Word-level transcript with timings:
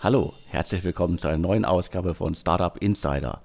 Hallo, 0.00 0.34
herzlich 0.46 0.84
willkommen 0.84 1.18
zu 1.18 1.26
einer 1.26 1.38
neuen 1.38 1.64
Ausgabe 1.64 2.14
von 2.14 2.32
Startup 2.36 2.76
Insider, 2.76 3.42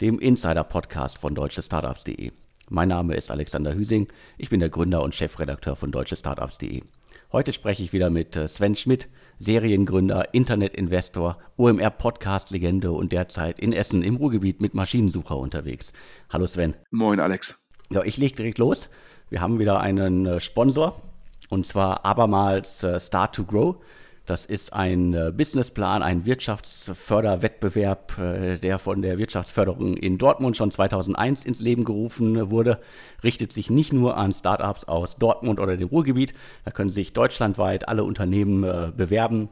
dem 0.00 0.18
Insider-Podcast 0.18 1.16
von 1.16 1.36
deutschestartups.de. 1.36 2.32
Mein 2.68 2.88
Name 2.88 3.14
ist 3.14 3.30
Alexander 3.30 3.72
Hüsing, 3.72 4.08
ich 4.36 4.50
bin 4.50 4.58
der 4.58 4.68
Gründer 4.68 5.04
und 5.04 5.14
Chefredakteur 5.14 5.76
von 5.76 5.92
deutschestartups.de. 5.92 6.82
Heute 7.30 7.52
spreche 7.52 7.84
ich 7.84 7.92
wieder 7.92 8.10
mit 8.10 8.34
äh, 8.34 8.48
Sven 8.48 8.74
Schmidt, 8.74 9.08
Seriengründer, 9.38 10.34
Internetinvestor, 10.34 11.38
OMR-Podcast-Legende 11.56 12.90
und 12.90 13.12
derzeit 13.12 13.60
in 13.60 13.72
Essen 13.72 14.02
im 14.02 14.16
Ruhrgebiet 14.16 14.60
mit 14.60 14.74
Maschinensucher 14.74 15.36
unterwegs. 15.36 15.92
Hallo 16.30 16.48
Sven. 16.48 16.74
Moin 16.90 17.20
Alex. 17.20 17.54
Ja, 17.90 18.02
ich 18.02 18.16
lege 18.16 18.34
direkt 18.34 18.58
los. 18.58 18.90
Wir 19.30 19.40
haben 19.40 19.60
wieder 19.60 19.78
einen 19.78 20.26
äh, 20.26 20.40
Sponsor 20.40 21.00
und 21.48 21.64
zwar 21.64 22.04
abermals 22.04 22.82
äh, 22.82 22.98
Start 22.98 23.36
to 23.36 23.44
Grow. 23.44 23.76
Das 24.24 24.46
ist 24.46 24.72
ein 24.72 25.14
äh, 25.14 25.32
Businessplan, 25.36 26.02
ein 26.02 26.24
Wirtschaftsförderwettbewerb, 26.24 28.18
äh, 28.18 28.58
der 28.58 28.78
von 28.78 29.02
der 29.02 29.18
Wirtschaftsförderung 29.18 29.96
in 29.96 30.16
Dortmund 30.16 30.56
schon 30.56 30.70
2001 30.70 31.44
ins 31.44 31.60
Leben 31.60 31.82
gerufen 31.84 32.50
wurde. 32.50 32.80
Richtet 33.24 33.52
sich 33.52 33.68
nicht 33.68 33.92
nur 33.92 34.16
an 34.16 34.30
Startups 34.30 34.84
aus 34.84 35.16
Dortmund 35.16 35.58
oder 35.58 35.76
dem 35.76 35.88
Ruhrgebiet. 35.88 36.34
Da 36.64 36.70
können 36.70 36.90
sich 36.90 37.12
deutschlandweit 37.12 37.88
alle 37.88 38.04
Unternehmen 38.04 38.62
äh, 38.62 38.92
bewerben. 38.96 39.48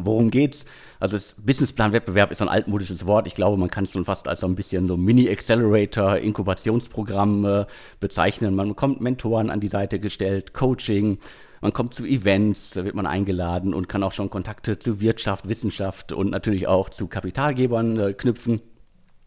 Worum 0.00 0.30
geht's? 0.30 0.64
Also 1.00 1.16
das 1.16 1.34
Businessplan-Wettbewerb 1.38 2.30
ist 2.30 2.40
ein 2.40 2.48
altmodisches 2.48 3.06
Wort. 3.06 3.26
Ich 3.26 3.34
glaube, 3.34 3.56
man 3.56 3.70
kann 3.70 3.84
es 3.84 3.92
schon 3.92 4.04
fast 4.04 4.28
als 4.28 4.40
so 4.40 4.46
ein 4.46 4.54
bisschen 4.54 4.86
so 4.86 4.96
Mini-Accelerator, 4.96 6.16
Inkubationsprogramm 6.16 7.44
äh, 7.44 7.66
bezeichnen. 8.00 8.54
Man 8.54 8.68
bekommt 8.68 9.00
Mentoren 9.00 9.50
an 9.50 9.60
die 9.60 9.68
Seite 9.68 10.00
gestellt, 10.00 10.54
Coaching, 10.54 11.18
man 11.60 11.72
kommt 11.72 11.94
zu 11.94 12.04
Events, 12.04 12.70
da 12.70 12.84
wird 12.84 12.94
man 12.94 13.06
eingeladen 13.06 13.74
und 13.74 13.88
kann 13.88 14.02
auch 14.02 14.12
schon 14.12 14.30
Kontakte 14.30 14.78
zu 14.78 15.00
Wirtschaft, 15.00 15.48
Wissenschaft 15.48 16.12
und 16.12 16.30
natürlich 16.30 16.66
auch 16.66 16.88
zu 16.88 17.06
Kapitalgebern 17.06 17.98
äh, 17.98 18.12
knüpfen. 18.12 18.60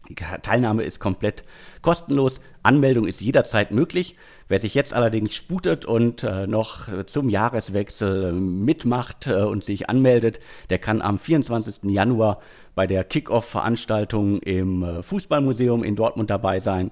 Die 0.08 0.14
Teilnahme 0.14 0.82
ist 0.82 0.98
komplett 0.98 1.44
kostenlos. 1.80 2.40
Anmeldung 2.62 3.06
ist 3.06 3.20
jederzeit 3.20 3.70
möglich. 3.70 4.16
Wer 4.48 4.58
sich 4.58 4.74
jetzt 4.74 4.92
allerdings 4.92 5.34
sputet 5.34 5.84
und 5.84 6.24
äh, 6.24 6.46
noch 6.46 6.88
zum 7.06 7.28
Jahreswechsel 7.28 8.32
mitmacht 8.32 9.28
äh, 9.28 9.42
und 9.42 9.62
sich 9.62 9.88
anmeldet, 9.88 10.40
der 10.70 10.78
kann 10.78 11.00
am 11.02 11.18
24. 11.18 11.84
Januar 11.84 12.40
bei 12.74 12.86
der 12.86 13.04
Kickoff-Veranstaltung 13.04 14.40
im 14.40 14.82
äh, 14.82 15.02
Fußballmuseum 15.02 15.84
in 15.84 15.96
Dortmund 15.96 16.30
dabei 16.30 16.58
sein. 16.58 16.90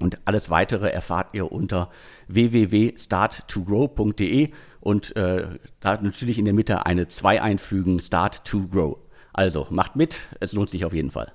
Und 0.00 0.20
alles 0.24 0.50
weitere 0.50 0.90
erfahrt 0.90 1.34
ihr 1.34 1.52
unter 1.52 1.90
www.start2grow.de 2.28 4.50
und 4.80 5.14
äh, 5.14 5.58
da 5.80 6.00
natürlich 6.00 6.38
in 6.38 6.46
der 6.46 6.54
Mitte 6.54 6.86
eine 6.86 7.06
2 7.06 7.42
einfügen, 7.42 7.98
Start 7.98 8.42
to 8.44 8.66
Grow. 8.66 8.98
Also 9.32 9.66
macht 9.70 9.96
mit, 9.96 10.20
es 10.40 10.54
lohnt 10.54 10.70
sich 10.70 10.84
auf 10.84 10.94
jeden 10.94 11.10
Fall. 11.10 11.32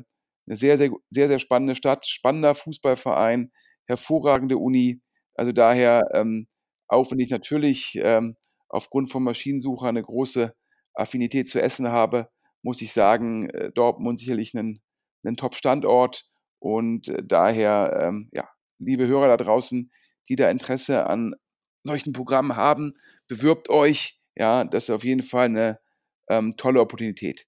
eine 0.47 0.55
sehr, 0.55 0.77
sehr, 0.77 0.91
sehr, 1.09 1.27
sehr 1.27 1.39
spannende 1.39 1.75
Stadt, 1.75 2.05
spannender 2.05 2.53
Fußballverein, 2.53 3.51
hervorragende 3.87 4.57
Uni. 4.57 5.01
Also 5.33 5.51
daher 5.51 6.03
ähm, 6.13 6.47
auch 6.87 7.11
wenn 7.11 7.19
ich 7.19 7.29
natürlich 7.29 7.99
ähm, 8.01 8.35
aufgrund 8.69 9.11
von 9.11 9.23
Maschinensucher 9.23 9.87
eine 9.87 10.03
große 10.03 10.55
Affinität 10.93 11.49
zu 11.49 11.61
Essen 11.61 11.89
habe, 11.89 12.29
muss 12.61 12.81
ich 12.81 12.93
sagen, 12.93 13.49
äh, 13.49 13.71
Dortmund 13.71 14.19
sicherlich 14.19 14.53
ein, 14.53 14.81
ein 15.23 15.37
Top-Standort. 15.37 16.25
Und 16.59 17.09
äh, 17.09 17.21
daher, 17.23 18.07
ähm, 18.07 18.29
ja, 18.33 18.49
liebe 18.79 19.07
Hörer 19.07 19.27
da 19.27 19.37
draußen, 19.37 19.91
die 20.27 20.35
da 20.35 20.49
Interesse 20.49 21.05
an 21.07 21.35
solchen 21.83 22.13
Programmen 22.13 22.55
haben, 22.55 22.93
bewirbt 23.27 23.69
euch. 23.69 24.19
Ja, 24.35 24.63
das 24.63 24.85
ist 24.85 24.89
auf 24.89 25.03
jeden 25.03 25.21
Fall 25.23 25.45
eine 25.45 25.79
ähm, 26.27 26.57
tolle 26.57 26.81
Opportunität. 26.81 27.45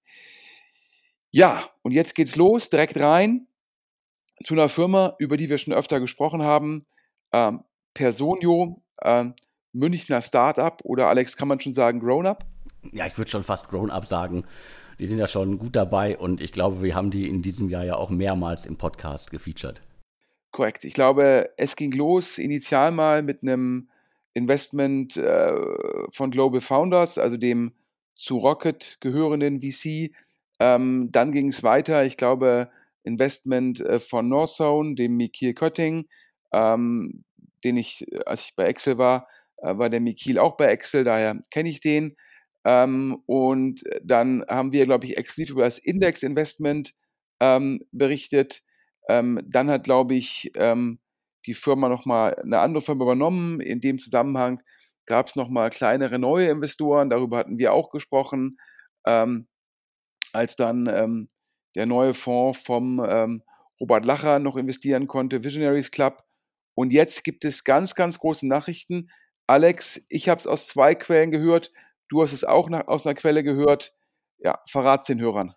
Ja, 1.32 1.70
und 1.82 1.92
jetzt 1.92 2.16
geht's 2.16 2.36
los, 2.36 2.70
direkt 2.70 2.98
rein 2.98 3.48
zu 4.44 4.54
einer 4.54 4.70
Firma, 4.70 5.16
über 5.20 5.36
die 5.36 5.50
wir 5.50 5.58
schon 5.58 5.74
öfter 5.74 6.00
gesprochen 6.00 6.44
haben. 6.44 6.86
Ähm, 7.34 7.64
Personio 7.94 8.84
ähm, 9.04 9.34
Münchner 9.74 10.22
Startup 10.22 10.80
oder 10.84 11.08
Alex, 11.08 11.38
kann 11.38 11.48
man 11.48 11.60
schon 11.60 11.74
sagen 11.74 12.00
Grown-Up? 12.00 12.46
Ja, 12.92 13.06
ich 13.06 13.18
würde 13.18 13.30
schon 13.30 13.44
fast 13.44 13.70
Grown-Up 13.70 14.06
sagen. 14.06 14.46
Die 15.00 15.06
sind 15.06 15.20
ja 15.20 15.28
schon 15.28 15.60
gut 15.60 15.76
dabei 15.76 16.18
und 16.18 16.42
ich 16.42 16.52
glaube, 16.52 16.82
wir 16.82 16.96
haben 16.96 17.12
die 17.12 17.30
in 17.30 17.42
diesem 17.42 17.70
Jahr 17.70 17.86
ja 17.86 17.96
auch 17.96 18.10
mehrmals 18.10 18.66
im 18.66 18.78
Podcast 18.78 19.30
gefeatured. 19.30 19.82
Korrekt. 20.52 20.84
Ich 20.86 20.94
glaube, 20.94 21.52
es 21.58 21.76
ging 21.76 21.92
los 21.92 22.40
initial 22.40 22.92
mal 22.92 23.22
mit 23.22 23.44
einem 23.44 23.90
Investment 24.34 25.18
äh, 25.18 25.54
von 26.12 26.32
Global 26.32 26.62
Founders, 26.62 27.18
also 27.18 27.38
dem 27.38 27.74
zu 28.16 28.38
Rocket 28.38 28.98
gehörenden 29.00 29.62
VC. 29.62 30.12
Ähm, 30.60 31.10
dann 31.12 31.32
ging 31.32 31.50
es 31.50 31.62
weiter. 31.62 32.06
Ich 32.06 32.18
glaube, 32.18 32.70
Investment 33.04 33.80
äh, 33.82 34.00
von 34.00 34.30
Northzone, 34.30 34.96
dem 34.96 35.16
Mikir 35.18 35.54
Kötting. 35.54 36.08
Ähm, 36.52 37.24
den 37.64 37.78
ich, 37.78 38.12
äh, 38.12 38.20
als 38.26 38.46
ich 38.46 38.56
bei 38.56 38.66
Excel 38.66 38.98
war, 38.98 39.28
äh, 39.58 39.78
war 39.78 39.90
der 39.90 40.00
Mikil 40.02 40.40
auch 40.40 40.58
bei 40.58 40.68
Excel, 40.68 41.04
daher 41.04 41.42
kenne 41.52 41.70
ich 41.70 41.82
den. 41.82 42.16
Ähm, 42.66 43.22
und 43.26 43.84
dann 44.04 44.44
haben 44.48 44.72
wir, 44.72 44.86
glaube 44.86 45.06
ich, 45.06 45.18
exklusiv 45.18 45.52
über 45.52 45.64
das 45.64 45.80
Index-Investment 45.80 46.94
ähm, 47.40 47.86
berichtet. 47.92 48.64
Ähm, 49.08 49.42
dann 49.46 49.70
hat, 49.70 49.84
glaube 49.84 50.16
ich, 50.16 50.52
ähm, 50.56 51.00
die 51.46 51.54
Firma 51.54 51.88
nochmal 51.88 52.36
eine 52.36 52.60
andere 52.60 52.82
Firma 52.82 53.06
übernommen. 53.06 53.62
In 53.62 53.80
dem 53.80 54.00
Zusammenhang 54.00 54.62
gab 55.06 55.28
es 55.28 55.36
nochmal 55.36 55.70
kleinere 55.70 56.20
neue 56.20 56.50
Investoren, 56.50 57.10
darüber 57.10 57.38
hatten 57.38 57.58
wir 57.58 57.72
auch 57.74 57.90
gesprochen. 57.92 58.58
Ähm, 59.06 59.48
als 60.34 60.58
dann 60.58 60.88
ähm, 60.88 61.30
der 61.76 61.86
neue 61.86 62.14
Fonds 62.14 62.60
vom 62.60 63.00
Robert 63.80 64.04
Lacher 64.04 64.40
noch 64.40 64.56
investieren 64.58 65.08
konnte, 65.08 65.44
Visionaries 65.44 65.92
Club, 65.92 66.24
und 66.78 66.94
jetzt 66.94 67.24
gibt 67.24 67.44
es 67.44 67.64
ganz, 67.64 67.96
ganz 67.96 68.20
große 68.20 68.46
Nachrichten. 68.46 69.10
Alex, 69.48 70.00
ich 70.10 70.30
habe 70.30 70.40
es 70.40 70.46
aus 70.46 70.68
zwei 70.68 70.94
Quellen 70.94 71.32
gehört. 71.32 71.74
Du 72.08 72.22
hast 72.22 72.34
es 72.34 72.44
auch 72.44 72.70
nach, 72.70 72.88
aus 72.88 73.04
einer 73.04 73.16
Quelle 73.16 73.42
gehört. 73.42 73.96
Ja, 74.38 74.60
verrat 74.70 75.10
den 75.10 75.20
Hörern. 75.20 75.56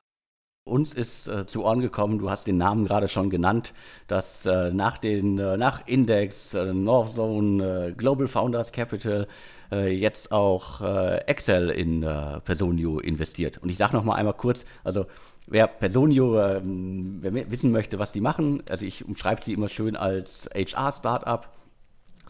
Uns 0.71 0.95
ist 0.95 1.27
äh, 1.27 1.47
zu 1.47 1.65
Ohren 1.65 1.81
gekommen, 1.81 2.19
du 2.19 2.31
hast 2.31 2.47
den 2.47 2.57
Namen 2.57 2.87
gerade 2.87 3.09
schon 3.09 3.29
genannt, 3.29 3.75
dass 4.07 4.47
äh, 4.47 4.73
nach, 4.73 4.99
den, 4.99 5.39
äh, 5.39 5.57
nach 5.57 5.87
Index, 5.87 6.55
äh, 6.55 6.73
Northzone, 6.73 7.89
äh, 7.89 7.93
Global 7.93 8.29
Founders 8.29 8.71
Capital 8.71 9.27
äh, 9.73 9.93
jetzt 9.93 10.33
auch 10.33 10.81
Excel 11.27 11.71
in 11.71 12.01
Personio 12.45 12.99
investiert. 12.99 13.59
Und 13.59 13.69
ich 13.69 13.77
sage 13.77 13.97
noch 13.97 14.05
mal 14.05 14.15
einmal 14.15 14.35
kurz, 14.35 14.65
also 14.85 15.07
wer 15.47 15.67
Personio, 15.67 16.39
äh, 16.39 16.61
wer 16.63 17.51
wissen 17.51 17.73
möchte, 17.73 17.99
was 17.99 18.13
die 18.13 18.21
machen, 18.21 18.63
also 18.71 18.87
ich 18.87 19.05
umschreibe 19.05 19.43
sie 19.43 19.53
immer 19.53 19.69
schön 19.69 19.97
als 19.97 20.49
HR-Startup, 20.55 21.49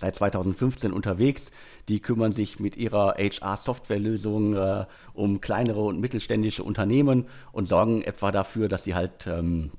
seit 0.00 0.16
2015 0.16 0.92
unterwegs. 0.92 1.50
Die 1.88 2.00
kümmern 2.00 2.32
sich 2.32 2.58
mit 2.58 2.76
ihrer 2.76 3.14
HR-Softwarelösung 3.18 4.56
äh, 4.56 4.86
um 5.12 5.40
kleinere 5.40 5.80
und 5.80 6.00
mittelständische 6.00 6.64
Unternehmen 6.64 7.26
und 7.52 7.68
sorgen 7.68 8.02
etwa 8.02 8.32
dafür, 8.32 8.68
dass 8.68 8.84
sie 8.84 8.94
halt 8.94 9.26
ähm, 9.26 9.70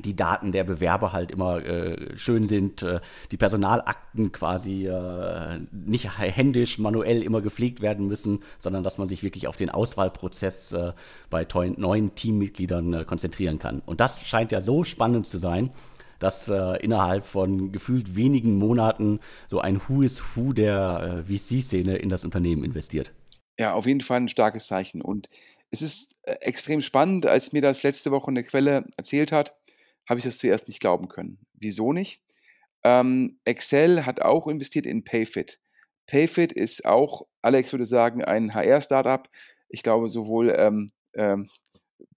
die 0.00 0.16
Daten 0.16 0.52
der 0.52 0.64
Bewerber 0.64 1.12
halt 1.12 1.30
immer 1.30 1.62
äh, 1.64 2.16
schön 2.16 2.48
sind, 2.48 2.82
äh, 2.82 3.00
die 3.30 3.36
Personalakten 3.36 4.32
quasi 4.32 4.86
äh, 4.86 5.60
nicht 5.70 6.18
händisch, 6.18 6.78
manuell 6.78 7.22
immer 7.22 7.42
gepflegt 7.42 7.82
werden 7.82 8.06
müssen, 8.06 8.40
sondern 8.58 8.82
dass 8.82 8.96
man 8.96 9.06
sich 9.06 9.22
wirklich 9.22 9.48
auf 9.48 9.56
den 9.56 9.68
Auswahlprozess 9.68 10.72
äh, 10.72 10.92
bei 11.28 11.46
neuen 11.76 12.14
Teammitgliedern 12.14 12.92
äh, 12.94 13.04
konzentrieren 13.04 13.58
kann. 13.58 13.82
Und 13.84 14.00
das 14.00 14.26
scheint 14.26 14.50
ja 14.50 14.62
so 14.62 14.82
spannend 14.84 15.26
zu 15.26 15.38
sein, 15.38 15.70
dass 16.22 16.48
äh, 16.48 16.76
innerhalb 16.82 17.24
von 17.24 17.72
gefühlt 17.72 18.16
wenigen 18.16 18.56
Monaten 18.56 19.20
so 19.48 19.60
ein 19.60 19.80
Who 19.88 20.02
is 20.02 20.22
Who 20.34 20.52
der 20.52 21.24
VC-Szene 21.26 21.96
in 21.96 22.08
das 22.08 22.24
Unternehmen 22.24 22.64
investiert. 22.64 23.12
Ja, 23.58 23.74
auf 23.74 23.86
jeden 23.86 24.00
Fall 24.00 24.20
ein 24.20 24.28
starkes 24.28 24.66
Zeichen. 24.66 25.02
Und 25.02 25.28
es 25.70 25.82
ist 25.82 26.14
extrem 26.22 26.82
spannend, 26.82 27.26
als 27.26 27.52
mir 27.52 27.62
das 27.62 27.82
letzte 27.82 28.10
Woche 28.10 28.28
eine 28.28 28.44
Quelle 28.44 28.86
erzählt 28.96 29.32
hat, 29.32 29.54
habe 30.08 30.18
ich 30.18 30.24
das 30.24 30.38
zuerst 30.38 30.68
nicht 30.68 30.80
glauben 30.80 31.08
können. 31.08 31.38
Wieso 31.54 31.92
nicht? 31.92 32.20
Ähm, 32.84 33.38
Excel 33.44 34.04
hat 34.06 34.20
auch 34.20 34.46
investiert 34.48 34.86
in 34.86 35.04
Payfit. 35.04 35.60
Payfit 36.06 36.52
ist 36.52 36.84
auch, 36.84 37.26
Alex 37.42 37.72
würde 37.72 37.86
sagen, 37.86 38.24
ein 38.24 38.54
HR-Startup. 38.54 39.28
Ich 39.68 39.82
glaube, 39.82 40.08
sowohl 40.08 40.50
ähm, 40.56 40.92
ähm, 41.14 41.48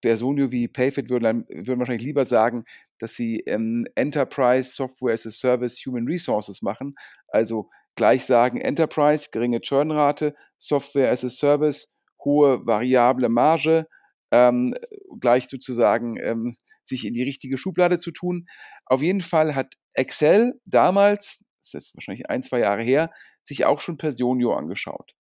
Personio 0.02 0.52
wie 0.52 0.68
Payfit 0.68 1.10
würden, 1.10 1.46
würden 1.48 1.80
wahrscheinlich 1.80 2.06
lieber 2.06 2.26
sagen, 2.26 2.66
dass 3.00 3.16
sie 3.16 3.42
ähm, 3.42 3.86
Enterprise 3.96 4.74
Software 4.74 5.14
as 5.14 5.26
a 5.26 5.32
Service 5.32 5.86
Human 5.86 6.08
Resources 6.08 6.62
machen. 6.62 6.96
Also 7.28 7.70
gleich 7.96 8.26
sagen 8.26 8.62
Enterprise, 8.62 9.28
geringe 9.32 9.62
Churnrate, 9.62 10.36
Software 10.58 11.12
as 11.12 11.24
a 11.24 11.30
Service, 11.30 11.92
hohe 12.24 12.66
variable 12.66 13.30
Marge, 13.30 13.88
ähm, 14.32 14.74
gleich 15.20 15.48
sozusagen 15.48 16.18
ähm, 16.18 16.56
sich 16.84 17.06
in 17.06 17.14
die 17.14 17.24
richtige 17.24 17.58
Schublade 17.58 18.00
zu 18.00 18.12
tun. 18.12 18.48
Auf 18.86 19.02
jeden 19.02 19.22
Fall 19.22 19.56
hat 19.56 19.76
Excel 19.94 20.60
damals, 20.66 21.40
das 21.62 21.86
ist 21.86 21.96
wahrscheinlich 21.96 22.30
ein, 22.30 22.44
zwei 22.44 22.60
Jahre 22.60 22.84
her, 22.84 23.12
sich 23.44 23.66
auch 23.66 23.80
schon 23.80 23.98
Personio 23.98 24.54
angeschaut. 24.54 25.14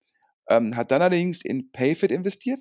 Ähm, 0.49 0.77
hat 0.77 0.91
dann 0.91 1.03
allerdings 1.03 1.45
in 1.45 1.71
Payfit 1.73 2.11
investiert 2.11 2.61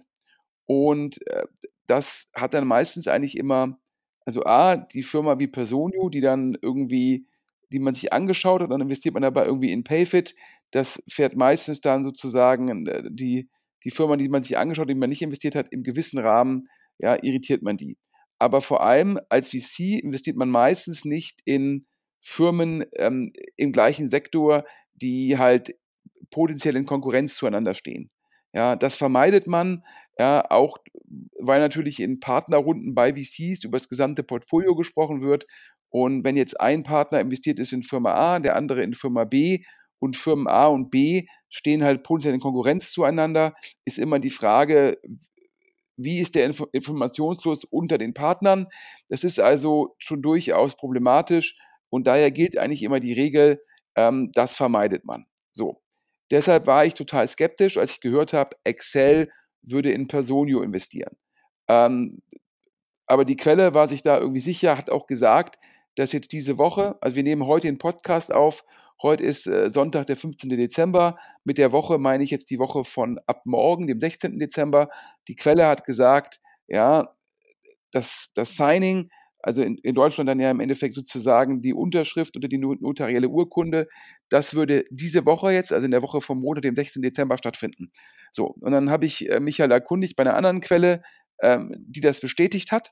und 0.66 1.26
äh, 1.28 1.44
das 1.88 2.28
hat 2.34 2.54
dann 2.54 2.68
meistens 2.68 3.08
eigentlich 3.08 3.38
immer, 3.38 3.80
also 4.26 4.44
A, 4.44 4.76
die 4.76 5.04
Firma 5.04 5.40
wie 5.40 5.48
Personio, 5.48 6.10
die 6.10 6.22
dann 6.22 6.58
irgendwie, 6.62 7.26
die 7.72 7.80
man 7.80 7.94
sich 7.96 8.14
angeschaut 8.14 8.62
hat, 8.62 8.72
dann 8.72 8.82
investiert 8.82 9.14
man 9.14 9.24
dabei 9.24 9.46
irgendwie 9.46 9.72
in 9.72 9.84
Payfit. 9.84 10.36
Das 10.72 11.02
fährt 11.10 11.36
meistens 11.36 11.82
dann 11.82 12.04
sozusagen 12.04 12.88
äh, 12.88 13.04
die, 13.10 13.50
die 13.84 13.92
Firma, 13.92 14.18
die 14.18 14.30
man 14.30 14.44
sich 14.44 14.58
angeschaut 14.58 14.84
hat, 14.84 14.90
die 14.90 14.96
man 14.96 15.10
nicht 15.10 15.22
investiert 15.22 15.56
hat, 15.56 15.68
im 15.72 15.84
gewissen 15.84 16.20
Rahmen, 16.20 16.68
ja, 17.00 17.18
irritiert 17.22 17.64
man 17.64 17.78
die. 17.78 17.98
Aber 18.38 18.62
vor 18.62 18.82
allem 18.82 19.20
als 19.30 19.50
VC 19.50 20.02
investiert 20.02 20.38
man 20.38 20.50
meistens 20.50 21.06
nicht 21.06 21.40
in 21.46 21.86
Firmen 22.22 22.86
ähm, 22.96 23.34
im 23.58 23.72
gleichen 23.72 24.10
Sektor, 24.10 24.66
die 24.96 25.38
halt 25.38 25.76
potenziell 26.30 26.76
in 26.76 26.86
Konkurrenz 26.86 27.36
zueinander 27.36 27.74
stehen. 27.74 28.10
Ja, 28.54 28.76
das 28.76 28.96
vermeidet 28.96 29.48
man, 29.48 29.84
ja, 30.18 30.44
auch 30.50 30.78
weil 31.40 31.60
natürlich 31.60 32.00
in 32.00 32.20
Partnerrunden 32.20 32.96
bei 32.96 33.14
VCs 33.14 33.64
über 33.64 33.78
das 33.78 33.90
gesamte 33.90 34.24
Portfolio 34.24 34.76
gesprochen 34.76 35.22
wird. 35.22 35.46
Und 35.90 36.24
wenn 36.24 36.38
jetzt 36.38 36.60
ein 36.60 36.84
Partner 36.84 37.20
investiert 37.20 37.60
ist 37.60 37.74
in 37.74 37.84
Firma 37.84 38.14
A, 38.14 38.40
der 38.40 38.56
andere 38.56 38.84
in 38.84 38.94
Firma 38.94 39.26
B 39.26 39.64
und 40.00 40.16
Firmen 40.16 40.48
A 40.48 40.68
und 40.68 40.90
B 40.90 41.28
stehen 41.50 41.84
halt 41.84 42.04
potenziell 42.04 42.34
in 42.34 42.40
Konkurrenz 42.40 42.92
zueinander, 42.92 43.54
ist 43.86 44.00
immer 44.00 44.20
die 44.20 44.30
Frage, 44.30 44.98
wie 45.98 46.20
ist 46.20 46.36
der 46.36 46.46
Inf 46.46 46.64
Informationsfluss 46.72 47.66
unter 47.66 47.98
den 47.98 48.14
Partnern. 48.14 48.68
Das 49.10 49.24
ist 49.24 49.40
also 49.40 49.96
schon 50.00 50.22
durchaus 50.22 50.76
problematisch 50.76 51.58
und 51.90 52.08
daher 52.08 52.32
gilt 52.32 52.58
eigentlich 52.58 52.84
immer 52.84 53.00
die 53.00 53.14
Regel, 53.14 53.62
ähm, 53.96 54.32
das 54.34 54.56
vermeidet 54.56 55.06
man. 55.06 55.26
So. 55.52 55.82
Deshalb 56.32 56.66
war 56.66 56.86
ich 56.86 56.94
total 56.94 57.28
skeptisch, 57.28 57.78
als 57.78 57.92
ich 57.92 58.00
gehört 58.00 58.32
habe, 58.32 58.56
Excel 58.64 59.30
würde 59.64 59.92
in 59.92 60.08
Personio 60.08 60.62
investieren. 60.62 61.16
Ähm, 61.68 62.22
aber 63.06 63.26
die 63.26 63.36
Quelle 63.36 63.74
war 63.74 63.88
sich 63.88 64.04
da 64.04 64.20
irgendwie 64.20 64.40
sicher, 64.40 64.78
hat 64.78 64.90
auch 64.90 65.06
gesagt, 65.06 65.60
dass 65.96 66.14
jetzt 66.14 66.32
diese 66.32 66.58
Woche, 66.58 66.98
also 67.02 67.16
wir 67.16 67.24
nehmen 67.24 67.46
heute 67.46 67.68
den 67.68 67.78
Podcast 67.78 68.34
auf, 68.34 68.64
heute 69.02 69.24
ist 69.24 69.48
äh, 69.48 69.70
Sonntag, 69.70 70.08
der 70.08 70.18
15. 70.18 70.50
Dezember, 70.50 71.18
mit 71.44 71.58
der 71.58 71.72
Woche 71.72 71.98
meine 71.98 72.24
ich 72.24 72.32
jetzt 72.32 72.50
die 72.50 72.60
Woche 72.60 72.84
von 72.86 73.20
ab 73.28 73.42
morgen, 73.46 73.88
dem 73.88 74.00
16. 74.00 74.40
Dezember. 74.40 74.90
Die 75.28 75.36
Quelle 75.36 75.68
hat 75.68 75.86
gesagt, 75.86 76.40
ja, 76.68 77.14
das, 77.92 78.30
das 78.36 78.56
Signing 78.56 79.10
also 79.44 79.62
in, 79.62 79.78
in, 79.78 79.96
Deutschland 79.96 80.30
dann 80.30 80.40
ja 80.40 80.52
im 80.52 80.60
Endeffekt 80.60 80.94
sozusagen 80.94 81.62
die 81.62 81.74
Unterschrift 81.74 82.36
oder 82.36 82.48
die 82.48 82.58
notarielle 82.58 83.30
Urkunde, 83.30 83.88
das 84.30 84.54
würde 84.54 84.86
diese 84.90 85.26
Woche 85.26 85.52
jetzt, 85.52 85.74
also 85.74 85.86
in 85.86 85.92
der 85.92 86.02
Woche 86.02 86.22
vom 86.22 86.40
Montag, 86.40 86.64
dem 86.64 86.76
16. 86.76 87.02
Dezember 87.02 87.38
stattfinden. 87.38 87.92
So, 88.32 88.56
und 88.60 88.72
dann 88.72 88.90
habe 88.90 89.06
ich 89.06 89.30
äh, 89.30 89.40
mich 89.40 89.60
halt 89.60 89.72
erkundigt 89.72 90.16
bei 90.16 90.24
einer 90.24 90.36
anderen 90.36 90.62
Quelle, 90.62 91.02
ähm, 91.42 91.76
die 91.78 92.02
das 92.02 92.20
bestätigt 92.20 92.72
hat. 92.72 92.92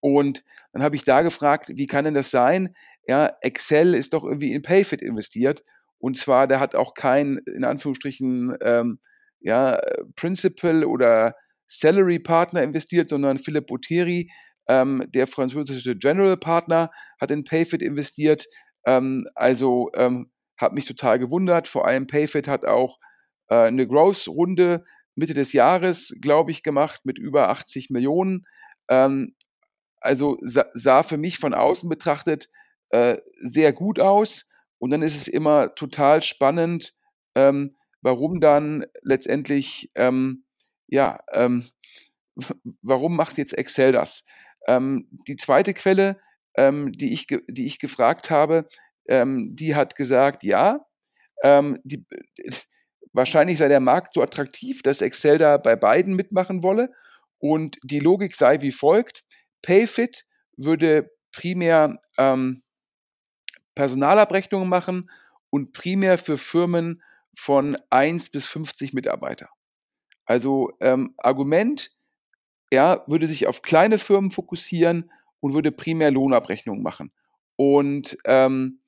Und 0.00 0.44
dann 0.72 0.82
habe 0.82 0.96
ich 0.96 1.04
da 1.04 1.22
gefragt, 1.22 1.70
wie 1.74 1.86
kann 1.86 2.04
denn 2.04 2.14
das 2.14 2.30
sein? 2.30 2.74
Ja, 3.06 3.36
Excel 3.40 3.94
ist 3.94 4.12
doch 4.12 4.24
irgendwie 4.24 4.52
in 4.52 4.62
Payfit 4.62 5.02
investiert. 5.02 5.64
Und 5.98 6.18
zwar, 6.18 6.46
der 6.46 6.60
hat 6.60 6.74
auch 6.74 6.94
kein, 6.94 7.38
in 7.46 7.64
Anführungsstrichen, 7.64 8.56
ähm, 8.60 8.98
ja, 9.40 9.80
Principal 10.16 10.84
oder 10.84 11.34
Salary 11.68 12.18
Partner 12.18 12.62
investiert, 12.62 13.08
sondern 13.08 13.38
Philipp 13.38 13.66
Boteri, 13.66 14.30
ähm, 14.68 15.04
der 15.08 15.26
französische 15.26 15.96
General 15.96 16.36
Partner 16.36 16.90
hat 17.20 17.30
in 17.30 17.44
Payfit 17.44 17.82
investiert. 17.82 18.46
Ähm, 18.86 19.26
also 19.34 19.90
ähm, 19.94 20.30
hat 20.56 20.72
mich 20.72 20.86
total 20.86 21.18
gewundert. 21.18 21.68
Vor 21.68 21.86
allem 21.86 22.06
Payfit 22.06 22.48
hat 22.48 22.64
auch 22.64 22.98
äh, 23.48 23.66
eine 23.66 23.86
Growth-Runde 23.86 24.84
Mitte 25.16 25.34
des 25.34 25.52
Jahres, 25.52 26.14
glaube 26.20 26.50
ich, 26.50 26.62
gemacht 26.62 27.02
mit 27.04 27.18
über 27.18 27.48
80 27.48 27.90
Millionen. 27.90 28.46
Ähm, 28.88 29.34
also 30.00 30.38
sah, 30.42 30.66
sah, 30.74 31.02
für 31.02 31.16
mich 31.16 31.38
von 31.38 31.54
außen 31.54 31.88
betrachtet 31.88 32.48
äh, 32.90 33.18
sehr 33.36 33.72
gut 33.72 34.00
aus. 34.00 34.46
Und 34.78 34.90
dann 34.90 35.02
ist 35.02 35.16
es 35.16 35.28
immer 35.28 35.74
total 35.74 36.22
spannend, 36.22 36.94
ähm, 37.34 37.76
warum 38.02 38.40
dann 38.40 38.84
letztendlich, 39.02 39.90
ähm, 39.94 40.44
ja, 40.88 41.20
warum 42.82 43.16
macht 43.16 43.38
jetzt 43.38 43.56
Excel 43.56 43.92
das? 43.92 44.24
Ähm, 44.66 45.08
die 45.26 45.36
zweite 45.36 45.74
Quelle, 45.74 46.20
ähm, 46.56 46.92
die, 46.92 47.12
ich 47.12 47.26
die 47.26 47.66
ich 47.66 47.78
gefragt 47.78 48.30
habe, 48.30 48.68
ähm, 49.08 49.54
die 49.54 49.74
hat 49.74 49.96
gesagt, 49.96 50.44
ja, 50.44 50.86
ähm, 51.42 51.80
die, 51.84 52.04
wahrscheinlich 53.12 53.58
sei 53.58 53.68
der 53.68 53.80
Markt 53.80 54.14
so 54.14 54.22
attraktiv, 54.22 54.82
dass 54.82 55.00
Excel 55.00 55.38
da 55.38 55.56
bei 55.56 55.76
beiden 55.76 56.14
mitmachen 56.14 56.62
wolle. 56.62 56.92
Und 57.38 57.78
die 57.82 58.00
Logik 58.00 58.34
sei 58.34 58.60
wie 58.60 58.72
folgt: 58.72 59.24
Payfit 59.62 60.24
würde 60.56 61.10
primär 61.32 62.00
ähm, 62.16 62.62
Personalabrechnungen 63.74 64.68
machen 64.68 65.10
und 65.50 65.72
primär 65.72 66.18
für 66.18 66.38
Firmen 66.38 67.02
von 67.36 67.76
1 67.90 68.30
bis 68.30 68.46
50 68.46 68.92
Mitarbeiter. 68.92 69.48
Also 70.24 70.70
ähm, 70.80 71.14
Argument, 71.18 71.90
er 72.74 73.04
würde 73.06 73.26
sich 73.26 73.46
auf 73.46 73.62
kleine 73.62 73.98
Firmen 73.98 74.30
fokussieren 74.30 75.10
und 75.40 75.54
würde 75.54 75.72
primär 75.72 76.10
Lohnabrechnungen 76.10 76.82
machen. 76.82 77.12
Und, 77.56 78.18
ähm, 78.24 78.80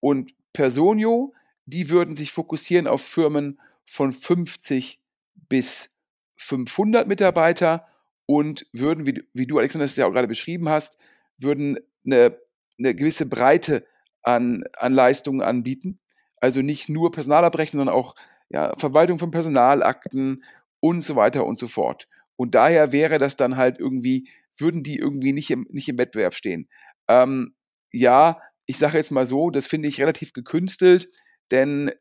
und 0.00 0.32
Personio, 0.52 1.34
die 1.66 1.90
würden 1.90 2.16
sich 2.16 2.32
fokussieren 2.32 2.86
auf 2.86 3.02
Firmen 3.02 3.60
von 3.84 4.12
50 4.12 5.00
bis 5.48 5.90
500 6.36 7.06
Mitarbeiter 7.06 7.86
und 8.26 8.66
würden, 8.72 9.06
wie, 9.06 9.22
wie 9.34 9.46
du, 9.46 9.58
Alexander, 9.58 9.84
das 9.84 9.96
ja 9.96 10.06
auch 10.06 10.12
gerade 10.12 10.28
beschrieben 10.28 10.68
hast, 10.68 10.96
würden 11.38 11.78
eine, 12.04 12.38
eine 12.78 12.94
gewisse 12.94 13.26
Breite 13.26 13.86
an, 14.22 14.64
an 14.76 14.94
Leistungen 14.94 15.42
anbieten. 15.42 15.98
Also 16.36 16.62
nicht 16.62 16.88
nur 16.88 17.12
Personalabrechnung, 17.12 17.80
sondern 17.80 17.94
auch 17.94 18.14
ja, 18.48 18.74
Verwaltung 18.78 19.18
von 19.18 19.30
Personalakten 19.30 20.44
und 20.80 21.02
so 21.02 21.16
weiter 21.16 21.44
und 21.44 21.58
so 21.58 21.68
fort. 21.68 22.08
Und 22.40 22.54
daher 22.54 22.90
wäre 22.90 23.18
das 23.18 23.36
dann 23.36 23.58
halt 23.58 23.78
irgendwie, 23.78 24.26
würden 24.56 24.82
die 24.82 24.96
irgendwie 24.96 25.34
nicht 25.34 25.50
im, 25.50 25.66
nicht 25.68 25.90
im 25.90 25.98
Wettbewerb 25.98 26.32
stehen. 26.32 26.70
Ähm, 27.06 27.54
ja, 27.92 28.40
ich 28.64 28.78
sage 28.78 28.96
jetzt 28.96 29.10
mal 29.10 29.26
so, 29.26 29.50
das 29.50 29.66
finde 29.66 29.88
ich 29.88 30.00
relativ 30.00 30.32
gekünstelt, 30.32 31.10
denn 31.50 31.88
äh, 31.88 31.94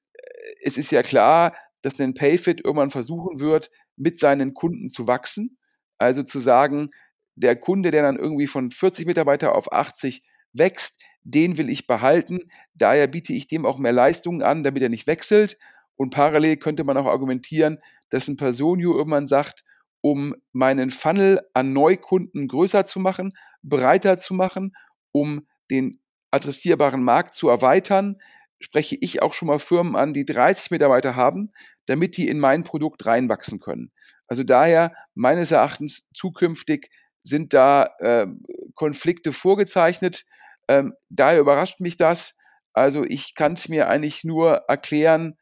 es 0.63 0.77
ist 0.77 0.93
ja 0.93 1.03
klar, 1.03 1.57
dass 1.81 1.99
ein 1.99 2.13
Payfit 2.13 2.63
irgendwann 2.63 2.89
versuchen 2.89 3.41
wird, 3.41 3.69
mit 3.97 4.21
seinen 4.21 4.53
Kunden 4.53 4.89
zu 4.89 5.07
wachsen. 5.07 5.57
Also 5.97 6.23
zu 6.23 6.39
sagen, 6.39 6.91
der 7.35 7.57
Kunde, 7.57 7.91
der 7.91 8.03
dann 8.03 8.15
irgendwie 8.15 8.47
von 8.47 8.71
40 8.71 9.07
Mitarbeiter 9.07 9.53
auf 9.53 9.73
80 9.73 10.23
wächst, 10.53 10.97
den 11.23 11.57
will 11.57 11.69
ich 11.69 11.85
behalten. 11.85 12.49
Daher 12.75 13.07
biete 13.07 13.33
ich 13.33 13.47
dem 13.47 13.65
auch 13.65 13.77
mehr 13.77 13.91
Leistungen 13.91 14.41
an, 14.41 14.63
damit 14.63 14.83
er 14.83 14.89
nicht 14.89 15.05
wechselt. 15.05 15.57
Und 15.97 16.11
parallel 16.11 16.55
könnte 16.55 16.85
man 16.85 16.95
auch 16.95 17.07
argumentieren, 17.07 17.79
dass 18.09 18.29
ein 18.29 18.37
Personio 18.37 18.95
irgendwann 18.95 19.27
sagt, 19.27 19.65
um 20.01 20.35
meinen 20.51 20.91
Funnel 20.91 21.41
an 21.53 21.73
Neukunden 21.73 22.47
größer 22.47 22.85
zu 22.85 22.99
machen, 22.99 23.33
breiter 23.63 24.17
zu 24.17 24.33
machen, 24.33 24.75
um 25.11 25.47
den 25.69 25.99
adressierbaren 26.31 27.03
Markt 27.03 27.35
zu 27.35 27.49
erweitern, 27.49 28.17
spreche 28.59 28.97
ich 28.99 29.21
auch 29.21 29.33
schon 29.33 29.47
mal 29.47 29.59
Firmen 29.59 29.95
an, 29.95 30.13
die 30.13 30.25
30 30.25 30.71
Mitarbeiter 30.71 31.15
haben, 31.15 31.51
damit 31.85 32.17
die 32.17 32.27
in 32.27 32.39
mein 32.39 32.63
Produkt 32.63 33.05
reinwachsen 33.05 33.59
können. 33.59 33.91
Also 34.27 34.43
daher 34.43 34.93
meines 35.15 35.51
Erachtens 35.51 36.05
zukünftig 36.13 36.91
sind 37.23 37.53
da 37.53 37.89
äh, 37.99 38.27
Konflikte 38.75 39.33
vorgezeichnet. 39.33 40.25
Ähm, 40.67 40.93
daher 41.09 41.39
überrascht 41.39 41.79
mich 41.79 41.97
das. 41.97 42.35
Also 42.73 43.03
ich 43.03 43.33
kann 43.33 43.53
es 43.53 43.69
mir 43.69 43.89
eigentlich 43.89 44.23
nur 44.23 44.65
erklären, 44.67 45.37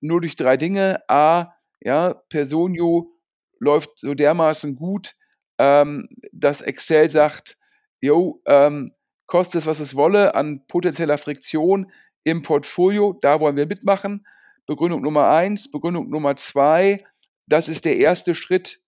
nur 0.00 0.20
durch 0.20 0.36
drei 0.36 0.56
Dinge. 0.56 1.00
A, 1.08 1.54
ja, 1.80 2.14
Personio 2.28 3.15
läuft 3.58 3.98
so 3.98 4.14
dermaßen 4.14 4.76
gut, 4.76 5.16
ähm, 5.58 6.08
dass 6.32 6.60
Excel 6.60 7.08
sagt, 7.10 7.56
jo, 8.00 8.42
ähm, 8.46 8.92
kostet 9.26 9.62
es, 9.62 9.66
was 9.66 9.80
es 9.80 9.94
wolle, 9.94 10.34
an 10.34 10.66
potenzieller 10.66 11.18
Friktion 11.18 11.90
im 12.24 12.42
Portfolio, 12.42 13.18
da 13.20 13.40
wollen 13.40 13.56
wir 13.56 13.66
mitmachen. 13.66 14.26
Begründung 14.66 15.00
Nummer 15.02 15.30
eins. 15.30 15.70
Begründung 15.70 16.10
Nummer 16.10 16.36
zwei, 16.36 17.04
das 17.46 17.68
ist 17.68 17.84
der 17.84 17.96
erste 17.96 18.34
Schritt, 18.34 18.80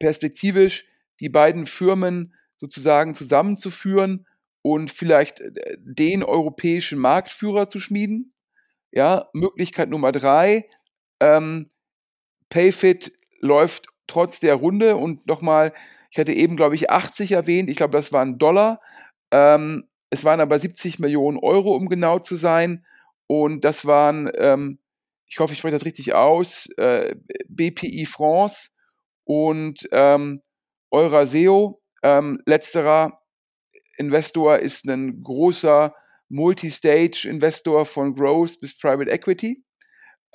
perspektivisch 0.00 0.86
die 1.20 1.28
beiden 1.28 1.66
Firmen 1.66 2.34
sozusagen 2.56 3.14
zusammenzuführen 3.14 4.26
und 4.62 4.90
vielleicht 4.90 5.40
äh, 5.40 5.76
den 5.78 6.22
europäischen 6.22 6.98
Marktführer 6.98 7.68
zu 7.68 7.78
schmieden. 7.78 8.34
Ja, 8.90 9.28
Möglichkeit 9.32 9.88
Nummer 9.88 10.12
drei, 10.12 10.68
ähm, 11.20 11.70
Payfit 12.50 13.12
läuft 13.42 13.88
trotz 14.06 14.40
der 14.40 14.54
Runde 14.54 14.96
und 14.96 15.26
nochmal, 15.26 15.74
ich 16.10 16.18
hatte 16.18 16.32
eben, 16.32 16.56
glaube 16.56 16.74
ich, 16.74 16.90
80 16.90 17.32
erwähnt, 17.32 17.68
ich 17.68 17.76
glaube, 17.76 17.92
das 17.96 18.12
waren 18.12 18.38
Dollar. 18.38 18.80
Ähm, 19.30 19.84
es 20.10 20.24
waren 20.24 20.40
aber 20.40 20.58
70 20.58 20.98
Millionen 20.98 21.38
Euro, 21.38 21.74
um 21.74 21.88
genau 21.88 22.18
zu 22.18 22.36
sein. 22.36 22.84
Und 23.26 23.64
das 23.64 23.86
waren, 23.86 24.30
ähm, 24.36 24.78
ich 25.26 25.38
hoffe, 25.38 25.54
ich 25.54 25.58
spreche 25.58 25.76
das 25.76 25.86
richtig 25.86 26.14
aus, 26.14 26.68
äh, 26.76 27.16
BPI 27.48 28.06
France 28.06 28.68
und 29.24 29.88
ähm, 29.90 30.42
Euraseo. 30.90 31.80
Ähm, 32.02 32.42
letzterer 32.46 33.20
Investor 33.96 34.58
ist 34.58 34.86
ein 34.86 35.22
großer 35.22 35.94
Multistage-Investor 36.28 37.86
von 37.86 38.14
Growth 38.14 38.60
bis 38.60 38.76
Private 38.76 39.10
Equity. 39.10 39.64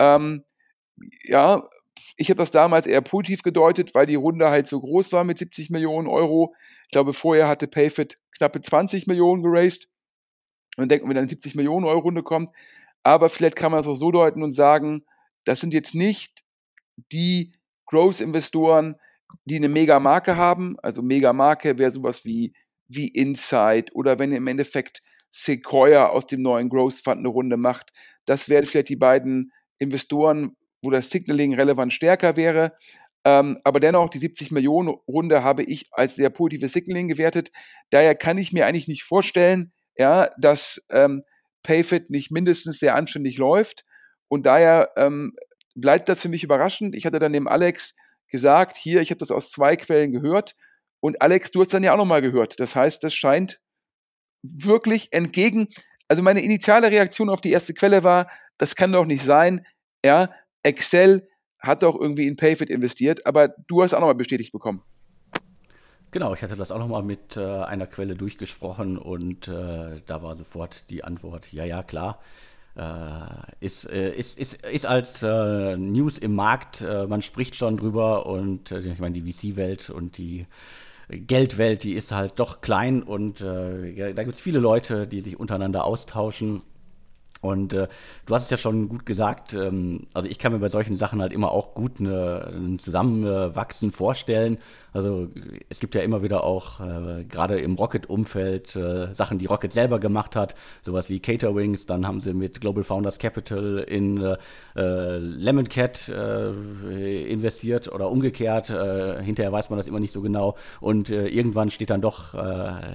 Ähm, 0.00 0.44
ja, 1.24 1.68
ich 2.16 2.30
habe 2.30 2.38
das 2.38 2.50
damals 2.50 2.86
eher 2.86 3.00
positiv 3.00 3.42
gedeutet, 3.42 3.94
weil 3.94 4.06
die 4.06 4.14
Runde 4.14 4.50
halt 4.50 4.68
so 4.68 4.80
groß 4.80 5.12
war 5.12 5.24
mit 5.24 5.38
70 5.38 5.70
Millionen 5.70 6.08
Euro. 6.08 6.54
Ich 6.84 6.90
glaube, 6.90 7.12
vorher 7.12 7.48
hatte 7.48 7.68
Payfit 7.68 8.18
knappe 8.36 8.60
20 8.60 9.06
Millionen 9.06 9.42
geraced. 9.42 9.88
Und 10.76 10.90
denken, 10.90 11.08
wenn 11.08 11.16
dann 11.16 11.28
70 11.28 11.54
Millionen 11.54 11.86
Euro 11.86 12.00
Runde 12.00 12.22
kommt. 12.22 12.50
Aber 13.02 13.28
vielleicht 13.28 13.56
kann 13.56 13.72
man 13.72 13.78
das 13.78 13.86
auch 13.86 13.96
so 13.96 14.10
deuten 14.12 14.42
und 14.42 14.52
sagen, 14.52 15.04
das 15.44 15.60
sind 15.60 15.74
jetzt 15.74 15.94
nicht 15.94 16.44
die 17.12 17.52
Growth-Investoren, 17.86 18.96
die 19.44 19.56
eine 19.56 19.68
Mega-Marke 19.68 20.36
haben. 20.36 20.76
Also 20.80 21.02
Mega-Marke 21.02 21.78
wäre 21.78 21.90
sowas 21.90 22.24
wie, 22.24 22.52
wie 22.86 23.08
Insight 23.08 23.94
oder 23.94 24.18
wenn 24.18 24.32
im 24.32 24.46
Endeffekt 24.46 25.02
Sequoia 25.30 26.08
aus 26.08 26.26
dem 26.26 26.42
neuen 26.42 26.68
Growth 26.68 27.00
Fund 27.02 27.18
eine 27.18 27.28
Runde 27.28 27.56
macht. 27.56 27.92
Das 28.24 28.48
wären 28.48 28.66
vielleicht 28.66 28.88
die 28.88 28.96
beiden 28.96 29.52
Investoren, 29.78 30.56
wo 30.82 30.90
das 30.90 31.10
Signaling 31.10 31.54
relevant 31.54 31.92
stärker 31.92 32.36
wäre. 32.36 32.72
Ähm, 33.24 33.58
aber 33.64 33.80
dennoch, 33.80 34.10
die 34.10 34.18
70 34.18 34.50
Millionen 34.50 34.88
Runde 35.08 35.42
habe 35.42 35.62
ich 35.64 35.86
als 35.90 36.16
sehr 36.16 36.30
positives 36.30 36.72
Signaling 36.72 37.08
gewertet. 37.08 37.50
Daher 37.90 38.14
kann 38.14 38.38
ich 38.38 38.52
mir 38.52 38.66
eigentlich 38.66 38.88
nicht 38.88 39.02
vorstellen, 39.02 39.72
ja, 39.96 40.30
dass 40.38 40.80
ähm, 40.90 41.22
Payfit 41.62 42.10
nicht 42.10 42.30
mindestens 42.30 42.78
sehr 42.78 42.94
anständig 42.94 43.36
läuft. 43.36 43.84
Und 44.28 44.46
daher 44.46 44.90
ähm, 44.96 45.34
bleibt 45.74 46.08
das 46.08 46.22
für 46.22 46.28
mich 46.28 46.44
überraschend. 46.44 46.94
Ich 46.94 47.06
hatte 47.06 47.18
dann 47.18 47.32
dem 47.32 47.48
Alex 47.48 47.94
gesagt, 48.28 48.76
hier, 48.76 49.00
ich 49.00 49.10
habe 49.10 49.18
das 49.18 49.30
aus 49.30 49.50
zwei 49.50 49.76
Quellen 49.76 50.12
gehört. 50.12 50.54
Und 51.00 51.20
Alex, 51.22 51.50
du 51.50 51.60
hast 51.60 51.74
dann 51.74 51.84
ja 51.84 51.92
auch 51.92 51.98
nochmal 51.98 52.22
gehört. 52.22 52.60
Das 52.60 52.76
heißt, 52.76 53.02
das 53.02 53.14
scheint 53.14 53.60
wirklich 54.42 55.12
entgegen, 55.12 55.68
also 56.08 56.22
meine 56.22 56.42
initiale 56.42 56.90
Reaktion 56.90 57.28
auf 57.28 57.40
die 57.40 57.50
erste 57.50 57.74
Quelle 57.74 58.02
war, 58.02 58.30
das 58.56 58.74
kann 58.74 58.92
doch 58.92 59.04
nicht 59.04 59.24
sein. 59.24 59.66
Ja, 60.04 60.30
Excel 60.62 61.28
hat 61.58 61.82
doch 61.82 61.98
irgendwie 61.98 62.26
in 62.26 62.36
Payfit 62.36 62.70
investiert, 62.70 63.26
aber 63.26 63.48
du 63.48 63.82
hast 63.82 63.94
auch 63.94 64.00
nochmal 64.00 64.14
bestätigt 64.14 64.52
bekommen. 64.52 64.82
Genau, 66.10 66.32
ich 66.32 66.42
hatte 66.42 66.56
das 66.56 66.70
auch 66.70 66.78
nochmal 66.78 67.02
mit 67.02 67.36
äh, 67.36 67.44
einer 67.44 67.86
Quelle 67.86 68.14
durchgesprochen 68.14 68.96
und 68.96 69.48
äh, 69.48 70.00
da 70.06 70.22
war 70.22 70.34
sofort 70.34 70.88
die 70.88 71.04
Antwort, 71.04 71.52
ja, 71.52 71.64
ja, 71.64 71.82
klar. 71.82 72.20
Äh, 72.76 73.56
ist, 73.60 73.90
äh, 73.90 74.14
ist, 74.14 74.38
ist, 74.38 74.64
ist 74.64 74.86
als 74.86 75.22
äh, 75.22 75.76
News 75.76 76.16
im 76.16 76.34
Markt, 76.34 76.80
äh, 76.80 77.06
man 77.06 77.20
spricht 77.20 77.56
schon 77.56 77.76
drüber 77.76 78.26
und 78.26 78.70
ich 78.70 78.98
meine, 79.00 79.20
die 79.20 79.32
VC-Welt 79.32 79.90
und 79.90 80.16
die 80.16 80.46
Geldwelt, 81.10 81.82
die 81.82 81.92
ist 81.94 82.12
halt 82.12 82.38
doch 82.38 82.60
klein 82.60 83.02
und 83.02 83.40
ja, 83.40 84.12
da 84.12 84.24
gibt 84.24 84.34
es 84.34 84.40
viele 84.42 84.58
Leute, 84.58 85.06
die 85.06 85.22
sich 85.22 85.40
untereinander 85.40 85.84
austauschen 85.84 86.60
und 87.40 87.72
äh, 87.72 87.88
du 88.26 88.34
hast 88.34 88.44
es 88.44 88.50
ja 88.50 88.56
schon 88.56 88.88
gut 88.88 89.06
gesagt, 89.06 89.54
ähm, 89.54 90.06
also 90.14 90.28
ich 90.28 90.38
kann 90.38 90.52
mir 90.52 90.58
bei 90.58 90.68
solchen 90.68 90.96
Sachen 90.96 91.20
halt 91.20 91.32
immer 91.32 91.52
auch 91.52 91.74
gut 91.74 92.00
ein 92.00 92.78
Zusammenwachsen 92.78 93.92
vorstellen. 93.92 94.58
Also 94.92 95.28
es 95.68 95.80
gibt 95.80 95.94
ja 95.94 96.02
immer 96.02 96.22
wieder 96.22 96.44
auch, 96.44 96.80
äh, 96.80 97.24
gerade 97.24 97.58
im 97.58 97.74
Rocket-Umfeld, 97.74 98.76
äh, 98.76 99.14
Sachen, 99.14 99.38
die 99.38 99.46
Rocket 99.46 99.72
selber 99.72 99.98
gemacht 99.98 100.36
hat, 100.36 100.54
sowas 100.82 101.08
wie 101.08 101.20
Caterwings, 101.20 101.86
dann 101.86 102.06
haben 102.06 102.20
sie 102.20 102.34
mit 102.34 102.60
Global 102.60 102.84
Founders 102.84 103.18
Capital 103.18 103.78
in 103.78 104.22
äh, 104.22 104.36
äh 104.76 105.18
Lemon 105.18 105.68
Cat 105.68 106.08
äh, 106.08 107.30
investiert 107.30 107.92
oder 107.92 108.10
umgekehrt. 108.10 108.70
Äh, 108.70 109.22
hinterher 109.22 109.52
weiß 109.52 109.70
man 109.70 109.78
das 109.78 109.86
immer 109.86 110.00
nicht 110.00 110.12
so 110.12 110.20
genau. 110.22 110.56
Und 110.80 111.10
irgendwann 111.10 111.70
steht 111.70 111.90
dann 111.90 112.00
doch 112.00 112.34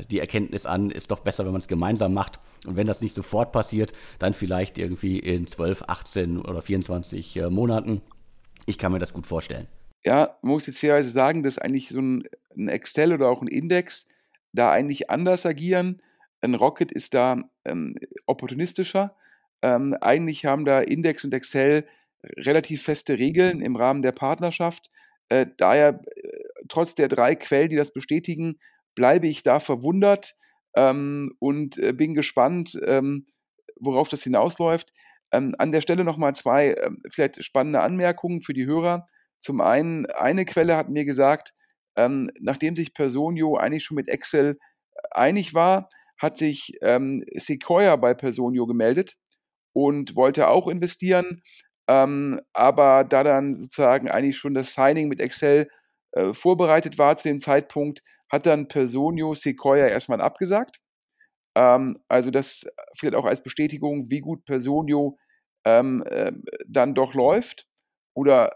die 0.09 0.19
Erkenntnis 0.19 0.65
an, 0.65 0.89
ist 0.89 1.12
doch 1.12 1.19
besser, 1.19 1.45
wenn 1.45 1.51
man 1.51 1.62
es 1.62 1.67
gemeinsam 1.67 2.13
macht. 2.13 2.39
Und 2.65 2.75
wenn 2.75 2.88
das 2.88 3.01
nicht 3.01 3.13
sofort 3.13 3.51
passiert, 3.51 3.93
dann 4.19 4.33
vielleicht 4.33 4.77
irgendwie 4.77 5.19
in 5.19 5.47
12, 5.47 5.83
18 5.88 6.41
oder 6.41 6.62
24 6.62 7.38
äh, 7.38 7.50
Monaten. 7.50 8.01
Ich 8.65 8.77
kann 8.77 8.91
mir 8.91 9.00
das 9.00 9.13
gut 9.13 9.25
vorstellen. 9.25 9.67
Ja, 10.05 10.38
man 10.41 10.53
muss 10.53 10.67
jetzt 10.67 10.79
fairerweise 10.79 11.12
sagen, 11.12 11.43
dass 11.43 11.57
eigentlich 11.57 11.89
so 11.89 12.00
ein, 12.00 12.24
ein 12.57 12.67
Excel 12.67 13.13
oder 13.13 13.29
auch 13.29 13.41
ein 13.41 13.48
Index 13.48 14.05
da 14.51 14.72
eigentlich 14.72 15.10
anders 15.10 15.45
agieren. 15.45 16.01
Ein 16.41 16.55
Rocket 16.55 16.91
ist 16.91 17.13
da 17.13 17.41
ähm, 17.65 17.95
opportunistischer. 18.25 19.15
Ähm, 19.62 19.95
eigentlich 20.01 20.45
haben 20.45 20.65
da 20.65 20.81
Index 20.81 21.24
und 21.24 21.33
Excel 21.33 21.88
relativ 22.38 22.83
feste 22.83 23.17
Regeln 23.17 23.62
im 23.62 23.75
Rahmen 23.75 24.01
der 24.01 24.12
Partnerschaft. 24.12 24.91
Äh, 25.29 25.48
daher, 25.57 26.01
äh, 26.15 26.29
trotz 26.67 26.95
der 26.95 27.07
drei 27.07 27.36
Quellen, 27.36 27.69
die 27.69 27.77
das 27.77 27.91
bestätigen, 27.93 28.60
bleibe 28.95 29.27
ich 29.27 29.41
da 29.43 29.60
verwundert 29.62 30.36
ähm, 30.75 31.33
und 31.39 31.77
äh, 31.77 31.93
bin 31.93 32.13
gespannt, 32.13 32.77
ähm, 32.86 33.27
worauf 33.79 34.10
das 34.10 34.24
hinausläuft. 34.24 34.91
Ähm, 35.31 35.55
an 35.57 35.72
der 35.72 35.81
Stelle 35.81 36.03
nochmal 36.03 36.36
zwei 36.36 36.75
ähm, 36.75 37.01
vielleicht 37.10 37.43
spannende 37.43 37.79
Anmerkungen 37.81 38.41
für 38.41 38.53
die 38.53 38.65
Hörer. 38.65 39.07
Zum 39.43 39.59
einen, 39.59 40.05
eine 40.07 40.45
Quelle 40.45 40.77
hat 40.77 40.89
mir 40.89 41.03
gesagt, 41.03 41.53
ähm, 41.97 42.31
nachdem 42.39 42.77
sich 42.77 42.93
Personio 42.93 43.57
eigentlich 43.57 43.83
schon 43.83 43.95
mit 43.95 44.07
Excel 44.07 44.57
äh, 44.95 45.00
einig 45.12 45.53
war, 45.53 45.89
hat 46.17 46.38
sich 46.38 46.77
ähm, 46.81 47.25
Sequoia 47.35 47.97
bei 47.97 48.13
Personio 48.13 48.65
gemeldet 48.65 49.17
und 49.73 50.15
wollte 50.15 50.47
auch 50.47 50.67
investieren. 50.69 51.41
Ähm, 51.89 52.39
aber 52.53 53.03
da 53.03 53.23
dann 53.25 53.55
sozusagen 53.55 54.09
eigentlich 54.09 54.38
schon 54.38 54.53
das 54.53 54.73
Signing 54.73 55.09
mit 55.09 55.19
Excel 55.19 55.69
äh, 56.13 56.33
vorbereitet 56.33 56.97
war 56.97 57.17
zu 57.17 57.27
dem 57.27 57.39
Zeitpunkt, 57.39 58.01
hat 58.31 58.45
dann 58.45 58.69
Personio 58.69 59.33
Sequoia 59.33 59.88
erstmal 59.88 60.21
abgesagt. 60.21 60.77
Ähm, 61.55 62.00
also 62.07 62.31
das 62.31 62.65
vielleicht 62.97 63.15
auch 63.15 63.25
als 63.25 63.43
Bestätigung, 63.43 64.09
wie 64.09 64.21
gut 64.21 64.45
Personio 64.45 65.17
ähm, 65.65 66.01
äh, 66.05 66.31
dann 66.67 66.95
doch 66.95 67.13
läuft. 67.13 67.67
Oder 68.15 68.53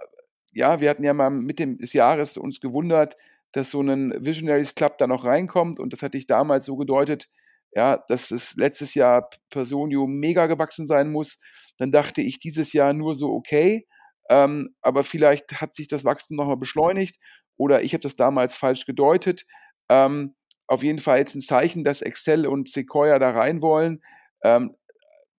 ja, 0.58 0.82
wir 0.82 0.90
hatten 0.90 1.04
ja 1.04 1.14
mal 1.14 1.30
mit 1.30 1.60
dem 1.60 1.78
des 1.78 1.94
Jahres 1.94 2.36
uns 2.36 2.60
gewundert, 2.60 3.16
dass 3.52 3.72
so 3.72 3.82
ein 3.82 4.14
Visionaries 4.26 4.74
Club 4.76 4.98
da 4.98 5.06
noch 5.08 5.24
reinkommt 5.24 5.80
und 5.80 5.94
das 5.94 6.02
hatte 6.02 6.18
ich 6.18 6.26
damals 6.26 6.66
so 6.66 6.76
gedeutet, 6.76 7.30
ja, 7.74 8.04
dass 8.08 8.32
es 8.32 8.56
letztes 8.56 8.96
Jahr 8.96 9.30
Personio 9.52 10.08
mega 10.08 10.48
gewachsen 10.48 10.88
sein 10.88 11.12
muss. 11.12 11.40
Dann 11.78 11.92
dachte 11.92 12.22
ich 12.22 12.40
dieses 12.40 12.74
Jahr 12.74 12.94
nur 12.94 13.14
so 13.14 13.30
okay, 13.30 13.86
ähm, 14.30 14.76
aber 14.82 15.04
vielleicht 15.04 15.62
hat 15.62 15.76
sich 15.76 15.88
das 15.88 16.04
Wachstum 16.04 16.38
nochmal 16.38 16.58
beschleunigt 16.58 17.18
oder 17.56 17.84
ich 17.84 17.94
habe 17.94 18.02
das 18.02 18.16
damals 18.16 18.56
falsch 18.56 18.86
gedeutet. 18.86 19.46
Ähm, 19.90 20.36
auf 20.66 20.82
jeden 20.82 21.00
Fall 21.00 21.20
jetzt 21.20 21.36
ein 21.36 21.42
Zeichen, 21.42 21.84
dass 21.84 22.02
Excel 22.02 22.48
und 22.48 22.70
Sequoia 22.70 23.20
da 23.20 23.30
rein 23.30 23.62
wollen. 23.62 24.02
Ähm, 24.44 24.76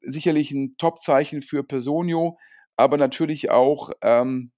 sicherlich 0.00 0.52
ein 0.52 0.76
Top-Zeichen 0.78 1.42
für 1.42 1.64
Personio, 1.64 2.38
aber 2.76 2.96
natürlich 2.98 3.50
auch 3.50 3.90
ähm, 4.00 4.52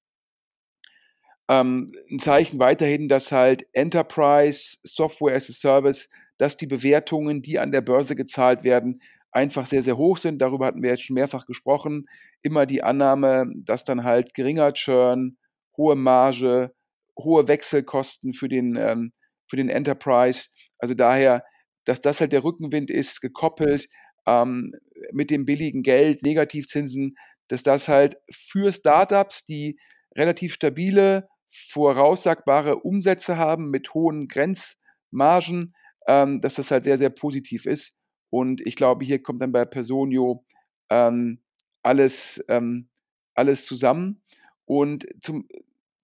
ähm, 1.51 1.91
ein 2.09 2.21
Zeichen 2.21 2.61
weiterhin, 2.61 3.09
dass 3.09 3.33
halt 3.33 3.67
Enterprise, 3.73 4.79
Software 4.85 5.35
as 5.35 5.51
a 5.51 5.53
Service, 5.53 6.09
dass 6.39 6.57
die 6.57 6.69
Bewertungen, 6.69 7.43
die 7.43 7.59
an 7.59 7.73
der 7.73 7.81
Börse 7.81 8.15
gezahlt 8.15 8.63
werden, 8.63 9.03
einfach 9.33 9.67
sehr, 9.67 9.83
sehr 9.83 9.97
hoch 9.97 10.17
sind. 10.17 10.39
Darüber 10.39 10.67
hatten 10.67 10.81
wir 10.83 10.91
jetzt 10.91 11.03
schon 11.03 11.15
mehrfach 11.15 11.47
gesprochen. 11.47 12.07
Immer 12.43 12.67
die 12.67 12.85
Annahme, 12.85 13.51
dass 13.65 13.83
dann 13.83 14.05
halt 14.05 14.33
geringer 14.35 14.73
Churn, 14.75 15.39
hohe 15.77 15.97
Marge, 15.97 16.73
hohe 17.19 17.49
Wechselkosten 17.49 18.33
für 18.33 18.49
den, 18.49 18.77
ähm, 18.77 19.13
für 19.49 19.57
den 19.57 19.69
Enterprise. 19.69 20.51
Also 20.79 20.95
daher, 20.95 21.45
dass 21.85 22.01
das 22.01 22.21
halt 22.21 22.31
der 22.33 22.45
Rückenwind 22.45 22.91
ist, 22.91 23.21
gekoppelt 23.21 23.89
ähm, 24.25 24.73
mit 25.11 25.31
dem 25.31 25.47
billigen 25.47 25.83
Geld, 25.83 26.23
Negativzinsen, 26.23 27.17
dass 27.49 27.65
das 27.65 27.89
halt 27.89 28.19
für 28.31 28.71
Startups, 28.71 29.45
die 29.45 29.81
relativ 30.17 30.55
stabile, 30.55 31.29
voraussagbare 31.51 32.77
Umsätze 32.77 33.37
haben 33.37 33.71
mit 33.71 33.93
hohen 33.95 34.29
Grenzmargen, 34.29 35.75
ähm, 36.07 36.41
dass 36.41 36.55
das 36.55 36.71
halt 36.71 36.85
sehr, 36.85 36.99
sehr 36.99 37.11
positiv 37.11 37.67
ist. 37.67 37.95
Und 38.31 38.61
ich 38.61 38.77
glaube, 38.77 39.05
hier 39.05 39.23
kommt 39.23 39.43
dann 39.43 39.53
bei 39.53 39.65
Personio 39.65 40.45
ähm, 40.89 41.41
alles, 41.83 42.43
ähm, 42.49 42.89
alles 43.35 43.67
zusammen. 43.67 44.23
Und 44.65 45.07
zum, 45.21 45.49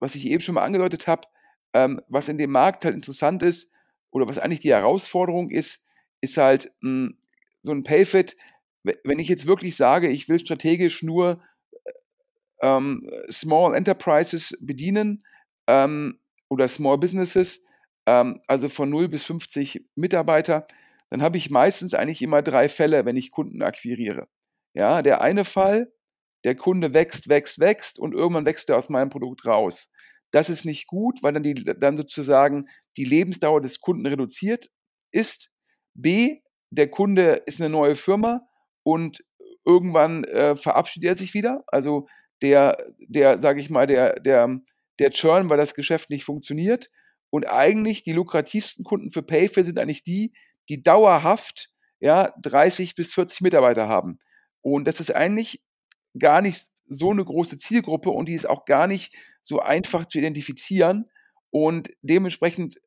was 0.01 0.15
ich 0.15 0.27
eben 0.27 0.41
schon 0.41 0.57
mal 0.57 0.65
angedeutet 0.65 1.07
habe, 1.07 1.29
ähm, 1.73 2.01
was 2.09 2.29
in 2.29 2.39
dem 2.39 2.51
Markt 2.51 2.85
halt 2.85 2.95
interessant 2.95 3.43
ist, 3.43 3.71
oder 4.11 4.27
was 4.27 4.39
eigentlich 4.39 4.61
die 4.61 4.73
Herausforderung 4.73 5.51
ist, 5.51 5.83
ist 6.21 6.39
halt 6.39 6.73
mh, 6.81 7.09
hm, 7.09 7.19
so 7.63 7.73
ein 7.73 7.85
Payfit. 7.85 8.37
Wenn 8.83 9.19
ich 9.19 9.29
jetzt 9.29 9.47
wirklich 9.47 9.77
sage, 9.77 10.09
ich 10.09 10.29
will 10.29 10.39
strategisch 10.39 11.03
nur 11.03 11.43
ähm, 12.63 13.11
Small 13.31 13.75
Enterprises 13.75 14.57
bedienen 14.61 15.23
ähm, 15.67 16.21
oder 16.49 16.69
Small 16.69 16.99
Businesses, 16.99 17.63
ähm, 18.07 18.41
also 18.47 18.69
von 18.69 18.91
0 18.91 19.09
bis 19.09 19.25
50 19.25 19.85
Mitarbeiter, 19.95 20.67
dann 21.11 21.23
habe 21.23 21.37
ich 21.37 21.51
meistens 21.51 21.95
eigentlich 21.95 22.23
immer 22.23 22.43
drei 22.43 22.69
Fälle, 22.69 23.05
wenn 23.05 23.17
ich 23.17 23.31
Kunden 23.31 23.63
akquiriere. 23.63 24.29
Ja, 24.75 25.03
der 25.03 25.21
eine 25.21 25.45
Fall, 25.45 25.93
der 26.45 26.55
Kunde 26.55 26.95
wächst, 26.95 27.29
wächst, 27.29 27.59
wächst 27.59 27.99
und 27.99 28.13
irgendwann 28.13 28.47
wächst 28.47 28.69
er 28.71 28.79
aus 28.79 28.89
meinem 28.89 29.11
Produkt 29.11 29.47
raus. 29.47 29.91
Das 30.33 30.51
ist 30.51 30.65
nicht 30.65 30.87
gut, 30.87 31.23
weil 31.23 31.33
dann, 31.33 31.43
die, 31.43 31.55
dann 31.55 31.97
sozusagen 31.97 32.69
die 32.97 33.05
Lebensdauer 33.05 33.61
des 33.61 33.81
Kunden 33.81 34.07
reduziert 34.07 34.71
ist. 35.13 35.51
B, 35.95 36.41
der 36.71 36.91
Kunde 36.91 37.43
ist 37.47 37.61
eine 37.61 37.71
neue 37.71 37.97
Firma 37.97 38.47
und 38.83 39.25
irgendwann 39.65 40.25
äh, 40.25 40.57
verabschiedet 40.57 41.09
er 41.09 41.17
sich 41.17 41.35
wieder. 41.35 41.65
Also 41.69 42.07
der, 42.43 42.77
der, 42.99 43.41
sage 43.41 43.61
ich 43.61 43.71
mal, 43.71 43.87
der, 43.87 44.21
der, 44.21 44.61
der 44.99 45.11
Churn, 45.11 45.51
weil 45.51 45.59
das 45.59 45.75
Geschäft 45.75 46.11
nicht 46.11 46.25
funktioniert. 46.25 46.91
Und 47.31 47.47
eigentlich 47.47 48.03
die 48.03 48.13
lukrativsten 48.13 48.85
Kunden 48.85 49.11
für 49.11 49.23
Payfair 49.23 49.65
sind 49.65 49.79
eigentlich 49.79 50.03
die, 50.03 50.33
die 50.69 50.83
dauerhaft 50.83 51.71
ja, 52.01 52.33
30 52.43 52.95
bis 52.95 53.15
40 53.15 53.41
Mitarbeiter 53.41 53.89
haben. 53.89 54.19
Und 54.63 54.87
das 54.87 55.01
ist 55.01 55.15
eigentlich 55.15 55.63
gar 56.19 56.43
nicht 56.43 56.69
so 56.89 57.11
eine 57.11 57.25
große 57.25 57.59
Zielgruppe 57.59 58.11
und 58.11 58.27
die 58.27 58.35
ist 58.35 58.49
auch 58.49 58.65
gar 58.65 58.87
nicht 58.87 59.15
so 59.43 59.61
einfach 59.61 60.07
zu 60.07 60.19
identifizieren. 60.19 61.11
Und 61.51 61.91
dementsprechend 62.03 62.81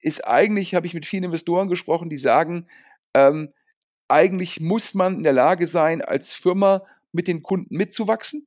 ist 0.00 0.26
eigentlich, 0.26 0.74
habe 0.74 0.86
ich 0.86 0.94
mit 0.94 1.06
vielen 1.06 1.24
Investoren 1.24 1.68
gesprochen, 1.68 2.10
die 2.10 2.18
sagen, 2.18 2.68
ähm, 3.14 3.52
eigentlich 4.08 4.60
muss 4.60 4.94
man 4.94 5.16
in 5.16 5.22
der 5.22 5.32
Lage 5.32 5.66
sein, 5.66 6.02
als 6.02 6.34
Firma 6.34 6.84
mit 7.12 7.28
den 7.28 7.42
Kunden 7.42 7.76
mitzuwachsen. 7.76 8.46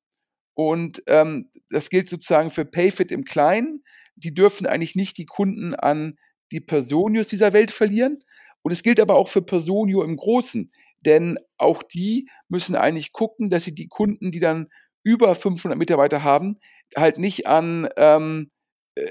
Und 0.57 1.03
ähm, 1.05 1.51
das 1.69 1.91
gilt 1.91 2.09
sozusagen 2.09 2.49
für 2.49 2.65
Payfit 2.65 3.11
im 3.11 3.25
Kleinen. 3.25 3.83
Die 4.15 4.33
dürfen 4.33 4.65
eigentlich 4.65 4.95
nicht 4.95 5.19
die 5.19 5.27
Kunden 5.27 5.75
an 5.75 6.17
die 6.51 6.61
Personios 6.61 7.27
dieser 7.27 7.53
Welt 7.53 7.69
verlieren. 7.69 8.23
Und 8.63 8.71
es 8.71 8.81
gilt 8.81 8.99
aber 8.99 9.17
auch 9.17 9.27
für 9.27 9.43
Personio 9.43 10.01
im 10.01 10.17
Großen. 10.17 10.71
Denn 11.01 11.37
auch 11.59 11.83
die 11.83 12.27
müssen 12.49 12.75
eigentlich 12.75 13.11
gucken, 13.11 13.51
dass 13.51 13.65
sie 13.65 13.75
die 13.75 13.87
Kunden, 13.87 14.31
die 14.31 14.39
dann 14.39 14.69
über 15.03 15.35
500 15.35 15.77
Mitarbeiter 15.77 16.23
haben, 16.23 16.57
halt 16.95 17.19
nicht 17.19 17.45
an 17.45 17.87
ähm, 17.95 18.49
äh, 18.95 19.05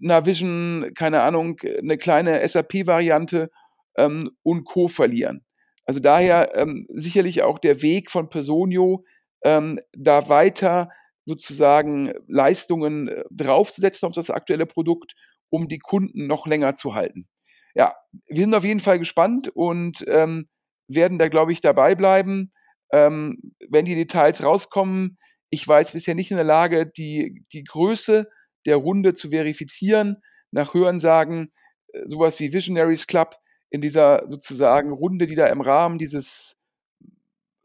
einer 0.00 0.26
Vision, 0.26 0.92
keine 0.94 1.22
Ahnung, 1.22 1.58
eine 1.60 1.98
kleine 1.98 2.46
SAP-Variante 2.46 3.50
ähm, 3.96 4.30
und 4.44 4.64
Co. 4.64 4.86
verlieren. 4.86 5.44
Also 5.86 5.98
daher 5.98 6.54
ähm, 6.54 6.86
sicherlich 6.88 7.42
auch 7.42 7.58
der 7.58 7.82
Weg 7.82 8.12
von 8.12 8.28
Personio, 8.28 9.04
ähm, 9.44 9.80
da 9.92 10.28
weiter 10.28 10.90
sozusagen 11.24 12.12
Leistungen 12.26 13.08
äh, 13.08 13.24
draufzusetzen 13.30 14.06
auf 14.06 14.14
das 14.14 14.30
aktuelle 14.30 14.66
Produkt, 14.66 15.14
um 15.50 15.68
die 15.68 15.78
Kunden 15.78 16.26
noch 16.26 16.46
länger 16.46 16.76
zu 16.76 16.94
halten. 16.94 17.28
Ja, 17.74 17.94
wir 18.26 18.44
sind 18.44 18.54
auf 18.54 18.64
jeden 18.64 18.80
Fall 18.80 18.98
gespannt 18.98 19.48
und 19.48 20.04
ähm, 20.08 20.48
werden 20.88 21.18
da, 21.18 21.28
glaube 21.28 21.52
ich, 21.52 21.60
dabei 21.60 21.94
bleiben. 21.94 22.52
Ähm, 22.92 23.38
wenn 23.68 23.84
die 23.84 23.94
Details 23.94 24.44
rauskommen, 24.44 25.18
ich 25.50 25.66
war 25.68 25.80
jetzt 25.80 25.92
bisher 25.92 26.14
nicht 26.14 26.30
in 26.30 26.36
der 26.36 26.44
Lage, 26.44 26.86
die, 26.86 27.44
die 27.52 27.64
Größe 27.64 28.28
der 28.66 28.76
Runde 28.76 29.14
zu 29.14 29.30
verifizieren. 29.30 30.22
Nach 30.50 30.74
Hörensagen, 30.74 31.52
äh, 31.92 32.02
sowas 32.06 32.38
wie 32.40 32.52
Visionaries 32.52 33.06
Club 33.06 33.36
in 33.70 33.80
dieser 33.80 34.30
sozusagen 34.30 34.92
Runde, 34.92 35.26
die 35.26 35.34
da 35.34 35.46
im 35.48 35.60
Rahmen 35.60 35.98
dieses, 35.98 36.56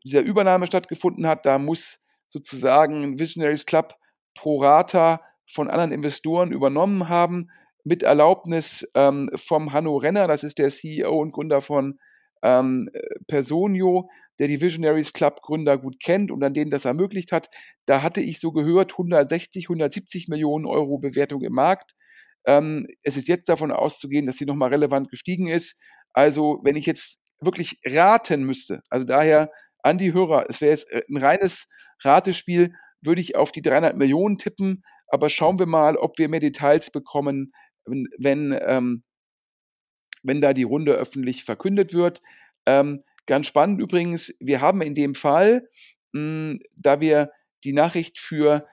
dieser 0.04 0.22
Übernahme 0.22 0.68
stattgefunden 0.68 1.28
hat, 1.28 1.46
da 1.46 1.58
muss 1.58 2.00
sozusagen 2.28 3.20
Visionaries 3.20 3.66
Club 3.66 3.96
pro 4.36 4.62
Rata 4.62 5.22
von 5.52 5.70
anderen 5.70 5.92
Investoren 5.92 6.52
übernommen 6.52 7.10
haben, 7.10 7.50
mit 7.84 8.04
Erlaubnis 8.04 8.88
ähm, 8.94 9.30
vom 9.36 9.74
Hanno 9.74 9.98
Renner, 9.98 10.28
das 10.28 10.44
ist 10.44 10.60
der 10.60 10.70
CEO 10.70 11.20
und 11.20 11.32
Gründer 11.32 11.62
von 11.62 11.98
ähm, 12.44 12.90
Personio, 13.28 14.10
der 14.38 14.48
die 14.48 14.62
Visionaries 14.62 15.14
Club 15.14 15.42
Gründer 15.42 15.78
gut 15.78 16.00
kennt 16.00 16.32
und 16.32 16.44
an 16.44 16.54
denen 16.54 16.72
das 16.72 16.86
ermöglicht 16.86 17.32
hat. 17.32 17.50
Da 17.86 18.02
hatte 18.02 18.22
ich 18.22 18.40
so 18.40 18.52
gehört 18.52 18.94
160, 18.94 19.66
170 19.66 20.28
Millionen 20.28 20.66
Euro 20.66 20.98
Bewertung 20.98 21.42
im 21.42 21.54
Markt. 21.54 21.96
Ähm, 22.46 22.88
es 23.04 23.18
ist 23.18 23.28
jetzt 23.28 23.50
davon 23.50 23.72
auszugehen, 23.72 24.26
dass 24.26 24.38
sie 24.38 24.46
nochmal 24.46 24.70
relevant 24.70 25.10
gestiegen 25.10 25.48
ist. 25.48 25.76
Also, 26.14 26.60
wenn 26.64 26.76
ich 26.76 26.86
jetzt 26.86 27.18
wirklich 27.42 27.80
raten 27.86 28.44
müsste, 28.44 28.82
also 28.90 29.06
daher 29.06 29.52
an 29.84 29.98
die 29.98 30.13
Hörer, 30.13 30.46
es 30.50 30.62
wäre 30.62 30.72
jetzt 30.72 30.92
äh, 30.92 31.04
ein 31.10 31.18
reines 31.18 31.68
Ratespiel, 32.02 32.74
würde 33.02 33.22
ich 33.22 33.36
auf 33.36 33.52
die 33.52 33.62
300 33.62 33.96
Millionen 33.96 34.38
tippen. 34.38 34.84
Aber 35.08 35.30
schauen 35.30 35.60
wir 35.60 35.65
mal, 35.65 35.98
ob 35.98 36.18
wir 36.20 36.30
mehr 36.30 36.39
Details 36.39 36.92
bekommen, 36.92 37.52
wenn, 37.86 38.58
ähm, 38.62 39.04
wenn 40.22 40.42
da 40.42 40.54
die 40.54 40.63
Runde 40.63 40.94
öffentlich 40.94 41.44
verkündet 41.44 41.94
wird. 41.94 42.22
Ähm, 42.65 43.04
ganz 43.26 43.48
spannend 43.48 43.82
übrigens, 43.82 44.34
wir 44.39 44.62
haben 44.62 44.82
in 44.82 44.96
dem 44.96 45.15
Fall, 45.15 45.68
mh, 46.12 46.20
hm, 46.20 46.60
da 46.76 47.00
wir 47.00 47.32
die 47.63 47.74
Nachricht 47.74 48.20
für 48.20 48.68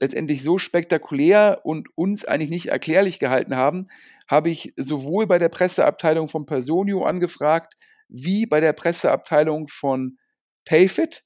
letztendlich 0.00 0.42
so 0.42 0.58
spektakulär 0.58 1.60
und 1.64 1.88
uns 1.96 2.24
eigentlich 2.24 2.50
nicht 2.50 2.66
erklärlich 2.66 3.18
gehalten 3.18 3.56
haben, 3.56 3.88
habe 4.28 4.50
ich 4.50 4.72
sowohl 4.76 5.26
bei 5.26 5.38
der 5.38 5.48
Presseabteilung 5.48 6.28
von 6.28 6.46
Personio 6.46 7.04
angefragt, 7.04 7.74
wie 8.08 8.46
bei 8.46 8.60
der 8.60 8.72
Presseabteilung 8.72 9.68
von 9.68 10.18
Payfit. 10.64 11.24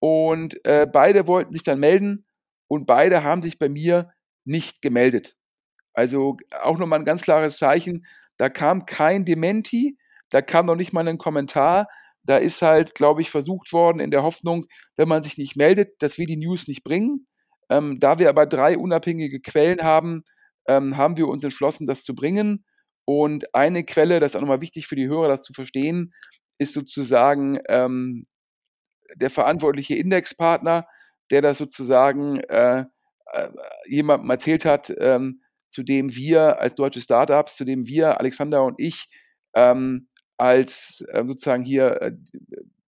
Und 0.00 0.62
äh, 0.64 0.86
beide 0.90 1.26
wollten 1.26 1.52
sich 1.52 1.62
dann 1.62 1.80
melden 1.80 2.26
und 2.68 2.86
beide 2.86 3.24
haben 3.24 3.42
sich 3.42 3.58
bei 3.58 3.68
mir 3.68 4.12
nicht 4.44 4.82
gemeldet. 4.82 5.36
Also 5.94 6.36
auch 6.62 6.78
nochmal 6.78 6.98
ein 6.98 7.04
ganz 7.04 7.22
klares 7.22 7.56
Zeichen, 7.56 8.06
da 8.36 8.48
kam 8.48 8.84
kein 8.84 9.24
Dementi, 9.24 9.96
da 10.30 10.42
kam 10.42 10.66
noch 10.66 10.74
nicht 10.76 10.92
mal 10.92 11.06
ein 11.06 11.18
Kommentar. 11.18 11.88
Da 12.24 12.38
ist 12.38 12.62
halt, 12.62 12.94
glaube 12.94 13.22
ich, 13.22 13.30
versucht 13.30 13.72
worden 13.72 14.00
in 14.00 14.10
der 14.10 14.22
Hoffnung, 14.22 14.66
wenn 14.96 15.08
man 15.08 15.22
sich 15.22 15.38
nicht 15.38 15.56
meldet, 15.56 16.02
dass 16.02 16.18
wir 16.18 16.26
die 16.26 16.36
News 16.36 16.68
nicht 16.68 16.82
bringen. 16.82 17.26
Ähm, 17.70 17.98
da 18.00 18.18
wir 18.18 18.28
aber 18.28 18.46
drei 18.46 18.76
unabhängige 18.76 19.40
Quellen 19.40 19.82
haben, 19.82 20.24
ähm, 20.66 20.96
haben 20.96 21.16
wir 21.16 21.28
uns 21.28 21.44
entschlossen, 21.44 21.86
das 21.86 22.02
zu 22.02 22.14
bringen. 22.14 22.64
Und 23.06 23.54
eine 23.54 23.84
Quelle, 23.84 24.20
das 24.20 24.32
ist 24.32 24.36
auch 24.36 24.40
nochmal 24.40 24.60
wichtig 24.62 24.86
für 24.86 24.96
die 24.96 25.06
Hörer, 25.08 25.28
das 25.28 25.42
zu 25.42 25.52
verstehen, 25.52 26.12
ist 26.58 26.72
sozusagen 26.72 27.58
ähm, 27.68 28.26
der 29.16 29.30
verantwortliche 29.30 29.94
Indexpartner, 29.96 30.86
der 31.30 31.42
das 31.42 31.58
sozusagen 31.58 32.40
äh, 32.40 32.84
äh, 33.32 33.48
jemandem 33.86 34.30
erzählt 34.30 34.64
hat, 34.64 34.92
ähm, 34.98 35.40
zu 35.70 35.82
dem 35.82 36.14
wir 36.14 36.60
als 36.60 36.74
deutsche 36.74 37.00
Startups, 37.00 37.56
zu 37.56 37.64
dem 37.64 37.86
wir, 37.86 38.20
Alexander 38.20 38.64
und 38.64 38.76
ich, 38.78 39.08
ähm, 39.54 40.08
als 40.36 41.04
äh, 41.08 41.24
sozusagen 41.24 41.64
hier 41.64 42.00
äh, 42.00 42.12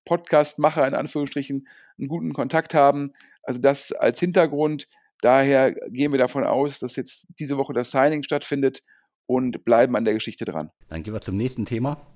Podcastmacher 0.04 0.86
in 0.86 0.94
Anführungsstrichen 0.94 1.66
einen 1.98 2.08
guten 2.08 2.32
Kontakt 2.32 2.74
haben. 2.74 3.12
Also 3.42 3.60
das 3.60 3.92
als 3.92 4.20
Hintergrund. 4.20 4.88
Daher 5.20 5.72
gehen 5.72 6.12
wir 6.12 6.18
davon 6.18 6.44
aus, 6.44 6.78
dass 6.78 6.96
jetzt 6.96 7.26
diese 7.38 7.56
Woche 7.56 7.72
das 7.72 7.90
Signing 7.90 8.22
stattfindet 8.22 8.82
und 9.26 9.64
bleiben 9.64 9.96
an 9.96 10.04
der 10.04 10.14
Geschichte 10.14 10.44
dran. 10.44 10.70
Dann 10.88 11.02
gehen 11.02 11.14
wir 11.14 11.20
zum 11.20 11.36
nächsten 11.36 11.64
Thema. 11.64 12.15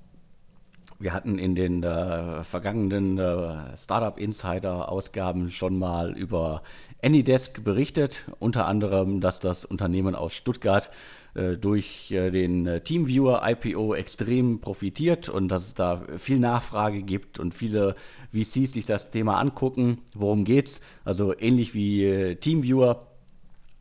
Wir 1.00 1.14
hatten 1.14 1.38
in 1.38 1.54
den 1.54 1.82
äh, 1.82 2.44
vergangenen 2.44 3.16
äh, 3.16 3.74
Startup 3.74 4.18
Insider 4.18 4.92
Ausgaben 4.92 5.50
schon 5.50 5.78
mal 5.78 6.12
über 6.12 6.62
Anydesk 7.02 7.64
berichtet, 7.64 8.26
unter 8.38 8.66
anderem, 8.66 9.22
dass 9.22 9.40
das 9.40 9.64
Unternehmen 9.64 10.14
aus 10.14 10.34
Stuttgart 10.34 10.90
äh, 11.32 11.56
durch 11.56 12.12
äh, 12.12 12.30
den 12.30 12.66
äh, 12.66 12.82
Teamviewer 12.82 13.40
IPO 13.42 13.94
extrem 13.94 14.60
profitiert 14.60 15.30
und 15.30 15.48
dass 15.48 15.68
es 15.68 15.74
da 15.74 16.02
viel 16.18 16.38
Nachfrage 16.38 17.00
gibt 17.00 17.38
und 17.38 17.54
viele 17.54 17.94
VCs 18.32 18.72
sich 18.72 18.84
das 18.84 19.08
Thema 19.08 19.38
angucken. 19.40 20.02
Worum 20.14 20.44
geht's? 20.44 20.82
Also 21.06 21.32
ähnlich 21.38 21.72
wie 21.72 22.36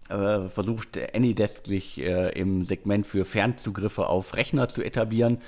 äh, 0.09 0.47
versucht 0.49 0.99
Anydesk 1.15 1.65
sich 1.65 1.99
im 1.99 2.63
Segment 2.65 3.05
für 3.05 3.25
Fernzugriffe 3.25 4.07
auf 4.07 4.35
Rechner 4.35 4.67
zu 4.67 4.83
etablieren. 4.83 5.39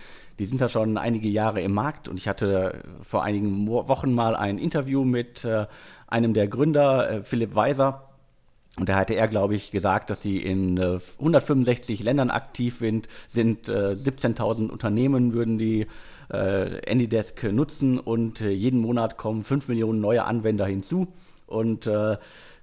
Die 0.42 0.48
sind 0.48 0.60
da 0.60 0.70
schon 0.70 0.98
einige 0.98 1.30
Jahre 1.30 1.62
im 1.62 1.72
Markt 1.72 2.08
und 2.08 2.18
ich 2.18 2.28
hatte 2.28 2.82
vor 3.04 3.24
einigen 3.24 3.68
Wochen 3.68 4.12
mal 4.12 4.36
ein 4.36 4.58
Interview 4.58 5.04
mit 5.04 5.46
äh, 5.46 5.68
einem 6.08 6.34
der 6.34 6.48
Gründer, 6.48 7.12
äh, 7.12 7.24
Philipp 7.24 7.54
Weiser, 7.54 8.10
Und 8.78 8.90
da 8.90 8.96
hatte 8.96 9.14
er, 9.14 9.28
glaube 9.28 9.54
ich, 9.54 9.70
gesagt, 9.70 10.10
dass 10.10 10.24
sie 10.24 10.38
in 10.38 10.78
äh, 10.78 10.98
165 11.20 12.02
Ländern 12.02 12.32
aktiv 12.32 12.78
sind, 12.80 13.08
sind 13.28 13.70
äh, 13.70 13.92
17.000 13.92 14.70
Unternehmen 14.70 15.34
würden 15.34 15.60
die 15.60 15.86
äh, 16.30 16.90
AnyDesk 16.90 17.44
nutzen 17.52 18.00
und 18.00 18.42
äh, 18.42 18.50
jeden 18.50 18.80
Monat 18.80 19.18
kommen 19.18 19.44
5 19.44 19.68
Millionen 19.68 20.00
neue 20.00 20.24
Anwender 20.24 20.66
hinzu. 20.66 21.08
Und 21.46 21.86
äh, 21.86 22.18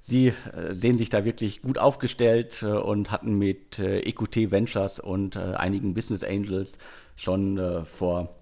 sie 0.09 0.29
äh, 0.29 0.75
sehen 0.75 0.99
sich 0.99 1.11
da 1.11 1.25
wirklich 1.25 1.63
gut 1.63 1.79
aufgestellt 1.79 2.63
und 2.63 3.11
hatten 3.11 3.39
mit 3.39 3.79
EQT 3.79 4.51
Ventures 4.51 4.99
und 4.99 5.37
einigen 5.37 5.95
Business 5.95 6.25
Angels 6.25 6.79
schon 7.17 7.85
vor 7.85 8.35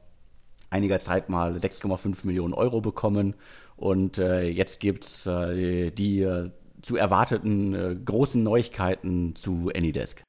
einiger 0.71 1.01
Zeit 1.01 1.29
mal 1.29 1.57
6,5 1.57 2.27
Millionen 2.27 2.55
Euro 2.55 2.81
bekommen. 2.81 3.35
Und 3.77 4.17
jetzt 4.17 4.81
gibt 4.81 5.05
es 5.05 5.25
die 5.25 6.51
zu 6.87 6.97
erwarteten 6.97 7.75
äh, 7.75 7.97
großen 7.97 8.41
Neuigkeiten 8.43 9.35
zu 9.35 9.71
Anydesk? 9.75 10.23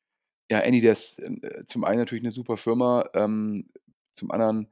Ja, 0.50 0.64
Anydesk 0.64 1.20
äh, 1.20 1.66
zum 1.68 1.84
einen 1.84 2.00
natürlich 2.00 2.24
eine 2.24 2.32
super 2.32 2.58
Firma, 2.58 3.08
ähm, 3.14 3.70
zum 4.14 4.32
anderen 4.32 4.68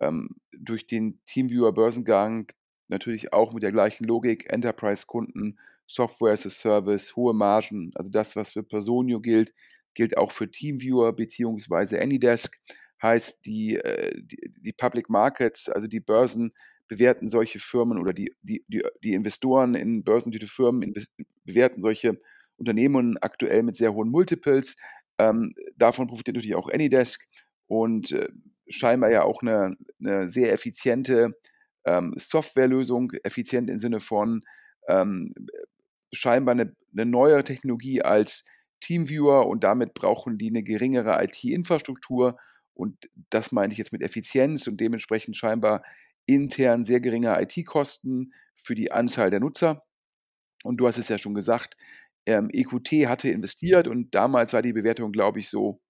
ähm, 0.00 0.36
durch 0.56 0.86
den 0.86 1.20
Teamviewer 1.26 1.72
Börsengang 1.72 2.52
natürlich 2.86 3.32
auch 3.32 3.52
mit 3.52 3.64
der 3.64 3.72
gleichen 3.72 4.04
Logik, 4.04 4.52
Enterprise-Kunden, 4.52 5.58
Software 5.86 6.32
as 6.32 6.46
a 6.46 6.50
Service, 6.50 7.14
hohe 7.14 7.34
Margen, 7.34 7.92
also 7.94 8.10
das, 8.10 8.36
was 8.36 8.52
für 8.52 8.62
Personio 8.62 9.20
gilt, 9.20 9.52
gilt 9.94 10.16
auch 10.16 10.32
für 10.32 10.50
Teamviewer 10.50 11.12
bzw. 11.12 11.98
Anydesk. 11.98 12.58
Heißt, 13.02 13.44
die, 13.44 13.76
äh, 13.76 14.14
die, 14.16 14.50
die 14.60 14.72
Public 14.72 15.10
Markets, 15.10 15.68
also 15.68 15.86
die 15.86 16.00
Börsen, 16.00 16.52
bewerten 16.88 17.28
solche 17.28 17.58
Firmen 17.58 17.98
oder 17.98 18.12
die, 18.12 18.34
die, 18.42 18.64
die, 19.02 19.14
Investoren 19.14 19.74
in 19.74 20.04
börsennotierte 20.04 20.48
Firmen 20.48 20.94
bewerten 21.44 21.82
solche 21.82 22.20
Unternehmen 22.56 23.16
aktuell 23.18 23.62
mit 23.62 23.76
sehr 23.76 23.94
hohen 23.94 24.10
Multiples. 24.10 24.76
Ähm, 25.18 25.54
davon 25.76 26.08
profitiert 26.08 26.36
natürlich 26.36 26.56
auch 26.56 26.68
Anydesk 26.68 27.24
und 27.66 28.12
äh, 28.12 28.28
scheinbar 28.68 29.10
ja 29.10 29.22
auch 29.22 29.42
eine, 29.42 29.76
eine 30.00 30.28
sehr 30.28 30.52
effiziente 30.52 31.34
ähm, 31.84 32.14
Softwarelösung, 32.16 33.12
effizient 33.22 33.70
im 33.70 33.78
Sinne 33.78 34.00
von 34.00 34.42
ähm, 34.88 35.34
scheinbar 36.14 36.52
eine, 36.52 36.74
eine 36.92 37.06
neue 37.06 37.44
Technologie 37.44 38.02
als 38.02 38.44
Teamviewer 38.80 39.46
und 39.46 39.64
damit 39.64 39.94
brauchen 39.94 40.38
die 40.38 40.48
eine 40.48 40.62
geringere 40.62 41.22
IT-Infrastruktur 41.22 42.38
und 42.74 43.08
das 43.30 43.52
meine 43.52 43.72
ich 43.72 43.78
jetzt 43.78 43.92
mit 43.92 44.02
Effizienz 44.02 44.66
und 44.66 44.80
dementsprechend 44.80 45.36
scheinbar 45.36 45.82
intern 46.26 46.84
sehr 46.84 47.00
geringe 47.00 47.40
IT-Kosten 47.40 48.32
für 48.54 48.74
die 48.74 48.92
Anzahl 48.92 49.30
der 49.30 49.40
Nutzer. 49.40 49.84
Und 50.64 50.78
du 50.78 50.86
hast 50.86 50.98
es 50.98 51.08
ja 51.08 51.18
schon 51.18 51.34
gesagt, 51.34 51.76
ähm, 52.26 52.48
EQT 52.50 53.06
hatte 53.06 53.28
investiert 53.28 53.86
und 53.86 54.14
damals 54.14 54.52
war 54.52 54.62
die 54.62 54.72
Bewertung, 54.72 55.12
glaube 55.12 55.40
ich, 55.40 55.50
so 55.50 55.80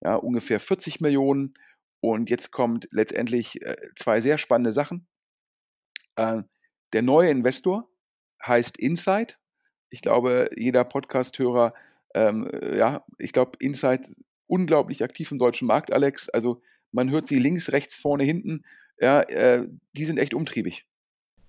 ja, 0.00 0.14
ungefähr 0.16 0.60
40 0.60 1.00
Millionen. 1.00 1.54
Und 2.00 2.30
jetzt 2.30 2.52
kommt 2.52 2.86
letztendlich 2.90 3.60
äh, 3.62 3.76
zwei 3.96 4.20
sehr 4.20 4.38
spannende 4.38 4.72
Sachen. 4.72 5.08
Äh, 6.16 6.42
der 6.92 7.02
neue 7.02 7.30
Investor 7.30 7.90
heißt 8.44 8.78
Insight. 8.78 9.38
Ich 9.94 10.02
glaube, 10.02 10.50
jeder 10.56 10.84
Podcast-Hörer, 10.84 11.72
ähm, 12.14 12.50
äh, 12.52 12.76
ja, 12.76 13.04
ich 13.18 13.32
glaube, 13.32 13.52
Insight 13.60 14.10
unglaublich 14.46 15.02
aktiv 15.02 15.30
im 15.30 15.38
deutschen 15.38 15.66
Markt, 15.66 15.92
Alex. 15.92 16.28
Also 16.28 16.60
man 16.92 17.10
hört 17.10 17.28
sie 17.28 17.38
links, 17.38 17.72
rechts, 17.72 17.96
vorne, 17.96 18.24
hinten 18.24 18.64
ja, 19.00 19.22
äh, 19.22 19.66
die 19.96 20.04
sind 20.04 20.18
echt 20.18 20.34
umtriebig. 20.34 20.86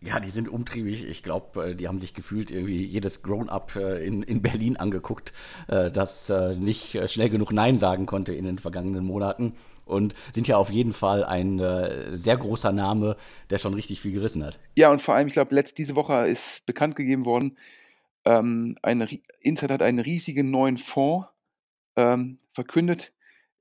Ja, 0.01 0.19
die 0.19 0.29
sind 0.29 0.49
umtriebig. 0.49 1.05
Ich 1.05 1.23
glaube, 1.23 1.71
äh, 1.71 1.75
die 1.75 1.87
haben 1.87 1.99
sich 1.99 2.13
gefühlt 2.13 2.51
irgendwie 2.51 2.83
jedes 2.83 3.23
Grown-up 3.23 3.75
äh, 3.75 4.05
in, 4.05 4.21
in 4.23 4.41
Berlin 4.41 4.77
angeguckt, 4.77 5.33
das 5.67 6.31
nicht 6.57 7.09
schnell 7.09 7.29
genug 7.29 7.51
Nein 7.51 7.75
sagen 7.75 8.05
konnte 8.05 8.33
in 8.33 8.45
den 8.45 8.59
vergangenen 8.59 9.03
Monaten. 9.03 9.53
Und 9.85 10.13
sind 10.33 10.47
ja 10.47 10.57
auf 10.57 10.69
jeden 10.69 10.93
Fall 10.93 11.23
ein 11.23 11.59
sehr 12.13 12.37
großer 12.37 12.71
Name, 12.71 13.17
der 13.49 13.57
schon 13.57 13.73
richtig 13.73 14.01
viel 14.01 14.11
gerissen 14.11 14.43
hat. 14.43 14.59
Ja, 14.75 14.91
und 14.91 15.01
vor 15.01 15.15
allem, 15.15 15.27
ich 15.27 15.33
glaube, 15.33 15.63
diese 15.77 15.95
Woche 15.95 16.27
ist 16.27 16.65
bekannt 16.65 16.95
gegeben 16.95 17.25
worden, 17.25 17.57
ähm, 18.25 18.75
ein, 18.81 19.07
Insight 19.41 19.71
hat 19.71 19.81
einen 19.81 19.99
riesigen 19.99 20.49
neuen 20.51 20.77
Fonds 20.77 21.27
ähm, 21.95 22.39
verkündet. 22.53 23.13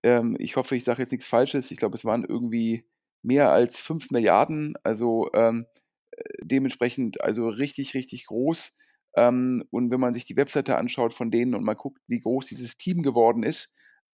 Ähm, 0.02 0.36
ich 0.38 0.56
hoffe, 0.56 0.76
ich 0.76 0.84
sage 0.84 1.02
jetzt 1.02 1.12
nichts 1.12 1.26
Falsches. 1.26 1.70
Ich 1.70 1.78
glaube, 1.78 1.96
es 1.96 2.04
waren 2.04 2.24
irgendwie 2.24 2.86
mehr 3.22 3.50
als 3.50 3.78
5 3.78 4.10
Milliarden, 4.10 4.74
also 4.82 5.30
ähm, 5.34 5.66
äh, 6.12 6.22
dementsprechend 6.42 7.20
also 7.22 7.48
richtig, 7.48 7.94
richtig 7.94 8.26
groß. 8.26 8.74
Ähm, 9.16 9.64
und 9.70 9.90
wenn 9.90 10.00
man 10.00 10.14
sich 10.14 10.24
die 10.24 10.36
Webseite 10.36 10.76
anschaut 10.76 11.14
von 11.14 11.30
denen 11.30 11.54
und 11.54 11.64
mal 11.64 11.74
guckt, 11.74 12.00
wie 12.06 12.20
groß 12.20 12.46
dieses 12.46 12.76
Team 12.76 13.02
geworden 13.02 13.42
ist, 13.42 13.70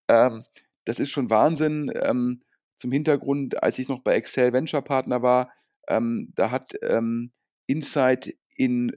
ähm, 0.08 0.46
das 0.86 1.00
ist 1.00 1.12
schon 1.12 1.30
Wahnsinn. 1.30 1.92
Ähm, 1.96 2.44
zum 2.78 2.92
Hintergrund, 2.92 3.62
als 3.62 3.78
ich 3.80 3.90
noch 3.90 4.02
bei 4.02 4.16
Excel 4.16 4.54
Venture 4.54 4.82
Partner 4.82 5.22
war, 5.22 5.52
da 5.88 6.52
hat 6.52 6.76
Insight 7.66 8.36
in 8.60 8.92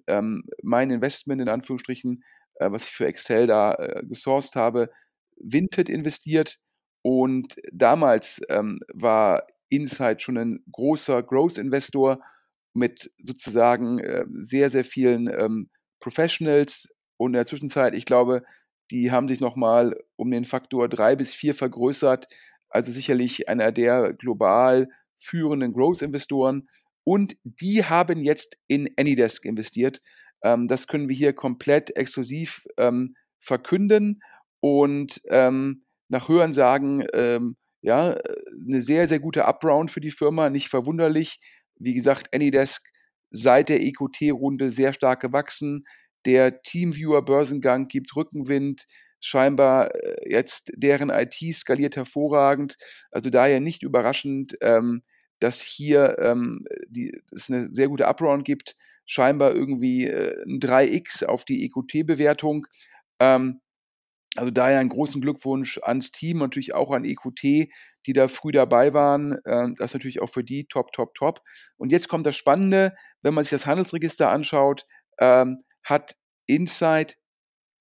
mein 0.62 0.90
Investment, 0.90 1.40
in 1.40 1.48
Anführungsstrichen, 1.48 2.24
äh, 2.56 2.70
was 2.70 2.84
ich 2.84 2.90
für 2.90 3.06
Excel 3.06 3.46
da 3.46 3.74
äh, 3.74 4.02
gesourced 4.04 4.56
habe, 4.56 4.90
Vinted 5.36 5.88
investiert. 5.88 6.58
Und 7.02 7.56
damals 7.72 8.40
ähm, 8.48 8.80
war 8.92 9.46
Insight 9.68 10.20
schon 10.20 10.36
ein 10.36 10.64
großer 10.70 11.22
Growth-Investor 11.22 12.20
mit 12.74 13.10
sozusagen 13.24 13.98
äh, 13.98 14.24
sehr, 14.40 14.70
sehr 14.70 14.84
vielen 14.84 15.28
ähm, 15.28 15.70
Professionals. 16.00 16.88
Und 17.16 17.30
in 17.30 17.34
der 17.34 17.46
Zwischenzeit, 17.46 17.94
ich 17.94 18.04
glaube, 18.04 18.42
die 18.90 19.10
haben 19.10 19.28
sich 19.28 19.40
nochmal 19.40 19.96
um 20.16 20.30
den 20.30 20.44
Faktor 20.44 20.88
drei 20.88 21.16
bis 21.16 21.34
vier 21.34 21.54
vergrößert. 21.54 22.26
Also 22.68 22.90
sicherlich 22.90 23.48
einer 23.48 23.70
der 23.72 24.12
global 24.12 24.88
führenden 25.18 25.72
Growth-Investoren. 25.72 26.68
Und 27.04 27.36
die 27.44 27.84
haben 27.84 28.22
jetzt 28.22 28.56
in 28.66 28.90
Anydesk 28.96 29.44
investiert. 29.44 30.00
Ähm, 30.42 30.68
das 30.68 30.86
können 30.86 31.08
wir 31.08 31.16
hier 31.16 31.32
komplett 31.32 31.96
exklusiv 31.96 32.64
ähm, 32.76 33.16
verkünden. 33.40 34.22
Und 34.60 35.20
ähm, 35.28 35.84
nach 36.08 36.28
Hörensagen 36.28 37.06
ähm, 37.12 37.56
ja, 37.82 38.16
eine 38.66 38.80
sehr, 38.80 39.08
sehr 39.08 39.18
gute 39.18 39.44
Upround 39.44 39.90
für 39.90 40.00
die 40.00 40.12
Firma, 40.12 40.48
nicht 40.50 40.68
verwunderlich. 40.68 41.40
Wie 41.76 41.94
gesagt, 41.94 42.32
Anydesk 42.32 42.82
seit 43.30 43.68
der 43.68 43.80
EQT-Runde 43.82 44.70
sehr 44.70 44.92
stark 44.92 45.20
gewachsen. 45.20 45.84
Der 46.24 46.62
Teamviewer-Börsengang 46.62 47.88
gibt 47.88 48.14
Rückenwind. 48.14 48.86
Scheinbar 49.20 49.94
äh, 49.94 50.30
jetzt 50.30 50.70
deren 50.76 51.10
IT 51.10 51.34
skaliert 51.54 51.96
hervorragend. 51.96 52.76
Also 53.10 53.30
daher 53.30 53.60
nicht 53.60 53.82
überraschend, 53.82 54.56
ähm, 54.60 55.02
dass 55.42 55.60
hier 55.60 56.18
ähm, 56.20 56.64
die, 56.86 57.20
es 57.32 57.50
eine 57.50 57.68
sehr 57.72 57.88
gute 57.88 58.06
Upround 58.06 58.44
gibt. 58.44 58.76
Scheinbar 59.06 59.52
irgendwie 59.52 60.06
äh, 60.06 60.40
ein 60.44 60.60
3x 60.60 61.24
auf 61.24 61.44
die 61.44 61.64
EQT-Bewertung. 61.64 62.66
Ähm, 63.18 63.60
also 64.36 64.50
daher 64.50 64.78
einen 64.78 64.88
großen 64.88 65.20
Glückwunsch 65.20 65.78
ans 65.82 66.12
Team, 66.12 66.38
natürlich 66.38 66.74
auch 66.74 66.92
an 66.92 67.04
EQT, 67.04 67.42
die 68.06 68.12
da 68.14 68.28
früh 68.28 68.52
dabei 68.52 68.94
waren. 68.94 69.36
Ähm, 69.44 69.74
das 69.78 69.90
ist 69.90 69.94
natürlich 69.94 70.22
auch 70.22 70.30
für 70.30 70.44
die 70.44 70.66
top, 70.66 70.92
top, 70.92 71.14
top. 71.14 71.42
Und 71.76 71.90
jetzt 71.90 72.08
kommt 72.08 72.24
das 72.24 72.36
Spannende, 72.36 72.94
wenn 73.22 73.34
man 73.34 73.42
sich 73.42 73.50
das 73.50 73.66
Handelsregister 73.66 74.30
anschaut, 74.30 74.86
ähm, 75.18 75.64
hat 75.82 76.16
Insight 76.46 77.18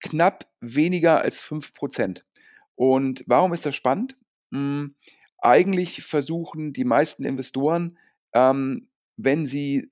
knapp 0.04 0.48
weniger 0.60 1.22
als 1.22 1.40
5%. 1.40 2.24
Und 2.74 3.24
warum 3.28 3.54
ist 3.54 3.66
das 3.66 3.76
spannend? 3.76 4.18
Hm, 4.52 4.96
eigentlich 5.42 6.04
versuchen 6.04 6.74
die 6.74 6.86
meisten 6.86 7.26
Investoren, 7.26 7.98
ähm, 8.34 8.88
wenn 9.18 9.46
sie 9.46 9.90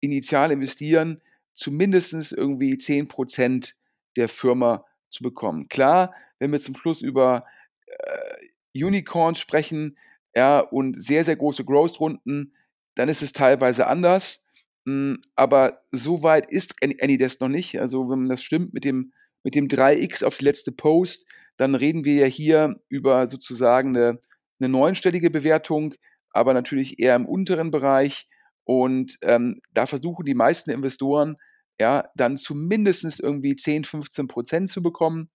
initial 0.00 0.50
investieren, 0.50 1.20
zumindest 1.54 2.32
irgendwie 2.32 2.74
10% 2.74 3.74
der 4.16 4.28
Firma 4.28 4.84
zu 5.10 5.22
bekommen. 5.22 5.68
Klar, 5.68 6.14
wenn 6.38 6.52
wir 6.52 6.60
zum 6.60 6.74
Schluss 6.74 7.02
über 7.02 7.44
äh, 7.86 8.84
Unicorns 8.84 9.38
sprechen, 9.38 9.96
ja, 10.34 10.60
und 10.60 11.04
sehr, 11.04 11.24
sehr 11.24 11.36
große 11.36 11.64
Growth-Runden, 11.64 12.54
dann 12.94 13.08
ist 13.08 13.22
es 13.22 13.32
teilweise 13.32 13.86
anders. 13.86 14.42
Hm, 14.86 15.20
aber 15.34 15.82
so 15.90 16.22
weit 16.22 16.50
ist 16.50 16.76
Anydesk 16.82 17.40
noch 17.40 17.48
nicht. 17.48 17.80
Also, 17.80 18.08
wenn 18.08 18.28
das 18.28 18.42
stimmt 18.42 18.72
mit 18.72 18.84
dem, 18.84 19.12
mit 19.42 19.54
dem 19.54 19.68
3x 19.68 20.24
auf 20.24 20.36
die 20.36 20.44
letzte 20.44 20.72
Post, 20.72 21.26
dann 21.56 21.74
reden 21.74 22.04
wir 22.04 22.14
ja 22.14 22.26
hier 22.26 22.80
über 22.88 23.28
sozusagen 23.28 23.96
eine, 23.96 24.20
eine 24.60 24.68
neunstellige 24.68 25.30
Bewertung, 25.30 25.94
aber 26.30 26.54
natürlich 26.54 26.98
eher 26.98 27.16
im 27.16 27.26
unteren 27.26 27.70
Bereich. 27.70 28.28
Und 28.64 29.18
ähm, 29.22 29.60
da 29.72 29.86
versuchen 29.86 30.24
die 30.24 30.34
meisten 30.34 30.70
Investoren 30.70 31.36
ja, 31.80 32.04
dann 32.14 32.36
zumindest 32.36 33.20
irgendwie 33.20 33.56
10, 33.56 33.84
15 33.84 34.28
Prozent 34.28 34.70
zu 34.70 34.82
bekommen. 34.82 35.30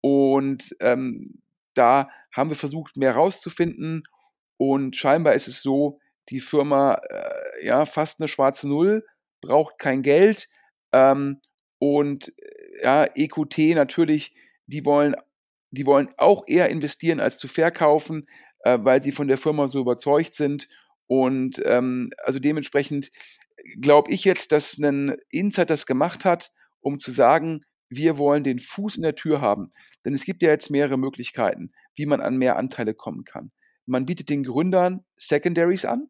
Und 0.00 0.74
ähm, 0.80 1.40
da 1.74 2.10
haben 2.32 2.50
wir 2.50 2.56
versucht, 2.56 2.96
mehr 2.96 3.14
rauszufinden. 3.14 4.02
Und 4.56 4.96
scheinbar 4.96 5.34
ist 5.34 5.46
es 5.46 5.62
so, 5.62 6.00
die 6.30 6.40
Firma, 6.40 6.94
äh, 6.94 7.66
ja, 7.66 7.86
fast 7.86 8.18
eine 8.18 8.26
schwarze 8.26 8.68
Null, 8.68 9.06
braucht 9.40 9.78
kein 9.78 10.02
Geld. 10.02 10.48
Ähm, 10.92 11.40
und 11.78 12.32
äh, 12.38 12.82
ja, 12.82 13.04
EQT 13.14 13.76
natürlich, 13.76 14.34
die 14.66 14.84
wollen, 14.84 15.14
die 15.70 15.86
wollen 15.86 16.08
auch 16.16 16.42
eher 16.48 16.70
investieren 16.70 17.20
als 17.20 17.38
zu 17.38 17.46
verkaufen, 17.46 18.26
äh, 18.64 18.78
weil 18.82 19.02
sie 19.02 19.12
von 19.12 19.28
der 19.28 19.38
Firma 19.38 19.68
so 19.68 19.80
überzeugt 19.80 20.34
sind. 20.34 20.68
Und 21.06 21.60
ähm, 21.64 22.10
also 22.24 22.38
dementsprechend 22.38 23.10
glaube 23.80 24.10
ich 24.10 24.24
jetzt, 24.24 24.52
dass 24.52 24.78
ein 24.78 25.16
Insight 25.30 25.70
das 25.70 25.86
gemacht 25.86 26.24
hat, 26.24 26.50
um 26.80 26.98
zu 26.98 27.10
sagen, 27.12 27.60
wir 27.88 28.18
wollen 28.18 28.42
den 28.42 28.58
Fuß 28.58 28.96
in 28.96 29.02
der 29.02 29.14
Tür 29.14 29.40
haben. 29.40 29.72
Denn 30.04 30.14
es 30.14 30.24
gibt 30.24 30.42
ja 30.42 30.48
jetzt 30.48 30.70
mehrere 30.70 30.96
Möglichkeiten, 30.96 31.72
wie 31.94 32.06
man 32.06 32.20
an 32.20 32.36
mehr 32.36 32.56
Anteile 32.56 32.94
kommen 32.94 33.24
kann. 33.24 33.52
Man 33.86 34.06
bietet 34.06 34.30
den 34.30 34.42
Gründern 34.42 35.04
Secondaries 35.16 35.84
an. 35.84 36.08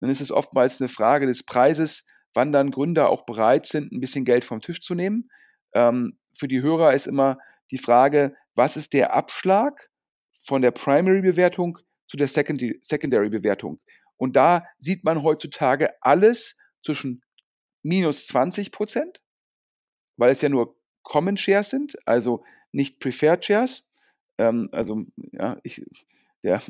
Dann 0.00 0.10
ist 0.10 0.20
es 0.20 0.32
oftmals 0.32 0.80
eine 0.80 0.88
Frage 0.88 1.26
des 1.26 1.44
Preises, 1.44 2.04
wann 2.34 2.52
dann 2.52 2.70
Gründer 2.70 3.08
auch 3.08 3.24
bereit 3.24 3.66
sind, 3.66 3.92
ein 3.92 4.00
bisschen 4.00 4.24
Geld 4.24 4.44
vom 4.44 4.60
Tisch 4.60 4.80
zu 4.80 4.94
nehmen. 4.94 5.30
Ähm, 5.72 6.18
für 6.36 6.48
die 6.48 6.62
Hörer 6.62 6.94
ist 6.94 7.06
immer 7.06 7.38
die 7.70 7.78
Frage, 7.78 8.34
was 8.54 8.76
ist 8.76 8.92
der 8.92 9.14
Abschlag 9.14 9.89
von 10.46 10.62
der 10.62 10.70
Primary-Bewertung 10.70 11.78
zu 12.06 12.16
der 12.16 12.28
Secondary-Bewertung? 12.28 13.80
Und 14.16 14.36
da 14.36 14.66
sieht 14.78 15.04
man 15.04 15.22
heutzutage 15.22 15.94
alles 16.02 16.56
zwischen 16.84 17.22
minus 17.82 18.26
20 18.26 18.72
Prozent, 18.72 19.20
weil 20.16 20.30
es 20.30 20.42
ja 20.42 20.48
nur 20.48 20.76
Common 21.02 21.36
Shares 21.36 21.70
sind, 21.70 21.96
also 22.06 22.44
nicht 22.72 23.00
Preferred 23.00 23.44
Shares. 23.44 23.88
Ähm, 24.38 24.68
also, 24.72 25.04
ja, 25.16 25.58
ich, 25.62 25.82
der, 26.42 26.62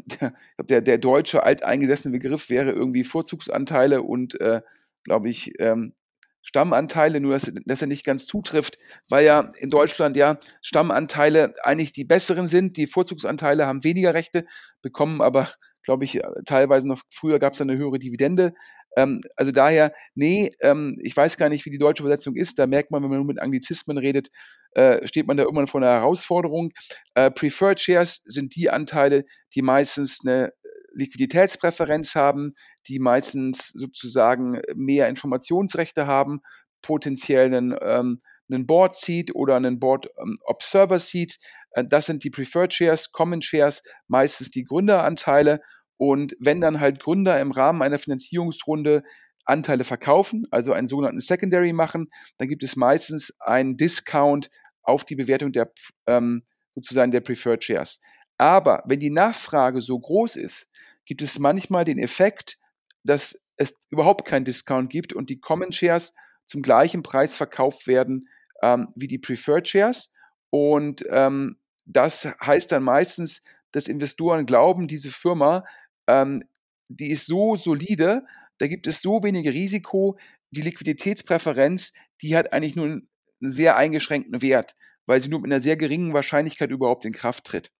der, 0.63 0.81
der, 0.81 0.99
deutsche 0.99 1.43
alteingesessene 1.43 2.13
Begriff 2.13 2.49
wäre 2.51 2.71
irgendwie 2.71 3.05
Vorzugsanteile 3.05 4.03
und, 4.03 4.41
äh, 4.41 4.63
glaube 5.05 5.29
ich, 5.29 5.59
ähm, 5.59 5.95
Stammanteile, 6.43 7.21
nur 7.21 7.33
dass, 7.33 7.51
dass 7.65 7.81
er 7.81 7.87
nicht 7.87 8.05
ganz 8.05 8.27
zutrifft, 8.27 8.79
weil 9.09 9.25
ja 9.25 9.53
in 9.59 9.71
Deutschland 9.71 10.17
ja 10.17 10.39
Stammanteile 10.63 11.55
eigentlich 11.63 11.93
die 11.93 12.05
besseren 12.05 12.47
sind. 12.47 12.77
Die 12.77 12.87
Vorzugsanteile 12.87 13.67
haben 13.67 13.85
weniger 13.85 14.15
Rechte, 14.15 14.47
bekommen 14.83 15.21
aber, 15.21 15.53
glaube 15.85 16.05
ich, 16.05 16.21
teilweise 16.47 16.89
noch 16.89 17.03
früher 17.11 17.39
gab 17.39 17.53
es 17.53 17.61
eine 17.61 17.77
höhere 17.77 17.99
Dividende. 17.99 18.55
Ähm, 18.97 19.21
also 19.37 19.53
daher, 19.53 19.93
nee, 20.15 20.51
ähm, 20.61 20.99
ich 21.03 21.17
weiß 21.17 21.37
gar 21.37 21.49
nicht, 21.49 21.65
wie 21.65 21.71
die 21.71 21.79
deutsche 21.79 22.03
Übersetzung 22.03 22.35
ist. 22.35 22.59
Da 22.59 22.67
merkt 22.67 22.91
man, 22.91 23.03
wenn 23.03 23.11
man 23.11 23.19
nur 23.19 23.27
mit 23.27 23.41
Anglizismen 23.41 23.99
redet, 23.99 24.31
äh, 24.73 25.07
steht 25.07 25.27
man 25.27 25.37
da 25.37 25.45
irgendwann 25.45 25.67
vor 25.67 25.81
einer 25.81 25.93
Herausforderung. 25.93 26.73
Äh, 27.15 27.31
Preferred 27.31 27.81
Shares 27.81 28.23
sind 28.25 28.57
die 28.57 28.71
Anteile, 28.71 29.25
die 29.55 29.63
meistens 29.63 30.21
eine 30.25 30.53
Liquiditätspräferenz 30.95 32.15
haben, 32.15 32.55
die 32.89 32.99
meistens 32.99 33.69
sozusagen 33.69 34.61
mehr 34.75 35.09
Informationsrechte 35.09 36.07
haben, 36.07 36.41
potenziell 36.83 37.47
einen, 37.47 37.77
ähm, 37.81 38.23
einen 38.51 38.67
Board 38.67 38.97
Seat 38.97 39.35
oder 39.35 39.57
einen 39.57 39.79
Board 39.79 40.09
ähm, 40.21 40.39
Observer 40.45 40.99
Seat. 40.99 41.37
Äh, 41.73 41.85
das 41.85 42.07
sind 42.07 42.25
die 42.25 42.31
Preferred 42.31 42.73
Shares, 42.73 43.13
Common 43.13 43.43
Shares, 43.43 43.83
meistens 44.09 44.51
die 44.51 44.65
Gründeranteile. 44.65 45.61
Und 45.97 46.35
wenn 46.41 46.61
dann 46.61 46.81
halt 46.81 47.01
Gründer 47.01 47.41
im 47.41 47.53
Rahmen 47.53 47.83
einer 47.83 47.99
Finanzierungsrunde 47.99 49.03
Anteile 49.45 49.85
verkaufen, 49.85 50.47
also 50.51 50.73
einen 50.73 50.87
sogenannten 50.87 51.21
Secondary 51.21 51.73
machen, 51.73 52.09
dann 52.39 52.49
gibt 52.49 52.63
es 52.63 52.77
meistens 52.77 53.35
einen 53.41 53.77
Discount 53.77 54.51
auf 54.83 55.05
die 55.05 55.17
Bewertung 55.17 55.53
der 55.53 55.73
ähm, 56.07 56.45
sozusagen 56.75 57.11
der 57.11 57.21
Preferred 57.21 57.63
Shares. 57.63 58.01
Aber 58.41 58.83
wenn 58.87 59.01
die 59.01 59.11
Nachfrage 59.11 59.83
so 59.83 59.99
groß 59.99 60.37
ist, 60.37 60.67
gibt 61.05 61.21
es 61.21 61.39
manchmal 61.39 61.85
den 61.85 61.99
Effekt, 61.99 62.57
dass 63.05 63.39
es 63.59 63.75
überhaupt 63.91 64.25
keinen 64.25 64.47
Discount 64.47 64.89
gibt 64.89 65.13
und 65.13 65.29
die 65.29 65.39
Common 65.39 65.73
Shares 65.73 66.15
zum 66.47 66.63
gleichen 66.63 67.03
Preis 67.03 67.37
verkauft 67.37 67.87
werden 67.87 68.29
ähm, 68.63 68.89
wie 68.97 69.09
die 69.09 69.19
Preferred 69.19 69.69
Shares. 69.69 70.11
Und 70.49 71.05
ähm, 71.11 71.59
das 71.85 72.25
heißt 72.25 72.73
dann 72.73 72.83
meistens, 72.83 73.43
dass 73.73 73.89
Investoren 73.89 74.47
glauben, 74.47 74.89
diese 74.89 75.11
Firma 75.11 75.67
ähm, 76.07 76.43
die 76.89 77.11
ist 77.11 77.27
so 77.27 77.57
solide, 77.57 78.25
da 78.57 78.69
gibt 78.69 78.87
es 78.87 79.03
so 79.03 79.23
wenige 79.23 79.53
Risiko, 79.53 80.19
die 80.51 80.63
Liquiditätspräferenz, 80.63 81.93
die 82.23 82.39
hat 82.39 82.55
eigentlich 82.55 82.75
nur 82.75 82.87
einen 82.87 83.09
sehr 83.41 83.77
eingeschränkten 83.77 84.41
Wert, 84.41 84.77
weil 85.05 85.21
sie 85.21 85.29
nur 85.29 85.41
mit 85.41 85.53
einer 85.53 85.63
sehr 85.63 85.77
geringen 85.77 86.15
Wahrscheinlichkeit 86.15 86.71
überhaupt 86.71 87.05
in 87.05 87.13
Kraft 87.13 87.45
tritt. 87.45 87.71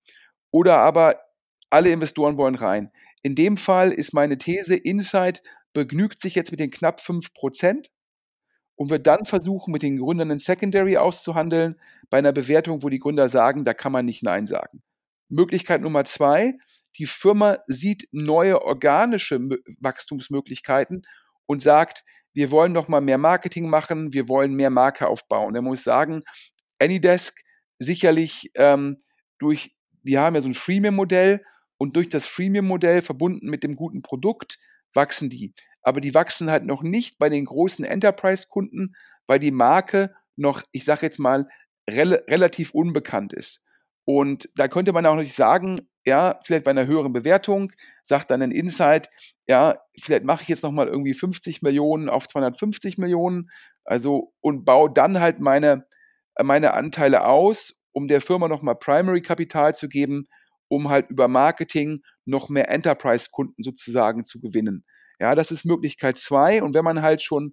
Oder 0.51 0.79
aber 0.79 1.21
alle 1.71 1.91
Investoren 1.91 2.37
wollen 2.37 2.57
rein. 2.57 2.91
In 3.23 3.35
dem 3.35 3.57
Fall 3.57 3.93
ist 3.93 4.13
meine 4.13 4.39
These, 4.39 4.75
Insight 4.75 5.43
begnügt 5.73 6.21
sich 6.21 6.35
jetzt 6.35 6.51
mit 6.51 6.61
den 6.61 6.71
knapp 6.71 7.01
5% 7.01 7.89
und 8.77 8.91
wird 8.91 9.07
dann 9.07 9.27
versuchen, 9.27 9.73
mit 9.73 9.83
den 9.83 9.99
Gründern 9.99 10.31
ein 10.31 10.39
Secondary 10.39 10.97
auszuhandeln, 10.97 11.79
bei 12.09 12.19
einer 12.19 12.33
Bewertung, 12.33 12.83
wo 12.83 12.89
die 12.89 12.99
Gründer 12.99 13.29
sagen, 13.29 13.65
da 13.65 13.75
kann 13.75 13.93
man 13.93 14.07
nicht 14.07 14.23
Nein 14.23 14.47
sagen. 14.47 14.83
Möglichkeit 15.29 15.83
Nummer 15.83 16.05
zwei, 16.05 16.55
die 16.99 17.07
Firma 17.07 17.59
sieht 17.67 18.09
neue 18.11 18.63
organische 18.63 19.39
Wachstumsmöglichkeiten 19.81 21.07
und 21.47 21.63
sagt, 21.63 22.05
wir 22.33 22.51
wollen 22.51 22.73
noch 22.73 22.89
mal 22.89 23.01
mehr 23.01 23.19
Marketing 23.19 23.69
machen, 23.69 24.13
wir 24.13 24.29
wollen 24.29 24.55
mehr 24.55 24.71
Marke 24.71 25.09
aufbauen. 25.09 25.55
Da 25.55 25.63
muss 25.63 25.85
sagen, 25.85 26.23
Anydesk 26.79 27.39
sicherlich 27.79 28.51
ähm, 28.55 29.03
durch, 29.39 29.75
die 30.03 30.19
haben 30.19 30.35
ja 30.35 30.41
so 30.41 30.49
ein 30.49 30.55
Freemium-Modell 30.55 31.45
und 31.77 31.97
durch 31.97 32.09
das 32.09 32.27
Freemium-Modell 32.27 33.03
verbunden 33.03 33.49
mit 33.49 33.63
dem 33.63 33.77
guten 33.77 34.03
Produkt 34.03 34.59
wachsen 34.93 35.31
die. 35.31 35.55
Aber 35.83 36.01
die 36.01 36.15
wachsen 36.15 36.51
halt 36.51 36.65
noch 36.65 36.83
nicht 36.83 37.19
bei 37.19 37.29
den 37.29 37.45
großen 37.45 37.85
Enterprise-Kunden, 37.85 38.95
weil 39.27 39.39
die 39.39 39.51
Marke 39.51 40.15
noch, 40.37 40.63
ich 40.73 40.85
sage 40.85 41.07
jetzt 41.07 41.19
mal, 41.19 41.49
rel 41.89 42.15
relativ 42.29 42.73
unbekannt 42.73 43.33
ist. 43.33 43.63
Und 44.05 44.49
da 44.57 44.69
könnte 44.69 44.93
man 44.93 45.07
auch 45.07 45.17
nicht 45.17 45.35
sagen, 45.35 45.89
ja, 46.05 46.41
vielleicht 46.45 46.65
bei 46.65 46.71
einer 46.71 46.87
höheren 46.87 47.13
Bewertung, 47.13 47.73
sagt 48.03 48.31
dann 48.31 48.43
ein 48.43 48.51
Insight, 48.51 49.11
ja, 49.47 49.79
vielleicht 50.01 50.25
mache 50.25 50.43
ich 50.43 50.49
jetzt 50.49 50.63
nochmal 50.63 50.89
irgendwie 50.89 51.15
50 51.15 51.63
Millionen 51.63 52.09
auf 52.09 52.27
250 52.27 52.99
Millionen, 52.99 53.51
also 53.85 54.33
und 54.41 54.65
baue 54.65 54.91
dann 54.93 55.21
halt 55.21 55.41
meine, 55.41 55.87
meine 56.43 56.73
Anteile 56.75 57.25
aus, 57.27 57.77
um 57.93 58.09
der 58.09 58.21
Firma 58.21 58.49
nochmal 58.49 58.77
Primary-Kapital 58.77 59.75
zu 59.75 59.89
geben, 59.89 60.29
um 60.69 60.89
halt 60.89 61.11
über 61.11 61.29
Marketing 61.29 62.03
noch 62.25 62.49
mehr 62.49 62.71
Enterprise-Kunden 62.71 63.63
sozusagen 63.63 64.25
zu 64.25 64.41
gewinnen. 64.41 64.85
Ja, 65.19 65.35
das 65.35 65.51
ist 65.51 65.65
Möglichkeit 65.65 66.17
zwei. 66.19 66.63
Und 66.63 66.75
wenn 66.75 66.85
man 66.85 67.03
halt 67.03 67.23
schon 67.23 67.53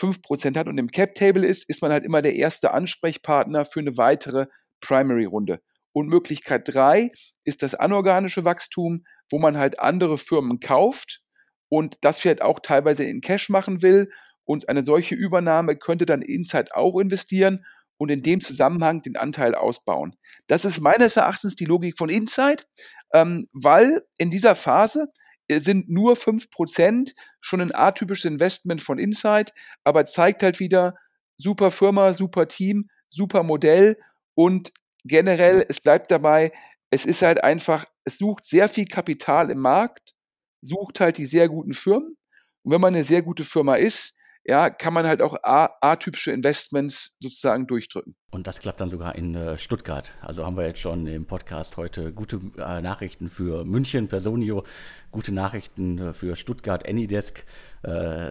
5% 0.00 0.56
hat 0.56 0.66
und 0.66 0.78
im 0.78 0.90
Cap-Table 0.90 1.46
ist, 1.46 1.68
ist 1.68 1.82
man 1.82 1.92
halt 1.92 2.04
immer 2.04 2.22
der 2.22 2.34
erste 2.34 2.72
Ansprechpartner 2.72 3.64
für 3.64 3.80
eine 3.80 3.96
weitere 3.96 4.46
Primary-Runde. 4.80 5.60
Und 5.92 6.08
Möglichkeit 6.08 6.62
drei 6.66 7.10
ist 7.44 7.62
das 7.62 7.74
anorganische 7.74 8.44
Wachstum, 8.44 9.04
wo 9.30 9.38
man 9.38 9.56
halt 9.56 9.78
andere 9.78 10.18
Firmen 10.18 10.58
kauft 10.58 11.20
und 11.68 11.98
das 12.00 12.18
vielleicht 12.18 12.42
auch 12.42 12.60
teilweise 12.60 13.04
in 13.04 13.20
Cash 13.20 13.48
machen 13.48 13.82
will. 13.82 14.10
Und 14.44 14.68
eine 14.68 14.84
solche 14.84 15.14
Übernahme 15.14 15.76
könnte 15.76 16.04
dann 16.04 16.20
Insight 16.20 16.74
auch 16.74 16.98
investieren 16.98 17.64
und 17.96 18.10
in 18.10 18.22
dem 18.22 18.40
Zusammenhang 18.40 19.02
den 19.02 19.16
Anteil 19.16 19.54
ausbauen. 19.54 20.16
Das 20.46 20.64
ist 20.64 20.80
meines 20.80 21.16
Erachtens 21.16 21.54
die 21.54 21.64
Logik 21.64 21.96
von 21.96 22.08
Insight, 22.08 22.66
ähm, 23.12 23.48
weil 23.52 24.02
in 24.18 24.30
dieser 24.30 24.54
Phase 24.54 25.08
äh, 25.48 25.60
sind 25.60 25.88
nur 25.88 26.14
5% 26.16 27.14
schon 27.40 27.60
ein 27.60 27.74
atypisches 27.74 28.24
Investment 28.24 28.82
von 28.82 28.98
Insight, 28.98 29.52
aber 29.84 30.06
zeigt 30.06 30.42
halt 30.42 30.60
wieder, 30.60 30.94
super 31.36 31.70
Firma, 31.70 32.12
super 32.12 32.48
Team, 32.48 32.88
super 33.08 33.42
Modell 33.42 33.98
und 34.34 34.72
generell, 35.04 35.64
es 35.68 35.80
bleibt 35.80 36.10
dabei, 36.10 36.52
es 36.90 37.04
ist 37.04 37.22
halt 37.22 37.42
einfach, 37.42 37.84
es 38.04 38.18
sucht 38.18 38.46
sehr 38.46 38.68
viel 38.68 38.86
Kapital 38.86 39.50
im 39.50 39.58
Markt, 39.58 40.14
sucht 40.62 41.00
halt 41.00 41.18
die 41.18 41.26
sehr 41.26 41.48
guten 41.48 41.74
Firmen. 41.74 42.16
Und 42.62 42.72
wenn 42.72 42.80
man 42.80 42.94
eine 42.94 43.04
sehr 43.04 43.22
gute 43.22 43.44
Firma 43.44 43.76
ist, 43.76 44.14
ja, 44.46 44.68
kann 44.68 44.92
man 44.92 45.06
halt 45.06 45.22
auch 45.22 45.36
atypische 45.42 46.30
Investments 46.30 47.16
sozusagen 47.18 47.66
durchdrücken. 47.66 48.14
Und 48.30 48.46
das 48.46 48.58
klappt 48.58 48.80
dann 48.80 48.90
sogar 48.90 49.14
in 49.14 49.34
äh, 49.34 49.56
Stuttgart. 49.56 50.12
Also 50.20 50.44
haben 50.44 50.56
wir 50.56 50.66
jetzt 50.66 50.80
schon 50.80 51.06
im 51.06 51.26
Podcast 51.26 51.76
heute 51.78 52.12
gute 52.12 52.40
äh, 52.58 52.82
Nachrichten 52.82 53.28
für 53.28 53.64
München, 53.64 54.08
Personio, 54.08 54.64
gute 55.10 55.32
Nachrichten 55.32 55.98
äh, 55.98 56.12
für 56.12 56.36
Stuttgart, 56.36 56.86
Anydesk. 56.86 57.44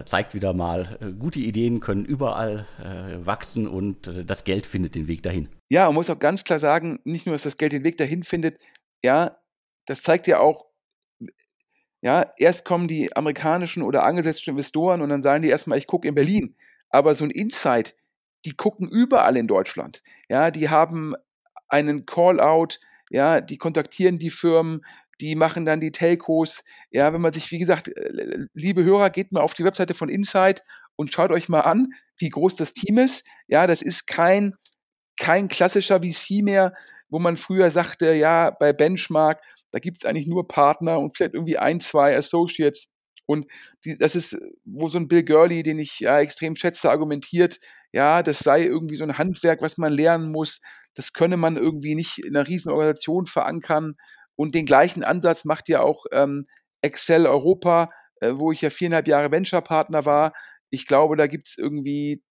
Zeigt 0.06 0.34
wieder 0.34 0.52
mal, 0.52 1.14
gute 1.20 1.38
Ideen 1.38 1.78
können 1.78 2.04
überall 2.04 2.66
wachsen 3.22 3.68
und 3.68 4.10
das 4.28 4.42
Geld 4.42 4.66
findet 4.66 4.96
den 4.96 5.06
Weg 5.06 5.22
dahin. 5.22 5.48
Ja, 5.68 5.84
man 5.84 5.94
muss 5.94 6.10
auch 6.10 6.18
ganz 6.18 6.42
klar 6.42 6.58
sagen, 6.58 6.98
nicht 7.04 7.24
nur, 7.24 7.36
dass 7.36 7.44
das 7.44 7.56
Geld 7.56 7.70
den 7.70 7.84
Weg 7.84 7.96
dahin 7.96 8.24
findet, 8.24 8.58
ja, 9.04 9.38
das 9.86 10.02
zeigt 10.02 10.26
ja 10.26 10.40
auch, 10.40 10.64
ja, 12.04 12.30
erst 12.36 12.66
kommen 12.66 12.86
die 12.86 13.16
amerikanischen 13.16 13.82
oder 13.82 14.04
angesetzten 14.04 14.50
Investoren 14.50 15.00
und 15.00 15.08
dann 15.08 15.22
sagen 15.22 15.42
die 15.42 15.48
erstmal, 15.48 15.78
ich 15.78 15.86
gucke 15.86 16.06
in 16.06 16.14
Berlin. 16.14 16.54
Aber 16.90 17.14
so 17.14 17.24
ein 17.24 17.30
Insight, 17.30 17.94
die 18.44 18.52
gucken 18.52 18.90
überall 18.90 19.38
in 19.38 19.48
Deutschland. 19.48 20.02
Ja, 20.28 20.50
die 20.50 20.68
haben 20.68 21.14
einen 21.66 22.04
Call-out, 22.04 22.78
ja, 23.08 23.40
die 23.40 23.56
kontaktieren 23.56 24.18
die 24.18 24.28
Firmen, 24.28 24.84
die 25.18 25.34
machen 25.34 25.64
dann 25.64 25.80
die 25.80 25.92
Telcos. 25.92 26.62
Ja, 26.90 27.14
wenn 27.14 27.22
man 27.22 27.32
sich, 27.32 27.50
wie 27.50 27.58
gesagt, 27.58 27.88
äh, 27.88 28.48
liebe 28.52 28.84
Hörer, 28.84 29.08
geht 29.08 29.32
mal 29.32 29.40
auf 29.40 29.54
die 29.54 29.64
Webseite 29.64 29.94
von 29.94 30.10
Insight 30.10 30.62
und 30.96 31.10
schaut 31.10 31.30
euch 31.30 31.48
mal 31.48 31.62
an, 31.62 31.88
wie 32.18 32.28
groß 32.28 32.56
das 32.56 32.74
Team 32.74 32.98
ist. 32.98 33.24
Ja, 33.46 33.66
das 33.66 33.80
ist 33.80 34.06
kein 34.06 34.54
kein 35.16 35.48
klassischer 35.48 36.00
VC 36.00 36.42
mehr, 36.42 36.74
wo 37.08 37.18
man 37.18 37.36
früher 37.36 37.70
sagte, 37.70 38.12
ja, 38.12 38.50
bei 38.50 38.72
Benchmark, 38.72 39.40
da 39.74 39.80
gibt 39.80 39.98
es 39.98 40.04
eigentlich 40.04 40.28
nur 40.28 40.46
Partner 40.46 41.00
und 41.00 41.16
vielleicht 41.16 41.34
irgendwie 41.34 41.58
ein, 41.58 41.80
zwei 41.80 42.16
Associates. 42.16 42.86
Und 43.26 43.46
die, 43.84 43.98
das 43.98 44.14
ist, 44.14 44.38
wo 44.64 44.86
so 44.86 44.98
ein 44.98 45.08
Bill 45.08 45.24
Gurley, 45.24 45.64
den 45.64 45.80
ich 45.80 45.98
ja 45.98 46.20
extrem 46.20 46.54
schätze, 46.54 46.90
argumentiert, 46.90 47.58
ja, 47.92 48.22
das 48.22 48.38
sei 48.38 48.62
irgendwie 48.62 48.94
so 48.94 49.02
ein 49.02 49.18
Handwerk, 49.18 49.62
was 49.62 49.76
man 49.76 49.92
lernen 49.92 50.30
muss. 50.30 50.60
Das 50.94 51.12
könne 51.12 51.36
man 51.36 51.56
irgendwie 51.56 51.96
nicht 51.96 52.18
in 52.24 52.36
einer 52.36 52.46
riesen 52.46 52.70
Organisation 52.70 53.26
verankern. 53.26 53.96
Und 54.36 54.54
den 54.54 54.64
gleichen 54.64 55.02
Ansatz 55.02 55.44
macht 55.44 55.68
ja 55.68 55.80
auch 55.80 56.04
ähm, 56.12 56.46
Excel 56.82 57.26
Europa, 57.26 57.90
äh, 58.20 58.34
wo 58.36 58.52
ich 58.52 58.60
ja 58.60 58.70
viereinhalb 58.70 59.08
Jahre 59.08 59.32
Venture-Partner 59.32 60.04
war. 60.04 60.34
Ich 60.70 60.86
glaube, 60.86 61.16
da 61.16 61.26
gibt 61.26 61.48
es 61.48 61.58
irgendwie 61.58 62.22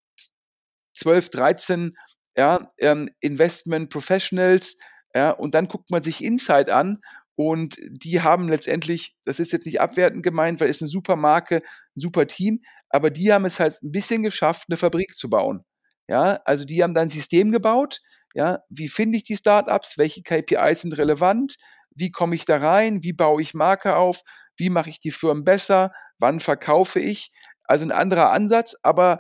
12, 0.96 1.30
13 1.30 1.98
ja, 2.38 2.72
ähm, 2.80 3.10
Investment 3.20 3.90
Professionals, 3.90 4.78
ja, 5.14 5.32
und 5.32 5.54
dann 5.54 5.68
guckt 5.68 5.92
man 5.92 6.02
sich 6.02 6.24
Insight 6.24 6.70
an 6.70 7.02
und 7.36 7.78
die 7.90 8.22
haben 8.22 8.48
letztendlich, 8.48 9.16
das 9.26 9.40
ist 9.40 9.52
jetzt 9.52 9.66
nicht 9.66 9.82
abwertend 9.82 10.24
gemeint, 10.24 10.62
weil 10.62 10.70
es 10.70 10.82
eine 10.82 10.90
super 10.90 11.16
Marke, 11.16 11.58
ein 11.58 12.00
super 12.00 12.28
Team, 12.28 12.62
aber 12.90 13.10
die 13.10 13.34
haben 13.34 13.46
es 13.46 13.60
halt 13.60 13.82
ein 13.82 13.92
bisschen 13.92 14.24
geschafft, 14.24 14.66
eine 14.70 14.78
Fabrik 14.78 15.16
zu 15.16 15.30
bauen. 15.30 15.66
Ja, 16.08 16.40
also 16.46 16.66
die 16.66 16.84
haben 16.84 16.94
dann 16.94 17.08
ein 17.08 17.10
System 17.10 17.52
gebaut. 17.52 18.02
Ja, 18.36 18.60
wie 18.70 18.90
finde 18.90 19.18
ich 19.18 19.24
die 19.24 19.38
Startups? 19.38 19.98
Welche 19.98 20.22
KPIs 20.22 20.82
sind 20.82 20.98
relevant? 20.98 21.58
Wie 21.96 22.12
komme 22.12 22.36
ich 22.36 22.46
da 22.46 22.58
rein? 22.58 23.04
Wie 23.04 23.14
baue 23.14 23.42
ich 23.42 23.54
Marke 23.54 23.96
auf? 23.96 24.22
Wie 24.58 24.70
mache 24.70 24.90
ich 24.90 25.00
die 25.00 25.12
Firmen 25.12 25.44
besser? 25.44 25.94
Wann 26.20 26.40
verkaufe 26.40 27.00
ich? 27.00 27.32
Also 27.64 27.86
ein 27.86 27.92
anderer 27.92 28.32
Ansatz, 28.32 28.76
aber 28.82 29.20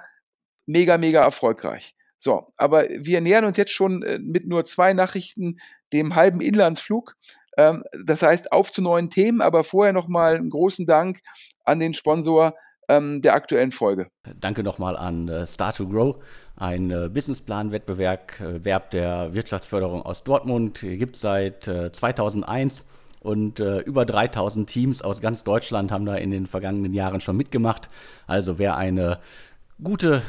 mega, 0.66 0.98
mega 0.98 1.22
erfolgreich. 1.24 1.96
So, 2.18 2.54
aber 2.58 2.88
wir 2.90 3.22
nähern 3.22 3.46
uns 3.46 3.58
jetzt 3.58 3.74
schon 3.74 4.02
äh, 4.04 4.18
mit 4.20 4.48
nur 4.48 4.66
zwei 4.66 4.94
Nachrichten 4.94 5.58
dem 5.92 6.16
halben 6.16 6.42
Inlandsflug. 6.42 7.16
Ähm, 7.58 7.84
das 8.06 8.22
heißt, 8.22 8.52
auf 8.52 8.72
zu 8.72 8.82
neuen 8.82 9.10
Themen, 9.10 9.42
aber 9.42 9.64
vorher 9.64 9.94
nochmal 9.94 10.36
einen 10.36 10.50
großen 10.50 10.86
Dank 10.86 11.20
an 11.64 11.80
den 11.80 11.94
Sponsor 11.94 12.54
ähm, 12.88 13.22
der 13.22 13.34
aktuellen 13.34 13.72
Folge. 13.72 14.08
Danke 14.40 14.64
nochmal 14.64 14.98
an 14.98 15.28
äh, 15.28 15.46
Start 15.46 15.78
to 15.78 15.88
Grow, 15.88 16.18
ein 16.56 16.92
äh, 16.92 17.10
Businessplan-Wettbewerb 17.10 18.40
Werb 18.40 18.92
der 18.92 19.34
Wirtschaftsförderung 19.34 20.02
aus 20.02 20.24
Dortmund. 20.24 20.80
Gibt 20.82 21.16
es 21.16 21.22
seit 21.22 21.64
2001 21.66 22.86
und 23.24 23.62
äh, 23.62 23.80
über 23.80 24.06
3000 24.06 24.70
Teams 24.70 25.02
aus 25.02 25.22
ganz 25.22 25.44
Deutschland 25.44 25.92
haben 25.92 26.06
da 26.06 26.16
in 26.16 26.30
den 26.30 26.46
vergangenen 26.46 26.94
Jahren 26.94 27.22
schon 27.22 27.38
mitgemacht. 27.38 27.90
Also 28.28 28.60
wer 28.60 28.76
eine 28.76 29.20
gute 29.82 30.22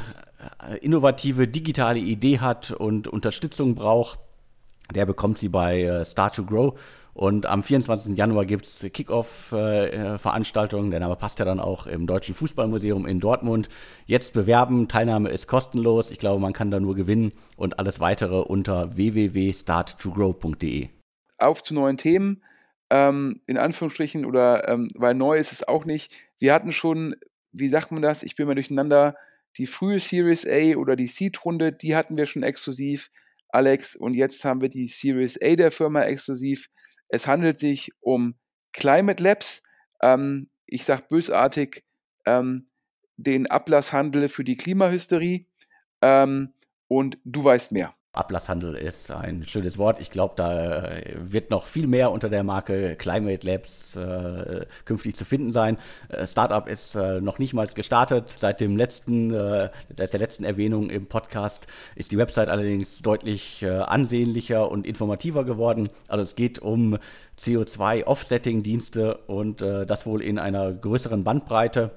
äh, 0.65 0.77
innovative 0.77 1.47
digitale 1.47 1.99
Idee 1.99 2.39
hat 2.39 2.71
und 2.71 3.07
Unterstützung 3.07 3.75
braucht, 3.75 4.19
der 4.93 5.05
bekommt 5.05 5.37
sie 5.37 5.49
bei 5.49 5.83
äh, 5.83 6.05
Start 6.05 6.35
to 6.35 6.45
Grow. 6.45 6.79
Und 7.15 7.45
am 7.45 7.63
24. 7.63 8.17
Januar 8.17 8.45
gibt 8.45 8.65
es 8.65 8.85
Kickoff-Veranstaltungen. 8.91 10.91
Der 10.91 10.99
Name 10.99 11.15
passt 11.15 11.39
ja 11.39 11.45
dann 11.45 11.61
auch 11.61 11.87
im 11.87 12.07
Deutschen 12.07 12.35
Fußballmuseum 12.35 13.05
in 13.05 13.21
Dortmund. 13.21 13.69
Jetzt 14.05 14.33
bewerben. 14.33 14.89
Teilnahme 14.89 15.29
ist 15.29 15.47
kostenlos. 15.47 16.11
Ich 16.11 16.19
glaube, 16.19 16.41
man 16.41 16.51
kann 16.51 16.71
da 16.71 16.81
nur 16.81 16.93
gewinnen. 16.93 17.31
Und 17.55 17.79
alles 17.79 18.01
weitere 18.01 18.41
unter 18.41 18.97
www.starttogrow.de. 18.97 20.89
Auf 21.37 21.63
zu 21.63 21.73
neuen 21.73 21.95
Themen. 21.95 22.43
Ähm, 22.89 23.39
in 23.47 23.57
Anführungsstrichen, 23.57 24.25
oder 24.25 24.67
ähm, 24.67 24.91
weil 24.95 25.13
neu 25.13 25.37
ist 25.37 25.53
es 25.53 25.65
auch 25.65 25.85
nicht. 25.85 26.11
Wir 26.37 26.53
hatten 26.53 26.73
schon, 26.73 27.15
wie 27.53 27.69
sagt 27.69 27.93
man 27.93 28.01
das? 28.01 28.23
Ich 28.23 28.35
bin 28.35 28.45
mal 28.45 28.55
durcheinander 28.55 29.15
die 29.57 29.67
frühe 29.67 30.01
Series 30.01 30.45
A 30.45 30.75
oder 30.75 30.97
die 30.97 31.07
Seed-Runde, 31.07 31.71
die 31.71 31.95
hatten 31.95 32.17
wir 32.17 32.25
schon 32.25 32.43
exklusiv, 32.43 33.09
Alex. 33.47 33.95
Und 33.95 34.15
jetzt 34.15 34.43
haben 34.43 34.59
wir 34.59 34.67
die 34.67 34.89
Series 34.89 35.41
A 35.41 35.55
der 35.55 35.71
Firma 35.71 36.01
exklusiv. 36.01 36.67
Es 37.09 37.27
handelt 37.27 37.59
sich 37.59 37.91
um 38.01 38.35
Climate 38.73 39.21
Labs. 39.21 39.63
Ähm, 40.01 40.49
ich 40.65 40.85
sage 40.85 41.03
bösartig, 41.09 41.83
ähm, 42.25 42.67
den 43.17 43.47
Ablasshandel 43.47 44.29
für 44.29 44.43
die 44.43 44.57
Klimahysterie. 44.57 45.47
Ähm, 46.01 46.53
und 46.87 47.17
du 47.23 47.43
weißt 47.43 47.71
mehr. 47.71 47.95
Ablasshandel 48.17 48.75
ist 48.75 49.11
ein 49.11 49.45
schönes 49.47 49.77
Wort. 49.77 49.99
Ich 49.99 50.11
glaube, 50.11 50.33
da 50.37 50.89
wird 51.15 51.49
noch 51.49 51.65
viel 51.65 51.87
mehr 51.87 52.11
unter 52.11 52.29
der 52.29 52.43
Marke 52.43 52.95
Climate 52.95 53.45
Labs 53.45 53.95
äh, 53.95 54.65
künftig 54.85 55.15
zu 55.15 55.25
finden 55.25 55.51
sein. 55.51 55.77
Äh, 56.09 56.27
Startup 56.27 56.67
ist 56.67 56.95
äh, 56.95 57.21
noch 57.21 57.39
nicht 57.39 57.53
mal 57.53 57.65
gestartet. 57.67 58.35
Seit 58.37 58.59
dem 58.61 58.77
letzten, 58.77 59.33
äh, 59.33 59.69
der 59.97 60.19
letzten 60.19 60.43
Erwähnung 60.43 60.89
im 60.89 61.07
Podcast 61.07 61.67
ist 61.95 62.11
die 62.11 62.17
Website 62.17 62.49
allerdings 62.49 63.01
deutlich 63.01 63.63
äh, 63.63 63.69
ansehnlicher 63.69 64.69
und 64.71 64.85
informativer 64.85 65.43
geworden. 65.43 65.89
Also 66.07 66.23
es 66.23 66.35
geht 66.35 66.59
um 66.59 66.97
CO2-Offsetting-Dienste 67.39 69.15
und 69.27 69.61
das 69.61 70.05
wohl 70.05 70.21
in 70.21 70.39
einer 70.39 70.71
größeren 70.71 71.23
Bandbreite. 71.23 71.91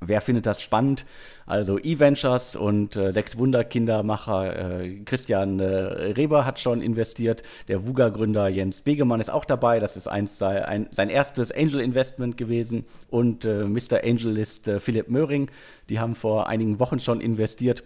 Wer 0.00 0.20
findet 0.20 0.46
das 0.46 0.62
spannend? 0.62 1.04
Also 1.46 1.78
E-Ventures 1.78 2.56
und 2.56 2.96
äh, 2.96 3.12
sechs 3.12 3.36
Wunderkindermacher 3.38 4.82
äh, 4.82 5.00
Christian 5.04 5.60
äh, 5.60 5.64
Reber 5.64 6.44
hat 6.44 6.60
schon 6.60 6.80
investiert. 6.80 7.42
Der 7.68 7.86
WUGA-Gründer 7.86 8.48
Jens 8.48 8.82
Begemann 8.82 9.20
ist 9.20 9.30
auch 9.30 9.44
dabei. 9.44 9.80
Das 9.80 9.96
ist 9.96 10.06
eins, 10.06 10.40
ein, 10.42 10.88
sein 10.90 11.10
erstes 11.10 11.50
Angel-Investment 11.50 12.36
gewesen. 12.36 12.84
Und 13.10 13.44
äh, 13.44 13.64
Mr. 13.64 14.04
Angelist 14.04 14.68
äh, 14.68 14.78
Philipp 14.78 15.08
Möhring, 15.08 15.50
die 15.88 15.98
haben 15.98 16.14
vor 16.14 16.48
einigen 16.48 16.78
Wochen 16.78 17.00
schon 17.00 17.20
investiert. 17.20 17.82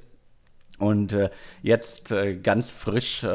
Und 0.83 1.13
äh, 1.13 1.31
jetzt 1.63 2.11
äh, 2.11 2.35
ganz 2.35 2.69
frisch 2.69 3.23
äh, 3.23 3.27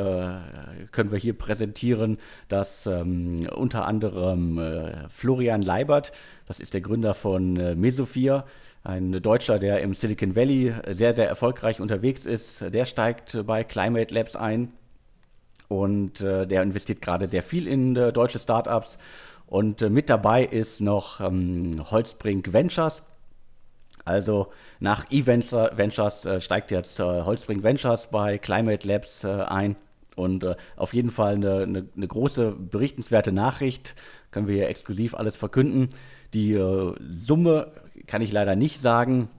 können 0.91 1.11
wir 1.11 1.17
hier 1.17 1.31
präsentieren, 1.31 2.17
dass 2.49 2.85
ähm, 2.87 3.47
unter 3.55 3.85
anderem 3.85 4.59
äh, 4.59 5.07
Florian 5.07 5.61
Leibert, 5.61 6.11
das 6.45 6.59
ist 6.59 6.73
der 6.73 6.81
Gründer 6.81 7.13
von 7.13 7.55
äh, 7.55 7.73
Mesophir, 7.73 8.43
ein 8.83 9.21
Deutscher, 9.21 9.59
der 9.59 9.79
im 9.79 9.93
Silicon 9.93 10.35
Valley 10.35 10.73
sehr, 10.89 11.13
sehr 11.13 11.29
erfolgreich 11.29 11.79
unterwegs 11.79 12.25
ist, 12.25 12.65
der 12.73 12.83
steigt 12.83 13.39
bei 13.45 13.63
Climate 13.63 14.13
Labs 14.13 14.35
ein 14.35 14.73
und 15.69 16.19
äh, 16.19 16.47
der 16.47 16.63
investiert 16.63 17.01
gerade 17.01 17.27
sehr 17.27 17.43
viel 17.43 17.65
in 17.65 17.93
deutsche 17.93 18.39
Startups. 18.39 18.97
Und 19.45 19.79
mit 19.89 20.09
dabei 20.09 20.43
ist 20.43 20.81
noch 20.81 21.21
ähm, 21.21 21.89
Holzbrink 21.89 22.51
Ventures 22.51 23.03
also 24.07 24.47
nach 24.79 25.05
E-Ventures 25.11 26.25
äh, 26.25 26.41
steigt 26.41 26.71
jetzt 26.71 26.99
äh, 26.99 27.03
Holzbrink 27.03 27.61
Ventures 27.61 28.07
bei 28.07 28.37
Climate 28.37 28.87
Labs 28.87 29.23
äh, 29.23 29.27
ein. 29.27 29.75
Und 30.15 30.43
äh, 30.43 30.55
auf 30.75 30.93
jeden 30.93 31.11
Fall 31.11 31.35
eine, 31.35 31.63
eine, 31.63 31.85
eine, 31.95 32.07
große, 32.07 32.51
berichtenswerte 32.51 33.31
Nachricht. 33.31 33.95
Können 34.31 34.47
wir 34.47 34.55
hier 34.55 34.69
exklusiv 34.69 35.13
alles 35.13 35.35
verkünden. 35.35 35.89
Die 36.33 36.53
äh, 36.53 36.95
Summe 37.09 37.71
kann 38.07 38.21
ich 38.21 38.31
leider 38.31 38.55
nicht 38.55 38.79
sagen, 38.79 39.29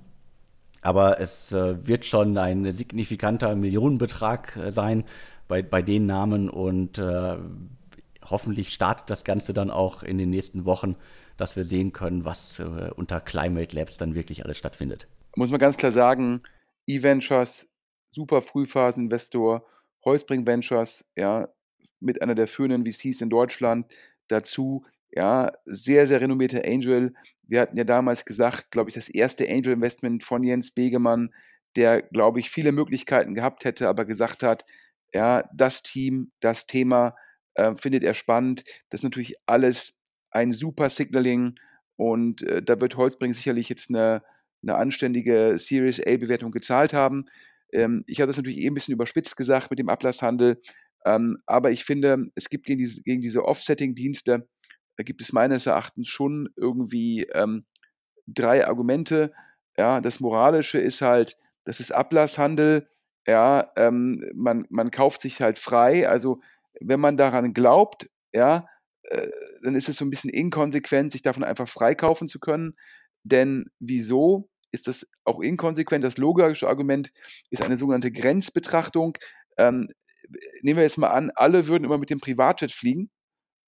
aber 0.82 1.20
es 1.20 1.50
äh, 1.52 1.86
wird 1.86 2.04
schon 2.04 2.38
ein 2.38 2.70
signifikanter 2.70 3.56
Millionenbetrag 3.56 4.58
sein 4.68 5.04
bei, 5.48 5.62
bei 5.62 5.82
den 5.82 6.06
Namen 6.06 6.50
und 6.50 7.00
hoffentlich 8.30 8.72
startet 8.74 9.08
das 9.08 9.24
Ganze 9.24 9.54
dann 9.54 9.70
auch 9.70 10.02
in 10.02 10.18
den 10.18 10.28
nächsten 10.28 10.66
Wochen 10.66 10.96
dass 11.38 11.56
wir 11.56 11.64
sehen 11.64 11.92
können, 11.92 12.24
was 12.24 12.58
äh, 12.58 12.90
unter 12.94 13.20
Climate 13.20 13.74
Labs 13.74 13.96
dann 13.96 14.14
wirklich 14.14 14.44
alles 14.44 14.58
stattfindet. 14.58 15.08
Muss 15.36 15.50
man 15.50 15.60
ganz 15.60 15.76
klar 15.76 15.92
sagen, 15.92 16.42
E-Ventures, 16.86 17.68
super 18.10 18.42
Frühphaseninvestor, 18.42 19.66
Holzbring 20.04 20.46
Ventures, 20.46 21.04
ja, 21.16 21.48
mit 22.00 22.22
einer 22.22 22.34
der 22.34 22.48
führenden 22.48 22.84
VCs 22.84 23.20
in 23.20 23.30
Deutschland, 23.30 23.86
dazu, 24.28 24.84
ja, 25.10 25.52
sehr, 25.64 26.06
sehr 26.06 26.20
renommierte 26.20 26.64
Angel. 26.64 27.14
Wir 27.42 27.60
hatten 27.60 27.76
ja 27.76 27.84
damals 27.84 28.24
gesagt, 28.24 28.70
glaube 28.70 28.90
ich, 28.90 28.94
das 28.94 29.08
erste 29.08 29.48
Angel 29.48 29.72
Investment 29.72 30.24
von 30.24 30.42
Jens 30.42 30.70
Begemann, 30.70 31.32
der, 31.76 32.02
glaube 32.02 32.40
ich, 32.40 32.50
viele 32.50 32.72
Möglichkeiten 32.72 33.34
gehabt 33.34 33.64
hätte, 33.64 33.88
aber 33.88 34.04
gesagt 34.04 34.42
hat, 34.42 34.64
ja, 35.12 35.48
das 35.54 35.82
Team, 35.82 36.32
das 36.40 36.66
Thema 36.66 37.14
äh, 37.54 37.74
findet 37.76 38.04
er 38.04 38.14
spannend. 38.14 38.64
Das 38.90 39.00
ist 39.00 39.04
natürlich 39.04 39.36
alles 39.46 39.94
ein 40.30 40.52
super 40.52 40.90
Signaling 40.90 41.54
und 41.96 42.42
äh, 42.42 42.62
da 42.62 42.80
wird 42.80 42.96
Holzbring 42.96 43.32
sicherlich 43.32 43.68
jetzt 43.68 43.90
eine, 43.90 44.22
eine 44.62 44.76
anständige 44.76 45.58
Series 45.58 46.00
A-Bewertung 46.00 46.50
gezahlt 46.50 46.92
haben. 46.92 47.26
Ähm, 47.72 48.04
ich 48.06 48.20
habe 48.20 48.28
das 48.28 48.36
natürlich 48.36 48.58
eh 48.58 48.66
ein 48.68 48.74
bisschen 48.74 48.94
überspitzt 48.94 49.36
gesagt 49.36 49.70
mit 49.70 49.78
dem 49.78 49.88
Ablasshandel, 49.88 50.60
ähm, 51.04 51.38
aber 51.46 51.70
ich 51.70 51.84
finde, 51.84 52.30
es 52.34 52.48
gibt 52.48 52.66
gegen 52.66 52.78
diese, 52.78 53.02
gegen 53.02 53.22
diese 53.22 53.44
Offsetting-Dienste, 53.44 54.48
da 54.96 55.04
gibt 55.04 55.20
es 55.20 55.32
meines 55.32 55.66
Erachtens 55.66 56.08
schon 56.08 56.48
irgendwie 56.56 57.22
ähm, 57.32 57.64
drei 58.26 58.66
Argumente. 58.66 59.32
Ja, 59.76 60.00
das 60.00 60.18
Moralische 60.18 60.78
ist 60.78 61.02
halt, 61.02 61.36
das 61.64 61.78
ist 61.78 61.92
Ablasshandel. 61.92 62.88
Ja, 63.26 63.70
ähm, 63.76 64.24
man, 64.34 64.66
man 64.70 64.90
kauft 64.90 65.22
sich 65.22 65.40
halt 65.40 65.58
frei. 65.58 66.08
Also 66.08 66.40
wenn 66.80 66.98
man 66.98 67.16
daran 67.16 67.54
glaubt, 67.54 68.10
ja, 68.32 68.66
äh, 69.10 69.28
dann 69.62 69.74
ist 69.74 69.88
es 69.88 69.96
so 69.96 70.04
ein 70.04 70.10
bisschen 70.10 70.30
inkonsequent, 70.30 71.12
sich 71.12 71.22
davon 71.22 71.44
einfach 71.44 71.68
freikaufen 71.68 72.28
zu 72.28 72.38
können. 72.38 72.76
Denn 73.24 73.66
wieso 73.78 74.48
ist 74.70 74.86
das 74.86 75.06
auch 75.24 75.40
inkonsequent? 75.40 76.04
Das 76.04 76.18
logische 76.18 76.68
Argument 76.68 77.12
ist 77.50 77.64
eine 77.64 77.76
sogenannte 77.76 78.12
Grenzbetrachtung. 78.12 79.16
ähm, 79.58 79.88
nehmen 80.62 80.76
wir 80.76 80.84
jetzt 80.84 80.98
mal 80.98 81.08
an, 81.08 81.30
alle 81.34 81.66
würden 81.66 81.84
immer 81.84 81.98
mit 81.98 82.10
dem 82.10 82.20
Privatjet 82.20 82.72
fliegen 82.72 83.10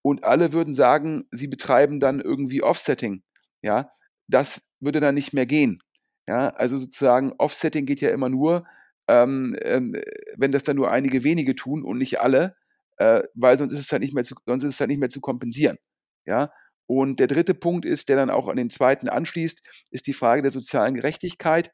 und 0.02 0.24
alle 0.24 0.52
würden 0.52 0.74
sagen, 0.74 1.26
sie 1.30 1.46
betreiben 1.46 2.00
dann 2.00 2.20
irgendwie 2.20 2.62
Offsetting. 2.62 3.22
Ja, 3.62 3.90
das 4.28 4.62
würde 4.80 5.00
dann 5.00 5.14
nicht 5.14 5.32
mehr 5.32 5.46
gehen. 5.46 5.82
Ja, 6.28 6.50
also 6.50 6.78
sozusagen 6.78 7.32
Offsetting 7.38 7.86
geht 7.86 8.00
ja 8.00 8.10
immer 8.10 8.28
nur, 8.28 8.66
ähm, 9.08 9.56
ähm, 9.62 9.96
wenn 10.36 10.52
das 10.52 10.62
dann 10.62 10.76
nur 10.76 10.90
einige 10.90 11.24
wenige 11.24 11.54
tun 11.54 11.84
und 11.84 11.98
nicht 11.98 12.20
alle, 12.20 12.56
äh, 13.00 13.22
weil 13.34 13.58
sonst 13.58 13.72
ist 13.72 13.80
es 13.80 13.92
halt 13.92 14.02
nicht 14.02 14.14
mehr 14.14 14.24
zu, 14.24 14.34
sonst 14.44 14.62
ist 14.62 14.74
es 14.74 14.80
halt 14.80 14.90
nicht 14.90 15.00
mehr 15.00 15.08
zu 15.08 15.20
kompensieren. 15.22 15.78
Ja, 16.26 16.52
und 16.86 17.18
der 17.18 17.28
dritte 17.28 17.54
Punkt 17.54 17.86
ist, 17.86 18.08
der 18.08 18.16
dann 18.16 18.30
auch 18.30 18.46
an 18.46 18.56
den 18.56 18.68
zweiten 18.68 19.08
anschließt, 19.08 19.62
ist 19.90 20.06
die 20.06 20.12
Frage 20.12 20.42
der 20.42 20.50
sozialen 20.50 20.94
Gerechtigkeit. 20.94 21.72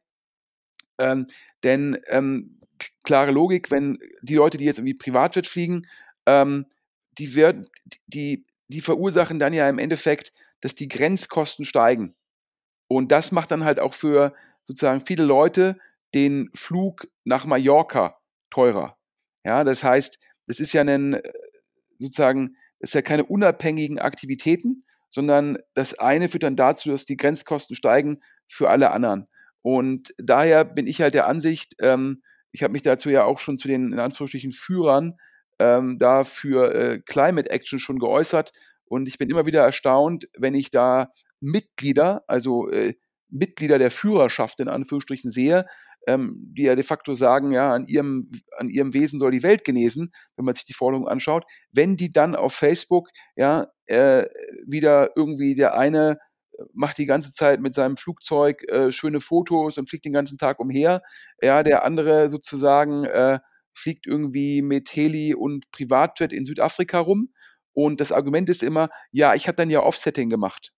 Ähm, 0.98 1.26
denn 1.64 1.98
ähm, 2.08 2.60
klare 3.02 3.32
Logik, 3.32 3.70
wenn 3.70 3.98
die 4.22 4.36
Leute, 4.36 4.56
die 4.56 4.64
jetzt 4.66 4.78
irgendwie 4.78 4.94
Privatjet 4.94 5.48
fliegen, 5.48 5.86
ähm, 6.26 6.66
die, 7.18 7.34
werden, 7.34 7.66
die, 8.06 8.46
die 8.68 8.80
verursachen 8.80 9.38
dann 9.40 9.52
ja 9.52 9.68
im 9.68 9.78
Endeffekt, 9.78 10.32
dass 10.60 10.74
die 10.76 10.88
Grenzkosten 10.88 11.64
steigen. 11.64 12.14
Und 12.88 13.10
das 13.10 13.32
macht 13.32 13.50
dann 13.50 13.64
halt 13.64 13.80
auch 13.80 13.94
für 13.94 14.32
sozusagen 14.64 15.04
viele 15.04 15.24
Leute 15.24 15.78
den 16.14 16.50
Flug 16.54 17.08
nach 17.24 17.46
Mallorca 17.46 18.18
teurer. 18.50 18.96
Ja, 19.44 19.64
das 19.64 19.82
heißt, 19.82 20.18
das 20.46 20.60
ist 20.60 20.72
ja 20.72 20.82
ein, 20.82 21.14
äh, 21.14 21.22
sozusagen, 21.98 22.56
das 22.80 22.90
ist 22.90 22.94
ja 22.94 23.02
keine 23.02 23.24
unabhängigen 23.24 23.98
Aktivitäten, 23.98 24.84
sondern 25.10 25.58
das 25.74 25.98
eine 25.98 26.28
führt 26.28 26.42
dann 26.42 26.56
dazu, 26.56 26.90
dass 26.90 27.04
die 27.04 27.16
Grenzkosten 27.16 27.76
steigen 27.76 28.20
für 28.48 28.68
alle 28.68 28.90
anderen. 28.90 29.28
Und 29.62 30.14
daher 30.18 30.64
bin 30.64 30.86
ich 30.86 31.00
halt 31.00 31.14
der 31.14 31.26
Ansicht, 31.26 31.74
ähm, 31.80 32.22
ich 32.52 32.62
habe 32.62 32.72
mich 32.72 32.82
dazu 32.82 33.10
ja 33.10 33.24
auch 33.24 33.38
schon 33.38 33.58
zu 33.58 33.68
den 33.68 33.92
in 33.92 33.98
Anführungsstrichen 33.98 34.52
Führern 34.52 35.18
ähm, 35.58 35.98
da 35.98 36.24
für 36.24 36.74
äh, 36.74 37.00
Climate 37.00 37.50
Action 37.50 37.78
schon 37.78 37.98
geäußert. 37.98 38.52
Und 38.84 39.08
ich 39.08 39.18
bin 39.18 39.28
immer 39.28 39.46
wieder 39.46 39.62
erstaunt, 39.62 40.28
wenn 40.36 40.54
ich 40.54 40.70
da 40.70 41.12
Mitglieder, 41.40 42.24
also 42.26 42.70
äh, 42.70 42.94
Mitglieder 43.28 43.78
der 43.78 43.90
Führerschaft 43.90 44.60
in 44.60 44.68
Anführungsstrichen 44.68 45.30
sehe, 45.30 45.66
ähm, 46.06 46.36
die 46.56 46.62
ja 46.62 46.74
de 46.74 46.84
facto 46.84 47.14
sagen, 47.14 47.52
ja, 47.52 47.72
an 47.72 47.86
ihrem, 47.86 48.30
an 48.56 48.68
ihrem 48.68 48.94
Wesen 48.94 49.20
soll 49.20 49.32
die 49.32 49.42
Welt 49.42 49.64
genesen, 49.64 50.12
wenn 50.36 50.44
man 50.44 50.54
sich 50.54 50.64
die 50.64 50.72
Forderung 50.72 51.08
anschaut, 51.08 51.44
wenn 51.72 51.96
die 51.96 52.12
dann 52.12 52.36
auf 52.36 52.54
Facebook 52.54 53.08
ja 53.36 53.66
äh, 53.86 54.26
wieder 54.66 55.10
irgendwie 55.16 55.54
der 55.54 55.76
eine 55.76 56.18
äh, 56.58 56.64
macht 56.72 56.98
die 56.98 57.06
ganze 57.06 57.32
Zeit 57.32 57.60
mit 57.60 57.74
seinem 57.74 57.96
Flugzeug 57.96 58.62
äh, 58.68 58.92
schöne 58.92 59.20
Fotos 59.20 59.78
und 59.78 59.90
fliegt 59.90 60.04
den 60.04 60.12
ganzen 60.12 60.38
Tag 60.38 60.60
umher, 60.60 61.02
ja, 61.42 61.62
der 61.62 61.84
andere 61.84 62.30
sozusagen 62.30 63.04
äh, 63.04 63.40
fliegt 63.74 64.06
irgendwie 64.06 64.62
mit 64.62 64.94
Heli 64.94 65.34
und 65.34 65.70
Privatjet 65.70 66.32
in 66.32 66.44
Südafrika 66.44 66.98
rum. 67.00 67.32
Und 67.72 68.00
das 68.00 68.10
Argument 68.10 68.48
ist 68.48 68.62
immer, 68.62 68.88
ja, 69.12 69.34
ich 69.34 69.48
habe 69.48 69.56
dann 69.56 69.68
ja 69.68 69.82
Offsetting 69.82 70.30
gemacht. 70.30 70.72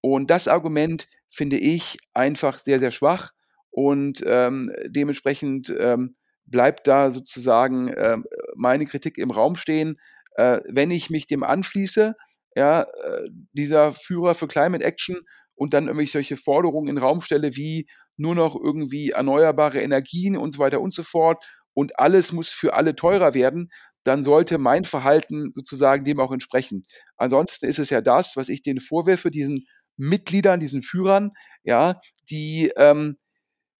Und 0.00 0.30
das 0.30 0.46
Argument 0.46 1.08
finde 1.28 1.58
ich 1.58 1.98
einfach 2.14 2.60
sehr, 2.60 2.78
sehr 2.78 2.92
schwach 2.92 3.32
und 3.70 4.22
ähm, 4.26 4.72
dementsprechend 4.86 5.74
ähm, 5.78 6.16
bleibt 6.46 6.86
da 6.86 7.10
sozusagen 7.10 7.88
äh, 7.88 8.18
meine 8.56 8.86
Kritik 8.86 9.18
im 9.18 9.30
Raum 9.30 9.56
stehen. 9.56 9.98
Äh, 10.36 10.60
wenn 10.68 10.90
ich 10.90 11.10
mich 11.10 11.26
dem 11.26 11.42
anschließe, 11.42 12.14
ja, 12.54 12.82
äh, 12.82 13.28
dieser 13.52 13.92
Führer 13.92 14.34
für 14.34 14.48
Climate 14.48 14.84
Action 14.84 15.18
und 15.54 15.74
dann 15.74 15.86
irgendwie 15.88 16.06
solche 16.06 16.36
Forderungen 16.36 16.88
in 16.88 16.96
den 16.96 17.04
Raum 17.04 17.20
stelle 17.20 17.56
wie 17.56 17.86
nur 18.16 18.34
noch 18.34 18.56
irgendwie 18.56 19.10
erneuerbare 19.10 19.80
Energien 19.80 20.36
und 20.36 20.52
so 20.52 20.58
weiter 20.58 20.80
und 20.80 20.92
so 20.94 21.02
fort 21.02 21.44
und 21.74 21.98
alles 21.98 22.32
muss 22.32 22.48
für 22.50 22.74
alle 22.74 22.96
teurer 22.96 23.34
werden, 23.34 23.70
dann 24.04 24.24
sollte 24.24 24.58
mein 24.58 24.84
Verhalten 24.84 25.52
sozusagen 25.54 26.04
dem 26.04 26.18
auch 26.18 26.32
entsprechen. 26.32 26.84
Ansonsten 27.16 27.66
ist 27.66 27.78
es 27.78 27.90
ja 27.90 28.00
das, 28.00 28.36
was 28.36 28.48
ich 28.48 28.62
denen 28.62 28.80
vorwerfe, 28.80 29.30
diesen 29.30 29.66
Mitgliedern, 29.96 30.60
diesen 30.60 30.82
Führern, 30.82 31.32
ja, 31.62 32.00
die, 32.30 32.72
ähm, 32.76 33.18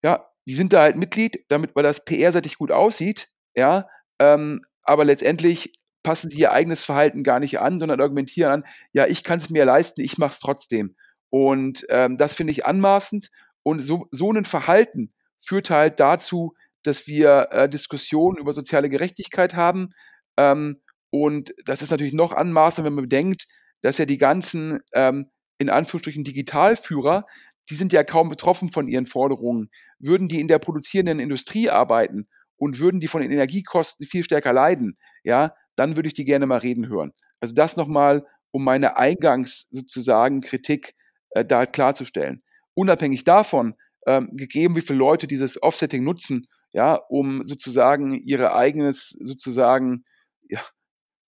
ja, 0.03 0.27
die 0.47 0.55
sind 0.55 0.73
da 0.73 0.81
halt 0.81 0.97
Mitglied, 0.97 1.45
damit, 1.49 1.75
weil 1.77 1.83
das 1.83 2.05
PR-seitig 2.05 2.59
gut 2.59 2.73
aussieht, 2.73 3.29
ja, 3.55 3.89
ähm, 4.19 4.63
aber 4.83 5.05
letztendlich 5.05 5.73
passen 6.03 6.31
sie 6.31 6.39
ihr 6.39 6.53
eigenes 6.53 6.85
Verhalten 6.85 7.23
gar 7.23 7.41
nicht 7.41 7.61
an, 7.61 7.81
sondern 7.81 8.01
argumentieren 8.01 8.53
an, 8.53 8.65
ja, 8.93 9.07
ich 9.07 9.25
kann 9.25 9.39
es 9.41 9.51
mir 9.51 9.65
leisten, 9.65 10.01
ich 10.01 10.17
mache 10.19 10.33
es 10.33 10.39
trotzdem. 10.39 10.97
Und 11.31 11.85
ähm, 11.91 12.17
das 12.17 12.35
finde 12.35 12.53
ich 12.53 12.65
anmaßend. 12.65 13.29
Und 13.63 13.85
so, 13.85 14.07
so 14.11 14.33
ein 14.33 14.45
Verhalten 14.45 15.13
führt 15.45 15.71
halt 15.71 16.01
dazu, 16.01 16.55
dass 16.83 17.07
wir 17.07 17.49
äh, 17.51 17.69
Diskussionen 17.69 18.39
über 18.39 18.53
soziale 18.55 18.89
Gerechtigkeit 18.89 19.55
haben. 19.55 19.91
Ähm, 20.39 20.81
und 21.11 21.53
das 21.67 21.83
ist 21.83 21.91
natürlich 21.91 22.15
noch 22.15 22.33
anmaßend, 22.33 22.87
wenn 22.87 22.95
man 22.95 23.05
bedenkt, 23.05 23.47
dass 23.83 23.99
ja 23.99 24.07
die 24.07 24.19
ganzen, 24.19 24.81
ähm, 24.93 25.29
in 25.59 25.71
Anführungsstrichen, 25.71 26.25
Digitalführer, 26.25 27.27
die 27.71 27.75
sind 27.75 27.93
ja 27.93 28.05
kaum 28.05 28.29
betroffen 28.29 28.71
von 28.71 28.89
ihren 28.89 29.07
Forderungen. 29.07 29.71
Würden 29.99 30.29
die 30.29 30.41
in 30.41 30.49
der 30.49 30.59
produzierenden 30.59 31.21
Industrie 31.21 31.71
arbeiten 31.71 32.29
und 32.57 32.79
würden 32.79 33.01
die 33.01 33.09
von 33.09 33.23
den 33.23 33.31
Energiekosten 33.31 34.07
viel 34.07 34.25
stärker 34.25 34.53
leiden, 34.53 34.99
ja, 35.25 35.55
dann 35.77 35.97
würde 35.97 36.09
ich 36.09 36.15
die 36.15 36.25
gerne 36.25 36.47
mal 36.47 36.59
reden 36.59 36.89
hören. 36.89 37.13
Also 37.41 37.55
das 37.55 37.77
nochmal, 37.77 38.27
um 38.51 38.65
meine 38.65 38.97
Eingangs 38.97 39.67
sozusagen 39.71 40.41
Kritik 40.41 40.95
äh, 41.31 41.45
da 41.45 41.67
klarzustellen. 41.67 42.43
Unabhängig 42.75 43.25
davon, 43.25 43.75
ähm, 44.07 44.31
gegeben 44.37 44.75
wie 44.77 44.81
viele 44.81 44.99
Leute 44.99 45.27
dieses 45.27 45.63
Offsetting 45.63 46.03
nutzen 46.03 46.49
ja, 46.73 46.95
um 46.95 47.47
sozusagen 47.47 48.15
ihre 48.25 48.55
eigenes, 48.55 49.17
sozusagen, 49.21 50.05
ja, 50.49 50.61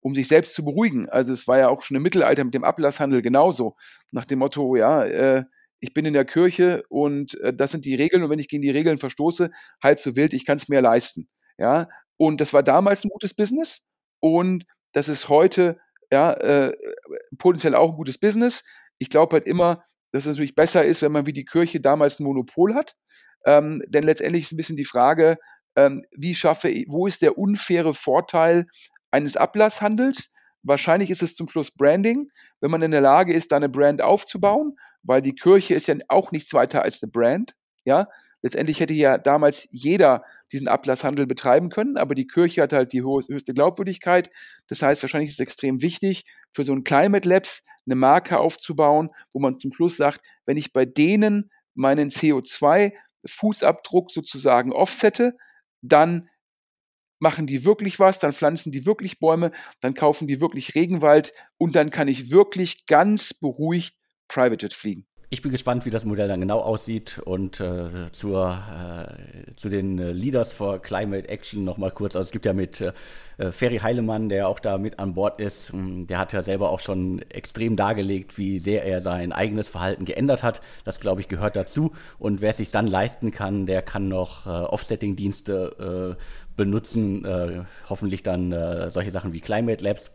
um 0.01 0.15
sich 0.15 0.29
selbst 0.29 0.55
zu 0.55 0.65
beruhigen. 0.65 1.09
Also 1.09 1.33
es 1.33 1.47
war 1.49 1.59
ja 1.59 1.69
auch 1.69 1.83
schon 1.83 1.97
im 1.97 2.03
Mittelalter 2.03 2.45
mit 2.45 2.55
dem 2.55 2.65
Ablasshandel 2.65 3.23
genauso, 3.23 3.77
nach 4.11 4.25
dem 4.25 4.41
Motto, 4.41 4.77
ja, 4.77 5.05
äh, 5.05 5.45
ich 5.81 5.95
bin 5.95 6.05
in 6.07 6.13
der 6.13 6.25
Kirche 6.25 6.85
und 6.89 7.39
äh, 7.41 7.53
das 7.55 7.73
sind 7.73 7.85
die 7.85 7.95
Regeln 7.95 8.23
und 8.23 8.31
wenn 8.31 8.39
ich 8.39 8.49
gegen 8.49 8.63
die 8.63 8.71
Regeln 8.71 8.99
verstoße, 8.99 9.51
halb 9.83 9.99
so 9.99 10.17
wild, 10.17 10.33
ich 10.33 10.45
kann 10.45 10.59
es 10.59 10.69
mir 10.69 10.81
leisten. 10.81 11.29
Ja, 11.59 11.89
und 12.17 12.41
das 12.41 12.53
war 12.53 12.63
damals 12.63 13.05
ein 13.05 13.11
gutes 13.11 13.35
Business 13.35 13.83
und 14.21 14.65
das 14.93 15.09
ist 15.09 15.29
heute 15.29 15.79
ja 16.13 16.33
äh, 16.35 16.77
potenziell 17.39 17.75
auch 17.75 17.91
ein 17.91 17.97
gutes 17.97 18.19
Business. 18.19 18.63
Ich 18.99 19.11
glaube 19.11 19.35
halt 19.35 19.47
immer, 19.47 19.85
dass 20.13 20.25
es 20.25 20.29
natürlich 20.29 20.55
besser 20.55 20.85
ist, 20.85 21.03
wenn 21.03 21.13
man 21.13 21.27
wie 21.27 21.33
die 21.33 21.45
Kirche 21.45 21.81
damals 21.81 22.19
ein 22.19 22.25
Monopol 22.25 22.75
hat. 22.75 22.95
Ähm, 23.47 23.83
denn 23.87 24.03
letztendlich 24.03 24.45
ist 24.45 24.53
ein 24.53 24.57
bisschen 24.57 24.77
die 24.77 24.85
Frage, 24.85 25.39
ähm, 25.77 26.05
wie 26.13 26.35
schaffe 26.35 26.69
ich, 26.69 26.87
wo 26.89 27.07
ist 27.07 27.23
der 27.23 27.39
unfaire 27.39 27.95
Vorteil 27.95 28.67
eines 29.11 29.37
Ablasshandels? 29.37 30.31
Wahrscheinlich 30.63 31.11
ist 31.11 31.23
es 31.23 31.37
zum 31.37 31.49
Schluss 31.49 31.71
Branding, 31.71 32.29
wenn 32.61 32.71
man 32.71 32.83
in 32.83 32.91
der 32.91 33.01
Lage 33.01 33.33
ist, 33.33 33.53
da 33.53 33.57
eine 33.57 33.69
Brand 33.69 34.03
aufzubauen, 34.03 34.77
weil 35.03 35.23
die 35.23 35.35
Kirche 35.35 35.75
ist 35.75 35.89
ja 35.89 35.95
auch 36.09 36.33
nichts 36.33 36.53
weiter 36.53 36.83
als 36.83 37.03
eine 37.03 37.11
Brand. 37.11 37.55
Ja, 37.85 38.09
letztendlich 38.43 38.81
hätte 38.81 38.95
ja 38.95 39.19
damals 39.19 39.67
jeder 39.71 40.25
diesen 40.53 40.69
Ablasshandel 40.69 41.27
betreiben 41.27 41.71
können, 41.71 41.97
aber 41.97 42.15
die 42.15 42.27
Kirche 42.27 42.63
hat 42.63 42.73
halt 42.73 42.93
die 42.93 43.03
höchste 43.03 43.55
Glaubwürdigkeit. 43.55 44.31
Das 44.67 44.83
heißt, 44.83 45.03
wahrscheinlich 45.03 45.31
ist 45.31 45.37
es 45.37 45.41
extrem 45.41 45.81
wichtig, 45.83 46.25
für 46.53 46.65
so 46.65 46.73
ein 46.73 46.85
Climate 46.85 47.29
Labs 47.29 47.63
eine 47.87 47.95
Marke 47.95 48.39
aufzubauen, 48.39 49.11
wo 49.33 49.41
man 49.41 49.59
zum 49.59 49.73
Schluss 49.73 49.97
sagt, 49.97 50.27
wenn 50.47 50.57
ich 50.57 50.73
bei 50.73 50.85
denen 50.85 51.51
meinen 51.75 52.11
CO2 52.11 52.93
Fußabdruck 53.27 54.11
sozusagen 54.11 54.73
offsette, 54.73 55.37
dann 55.83 56.29
machen 57.21 57.47
die 57.47 57.65
wirklich 57.65 57.99
was, 58.01 58.19
dann 58.19 58.33
pflanzen 58.33 58.73
die 58.73 58.87
wirklich 58.87 59.19
Bäume, 59.19 59.53
dann 59.81 59.95
kaufen 59.95 60.27
die 60.27 60.41
wirklich 60.41 60.75
Regenwald 60.75 61.33
und 61.59 61.77
dann 61.77 61.91
kann 61.91 62.09
ich 62.09 62.31
wirklich 62.31 62.87
ganz 62.87 63.35
beruhigt 63.35 63.95
Private 64.31 64.65
Jet 64.65 64.75
fliegen. 64.75 65.05
Ich 65.33 65.43
bin 65.43 65.53
gespannt, 65.53 65.87
wie 65.87 65.91
das 65.91 66.05
Modell 66.05 66.27
dann 66.27 66.41
genau 66.41 66.59
aussieht 66.59 67.21
und 67.25 67.61
äh, 67.61 68.11
zur, 68.11 68.59
äh, 68.69 69.55
zu 69.55 69.69
den 69.69 69.97
äh, 70.01 70.11
Leaders 70.11 70.53
for 70.53 70.83
Climate 70.83 71.29
Action 71.29 71.63
nochmal 71.63 71.93
kurz. 71.93 72.17
Also 72.17 72.27
es 72.27 72.33
gibt 72.33 72.47
ja 72.47 72.53
mit 72.53 72.81
äh, 72.81 72.93
Ferry 73.53 73.79
Heilemann, 73.79 74.29
der 74.29 74.49
auch 74.49 74.59
da 74.59 74.77
mit 74.77 74.99
an 74.99 75.15
Bord 75.15 75.41
ist, 75.41 75.73
hm, 75.73 76.09
der 76.09 76.19
hat 76.19 76.33
ja 76.33 76.43
selber 76.43 76.71
auch 76.71 76.81
schon 76.81 77.23
extrem 77.31 77.77
dargelegt, 77.77 78.39
wie 78.39 78.59
sehr 78.59 78.85
er 78.85 79.01
sein 79.01 79.33
eigenes 79.33 79.69
Verhalten 79.69 80.05
geändert 80.05 80.43
hat. 80.43 80.63
Das, 80.83 80.99
glaube 80.99 81.21
ich, 81.21 81.29
gehört 81.29 81.55
dazu. 81.55 81.93
Und 82.19 82.41
wer 82.41 82.51
es 82.51 82.57
sich 82.57 82.73
dann 82.73 82.89
leisten 82.89 83.31
kann, 83.31 83.67
der 83.67 83.83
kann 83.83 84.09
noch 84.09 84.47
äh, 84.47 84.51
Offsetting-Dienste 84.51 86.17
äh, 86.19 86.23
benutzen, 86.57 87.25
äh, 87.25 87.63
hoffentlich 87.89 88.25
dann 88.25 88.51
äh, 88.51 88.91
solche 88.91 89.13
Sachen 89.13 89.33
wie 89.33 89.41
Climate 89.41 89.85
Labs 89.85 90.11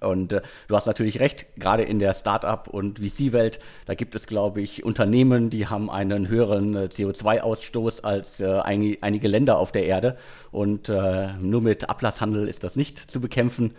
und 0.00 0.32
äh, 0.32 0.42
du 0.68 0.76
hast 0.76 0.86
natürlich 0.86 1.20
recht, 1.20 1.46
gerade 1.56 1.82
in 1.82 1.98
der 1.98 2.14
Startup- 2.14 2.68
und 2.68 2.98
VC-Welt, 2.98 3.58
da 3.86 3.94
gibt 3.94 4.14
es, 4.14 4.26
glaube 4.26 4.60
ich, 4.60 4.84
Unternehmen, 4.84 5.50
die 5.50 5.66
haben 5.66 5.90
einen 5.90 6.28
höheren 6.28 6.74
äh, 6.74 6.88
CO2-Ausstoß 6.92 8.02
als 8.02 8.40
äh, 8.40 8.60
ein, 8.60 8.96
einige 9.00 9.28
Länder 9.28 9.58
auf 9.58 9.72
der 9.72 9.86
Erde. 9.86 10.16
Und 10.50 10.88
äh, 10.88 11.32
nur 11.40 11.60
mit 11.60 11.88
Ablasshandel 11.88 12.48
ist 12.48 12.64
das 12.64 12.76
nicht 12.76 13.10
zu 13.10 13.20
bekämpfen. 13.20 13.74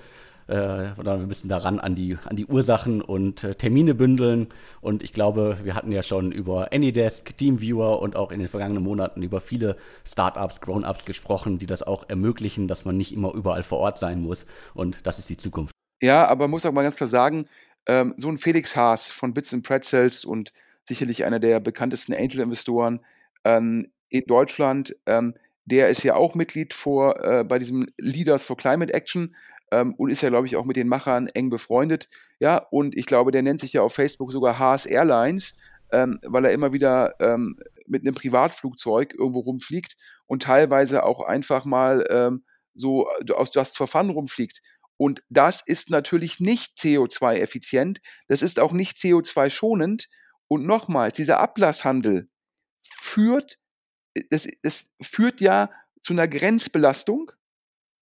äh, 0.47 0.97
wir 0.97 1.17
müssen 1.17 1.47
daran 1.47 1.79
an 1.79 1.95
die, 1.95 2.17
an 2.25 2.35
die 2.35 2.45
Ursachen 2.45 3.01
und 3.01 3.43
äh, 3.43 3.55
Termine 3.55 3.95
bündeln. 3.95 4.47
Und 4.81 5.03
ich 5.03 5.13
glaube, 5.13 5.57
wir 5.63 5.75
hatten 5.75 5.91
ja 5.91 6.03
schon 6.03 6.31
über 6.31 6.73
Anydesk, 6.73 7.37
Teamviewer 7.37 8.01
und 8.01 8.15
auch 8.15 8.31
in 8.31 8.39
den 8.39 8.47
vergangenen 8.47 8.83
Monaten 8.83 9.21
über 9.23 9.41
viele 9.41 9.77
Startups, 10.05 10.61
Grown-ups 10.61 11.05
gesprochen, 11.05 11.59
die 11.59 11.67
das 11.67 11.83
auch 11.83 12.09
ermöglichen, 12.09 12.67
dass 12.67 12.85
man 12.85 12.97
nicht 12.97 13.13
immer 13.13 13.33
überall 13.33 13.63
vor 13.63 13.79
Ort 13.79 13.99
sein 13.99 14.21
muss. 14.21 14.45
Und 14.73 14.97
das 15.03 15.19
ist 15.19 15.29
die 15.29 15.37
Zukunft. 15.37 15.78
Ja, 16.01 16.25
aber 16.27 16.47
muss 16.47 16.65
auch 16.65 16.71
mal 16.71 16.83
ganz 16.83 16.95
klar 16.95 17.07
sagen, 17.09 17.47
ähm, 17.87 18.13
so 18.17 18.29
ein 18.29 18.37
Felix 18.37 18.75
Haas 18.75 19.09
von 19.09 19.33
Bits 19.33 19.53
and 19.53 19.65
Pretzels 19.65 20.23
und 20.25 20.53
sicherlich 20.87 21.25
einer 21.25 21.39
der 21.39 21.59
bekanntesten 21.59 22.13
Angel-Investoren 22.13 23.01
ähm, 23.43 23.91
in 24.09 24.23
Deutschland, 24.25 24.95
ähm, 25.05 25.35
der 25.65 25.89
ist 25.89 26.03
ja 26.03 26.15
auch 26.15 26.35
Mitglied 26.35 26.73
vor, 26.73 27.23
äh, 27.23 27.43
bei 27.43 27.59
diesem 27.59 27.87
Leaders 27.97 28.43
for 28.43 28.57
Climate 28.57 28.93
Action 28.93 29.35
ähm, 29.71 29.93
und 29.95 30.09
ist 30.09 30.21
ja, 30.21 30.29
glaube 30.29 30.47
ich, 30.47 30.55
auch 30.55 30.65
mit 30.65 30.77
den 30.77 30.87
Machern 30.87 31.27
eng 31.27 31.49
befreundet. 31.49 32.09
Ja, 32.39 32.57
und 32.57 32.95
ich 32.97 33.05
glaube, 33.05 33.31
der 33.31 33.43
nennt 33.43 33.59
sich 33.59 33.73
ja 33.73 33.81
auf 33.81 33.93
Facebook 33.93 34.31
sogar 34.31 34.57
Haas 34.57 34.85
Airlines, 34.85 35.55
ähm, 35.91 36.19
weil 36.23 36.45
er 36.45 36.51
immer 36.51 36.73
wieder 36.73 37.15
ähm, 37.19 37.59
mit 37.85 38.03
einem 38.03 38.15
Privatflugzeug 38.15 39.13
irgendwo 39.17 39.39
rumfliegt 39.41 39.95
und 40.27 40.43
teilweise 40.43 41.03
auch 41.03 41.21
einfach 41.21 41.65
mal 41.65 42.39
so 42.73 43.07
äh, 43.27 43.31
aus 43.33 43.51
Just 43.53 43.77
for 43.77 43.87
Fun 43.87 44.09
rumfliegt. 44.09 44.61
Und 44.99 45.23
das 45.29 45.61
ist 45.65 45.89
natürlich 45.89 46.41
nicht 46.41 46.77
CO2-effizient, 46.77 48.01
das 48.27 48.41
ist 48.41 48.59
auch 48.59 48.73
nicht 48.73 48.97
CO2-schonend. 48.97 50.09
Und 50.49 50.65
nochmals, 50.65 51.15
dieser 51.15 51.39
Ablasshandel 51.39 52.29
führt, 52.81 53.59
äh, 54.13 54.23
das, 54.29 54.45
das 54.61 54.89
führt 55.01 55.39
ja 55.39 55.71
zu 56.01 56.11
einer 56.11 56.27
Grenzbelastung. 56.27 57.31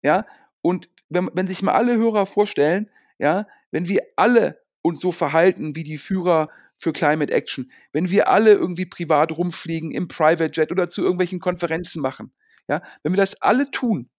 Ja, 0.01 0.25
und 0.61 0.89
wenn, 1.09 1.29
wenn 1.33 1.45
sich 1.45 1.61
mal 1.61 1.73
alle 1.73 1.97
Hörer 1.97 2.25
vorstellen, 2.25 2.89
ja, 3.19 3.45
wenn 3.69 3.87
wir 3.87 4.01
alle 4.15 4.63
uns 4.81 4.99
so 4.99 5.11
verhalten 5.11 5.75
wie 5.75 5.83
die 5.83 5.99
Führer 5.99 6.49
für 6.79 6.93
Climate 6.93 7.31
Action, 7.31 7.71
wenn 7.91 8.09
wir 8.09 8.27
alle 8.27 8.53
irgendwie 8.53 8.87
privat 8.87 9.31
rumfliegen 9.31 9.91
im 9.91 10.07
Private 10.07 10.51
Jet 10.51 10.71
oder 10.71 10.89
zu 10.89 11.03
irgendwelchen 11.03 11.39
Konferenzen 11.39 12.01
machen, 12.01 12.33
ja, 12.67 12.81
wenn 13.03 13.13
wir 13.13 13.17
das 13.17 13.39
alle 13.39 13.69
tun, 13.69 14.09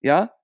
ja, 0.00 0.35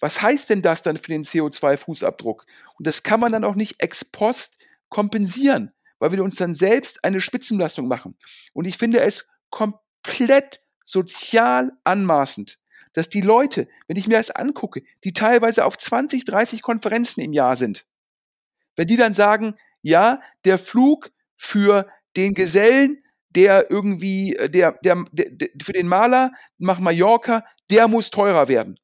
was 0.00 0.20
heißt 0.20 0.50
denn 0.50 0.62
das 0.62 0.82
dann 0.82 0.96
für 0.96 1.08
den 1.08 1.24
CO2-Fußabdruck? 1.24 2.44
Und 2.78 2.86
das 2.86 3.02
kann 3.02 3.20
man 3.20 3.32
dann 3.32 3.44
auch 3.44 3.54
nicht 3.54 3.82
ex 3.82 4.04
post 4.04 4.56
kompensieren, 4.88 5.72
weil 5.98 6.12
wir 6.12 6.24
uns 6.24 6.36
dann 6.36 6.54
selbst 6.54 7.04
eine 7.04 7.20
Spitzenbelastung 7.20 7.86
machen. 7.86 8.16
Und 8.52 8.64
ich 8.64 8.78
finde 8.78 9.00
es 9.00 9.28
komplett 9.50 10.60
sozial 10.86 11.72
anmaßend, 11.84 12.58
dass 12.92 13.08
die 13.08 13.20
Leute, 13.20 13.68
wenn 13.86 13.96
ich 13.96 14.08
mir 14.08 14.16
das 14.16 14.30
angucke, 14.30 14.82
die 15.04 15.12
teilweise 15.12 15.64
auf 15.64 15.78
20, 15.78 16.24
30 16.24 16.62
Konferenzen 16.62 17.20
im 17.20 17.32
Jahr 17.32 17.56
sind, 17.56 17.86
wenn 18.76 18.88
die 18.88 18.96
dann 18.96 19.14
sagen, 19.14 19.56
ja, 19.82 20.20
der 20.44 20.58
Flug 20.58 21.10
für 21.36 21.88
den 22.16 22.34
Gesellen, 22.34 23.02
der 23.30 23.70
irgendwie, 23.70 24.34
äh, 24.34 24.50
der, 24.50 24.72
der, 24.82 25.04
der, 25.12 25.48
für 25.62 25.72
den 25.72 25.86
Maler 25.86 26.32
nach 26.58 26.80
Mallorca, 26.80 27.44
der 27.70 27.88
muss 27.88 28.10
teurer 28.10 28.48
werden. 28.48 28.74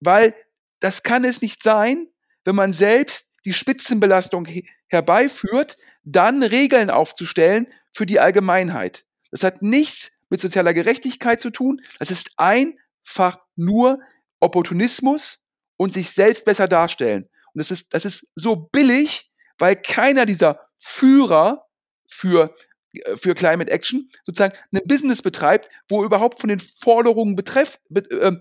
Weil 0.00 0.34
das 0.80 1.02
kann 1.02 1.24
es 1.24 1.40
nicht 1.40 1.62
sein, 1.62 2.08
wenn 2.44 2.54
man 2.54 2.72
selbst 2.72 3.26
die 3.44 3.52
Spitzenbelastung 3.52 4.46
herbeiführt, 4.88 5.76
dann 6.04 6.42
Regeln 6.42 6.90
aufzustellen 6.90 7.68
für 7.92 8.06
die 8.06 8.20
Allgemeinheit. 8.20 9.04
Das 9.30 9.42
hat 9.42 9.62
nichts 9.62 10.10
mit 10.28 10.40
sozialer 10.40 10.74
Gerechtigkeit 10.74 11.40
zu 11.40 11.50
tun. 11.50 11.80
Das 11.98 12.10
ist 12.10 12.30
einfach 12.36 13.38
nur 13.56 14.00
Opportunismus 14.40 15.40
und 15.76 15.94
sich 15.94 16.10
selbst 16.10 16.44
besser 16.44 16.68
darstellen. 16.68 17.28
Und 17.52 17.58
das 17.58 17.70
ist, 17.70 17.86
das 17.90 18.04
ist 18.04 18.26
so 18.34 18.56
billig, 18.56 19.30
weil 19.58 19.76
keiner 19.76 20.26
dieser 20.26 20.60
Führer 20.78 21.66
für, 22.08 22.54
äh, 22.92 23.16
für 23.16 23.34
Climate 23.34 23.70
Action 23.70 24.10
sozusagen 24.24 24.56
ein 24.72 24.80
Business 24.84 25.22
betreibt, 25.22 25.68
wo 25.88 26.04
überhaupt 26.04 26.40
von 26.40 26.48
den 26.48 26.60
Forderungen 26.60 27.36
betreff, 27.36 27.78
äh, 27.94 28.32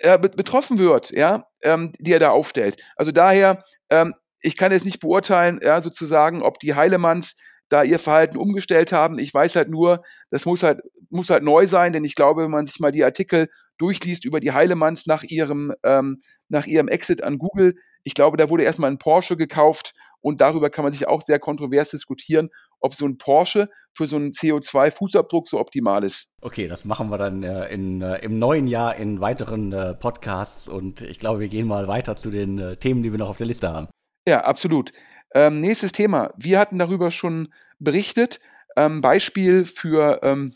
äh, 0.00 0.18
betroffen 0.18 0.78
wird, 0.78 1.10
ja, 1.10 1.46
ähm, 1.62 1.92
die 1.98 2.12
er 2.12 2.18
da 2.18 2.30
aufstellt. 2.30 2.76
Also 2.96 3.12
daher, 3.12 3.64
ähm, 3.90 4.14
ich 4.40 4.56
kann 4.56 4.72
jetzt 4.72 4.84
nicht 4.84 5.00
beurteilen, 5.00 5.60
ja, 5.62 5.82
sozusagen, 5.82 6.42
ob 6.42 6.58
die 6.60 6.74
Heilemanns 6.74 7.34
da 7.68 7.82
ihr 7.82 7.98
Verhalten 7.98 8.36
umgestellt 8.36 8.92
haben. 8.92 9.18
Ich 9.18 9.32
weiß 9.34 9.56
halt 9.56 9.68
nur, 9.68 10.02
das 10.30 10.46
muss 10.46 10.62
halt, 10.62 10.80
muss 11.10 11.30
halt 11.30 11.42
neu 11.42 11.66
sein, 11.66 11.92
denn 11.92 12.04
ich 12.04 12.14
glaube, 12.14 12.44
wenn 12.44 12.50
man 12.50 12.66
sich 12.66 12.78
mal 12.80 12.92
die 12.92 13.04
Artikel 13.04 13.48
durchliest 13.78 14.24
über 14.24 14.40
die 14.40 14.52
Heilemanns 14.52 15.06
nach 15.06 15.22
ihrem, 15.22 15.72
ähm, 15.82 16.22
nach 16.48 16.66
ihrem 16.66 16.88
Exit 16.88 17.22
an 17.22 17.38
Google, 17.38 17.74
ich 18.04 18.14
glaube, 18.14 18.36
da 18.36 18.48
wurde 18.48 18.64
erstmal 18.64 18.90
ein 18.90 18.98
Porsche 18.98 19.36
gekauft 19.36 19.94
und 20.20 20.40
darüber 20.40 20.70
kann 20.70 20.84
man 20.84 20.92
sich 20.92 21.06
auch 21.06 21.22
sehr 21.22 21.38
kontrovers 21.38 21.90
diskutieren, 21.90 22.50
ob 22.80 22.94
so 22.94 23.06
ein 23.06 23.18
Porsche 23.18 23.68
für 23.92 24.06
so 24.06 24.16
einen 24.16 24.32
CO2-Fußabdruck 24.32 25.48
so 25.48 25.58
optimal 25.58 26.04
ist. 26.04 26.28
Okay, 26.40 26.68
das 26.68 26.84
machen 26.84 27.10
wir 27.10 27.18
dann 27.18 27.42
äh, 27.42 27.68
in, 27.68 28.00
äh, 28.00 28.18
im 28.18 28.38
neuen 28.38 28.66
Jahr 28.66 28.96
in 28.96 29.20
weiteren 29.20 29.72
äh, 29.72 29.94
Podcasts 29.94 30.68
und 30.68 31.02
ich 31.02 31.18
glaube, 31.18 31.40
wir 31.40 31.48
gehen 31.48 31.66
mal 31.66 31.88
weiter 31.88 32.16
zu 32.16 32.30
den 32.30 32.58
äh, 32.58 32.76
Themen, 32.76 33.02
die 33.02 33.10
wir 33.10 33.18
noch 33.18 33.28
auf 33.28 33.38
der 33.38 33.46
Liste 33.46 33.72
haben. 33.72 33.88
Ja, 34.26 34.44
absolut. 34.44 34.92
Ähm, 35.34 35.60
nächstes 35.60 35.92
Thema. 35.92 36.32
Wir 36.36 36.58
hatten 36.58 36.78
darüber 36.78 37.10
schon 37.10 37.52
berichtet. 37.78 38.40
Ähm, 38.76 39.00
Beispiel 39.00 39.64
für, 39.64 40.20
ähm, 40.22 40.54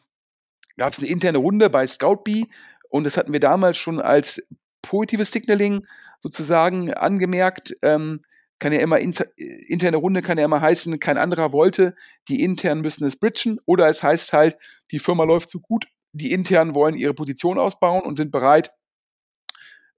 gab 0.76 0.92
es 0.92 0.98
eine 0.98 1.08
interne 1.08 1.38
Runde 1.38 1.68
bei 1.70 1.86
ScoutBee 1.86 2.46
und 2.88 3.04
das 3.04 3.16
hatten 3.16 3.32
wir 3.32 3.40
damals 3.40 3.78
schon 3.78 4.00
als 4.00 4.42
positives 4.82 5.32
Signaling 5.32 5.86
sozusagen 6.22 6.92
angemerkt. 6.94 7.74
Ähm, 7.82 8.20
kann 8.58 8.72
ja 8.72 8.78
immer 8.78 9.00
inter, 9.00 9.26
interne 9.36 9.96
Runde 9.96 10.22
kann 10.22 10.38
ja 10.38 10.44
immer 10.44 10.60
heißen, 10.60 11.00
kein 11.00 11.18
anderer 11.18 11.52
wollte, 11.52 11.96
die 12.28 12.44
intern 12.44 12.80
müssen 12.80 13.04
es 13.04 13.16
bridgen 13.16 13.58
oder 13.66 13.88
es 13.88 14.04
heißt 14.04 14.32
halt, 14.32 14.56
die 14.92 15.00
Firma 15.00 15.24
läuft 15.24 15.50
so 15.50 15.58
gut, 15.58 15.86
die 16.12 16.30
intern 16.30 16.74
wollen 16.74 16.94
ihre 16.94 17.12
Position 17.12 17.58
ausbauen 17.58 18.02
und 18.02 18.16
sind 18.16 18.30
bereit. 18.30 18.70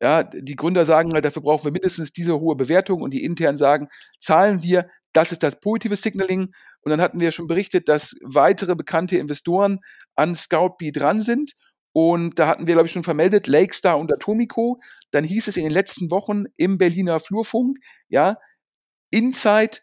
Ja, 0.01 0.23
die 0.23 0.57
Gründer 0.57 0.87
sagen 0.87 1.13
halt, 1.13 1.25
dafür 1.25 1.43
brauchen 1.43 1.65
wir 1.65 1.73
mindestens 1.73 2.11
diese 2.13 2.41
hohe 2.41 2.57
Bewertung 2.57 3.03
und 3.03 3.13
die 3.13 3.25
intern 3.25 3.57
sagen, 3.57 3.89
zahlen 4.19 4.63
wir, 4.63 4.89
das 5.13 5.31
ist 5.31 5.43
das 5.43 5.61
positive 5.61 5.97
Signaling. 5.97 6.53
Und 6.83 6.91
dann 6.91 7.01
hatten 7.01 7.21
wir 7.21 7.33
schon 7.33 7.47
berichtet, 7.47 7.89
dass 7.89 8.15
weitere 8.23 8.75
bekannte 8.75 9.17
Investoren 9.17 9.81
an 10.17 10.35
ScoutBee 10.35 10.93
dran 10.93 11.21
sind. 11.21 11.53
Und 11.93 12.39
da 12.39 12.49
hatten 12.49 12.67
wir, 12.67 12.75
glaube 12.75 12.87
ich, 12.87 12.93
schon 12.93 13.05
vermeldet, 13.05 13.47
Lakestar 13.47 13.99
und 13.99 14.13
Atomico. 14.13 14.81
Dann 15.15 15.25
hieß 15.25 15.49
es 15.49 15.57
in 15.57 15.63
den 15.63 15.73
letzten 15.73 16.11
Wochen 16.11 16.45
im 16.57 16.77
Berliner 16.77 17.21
Flurfunk, 17.21 17.79
ja, 18.09 18.37
Inside 19.11 19.79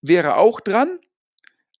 wäre 0.00 0.36
auch 0.36 0.60
dran, 0.60 0.98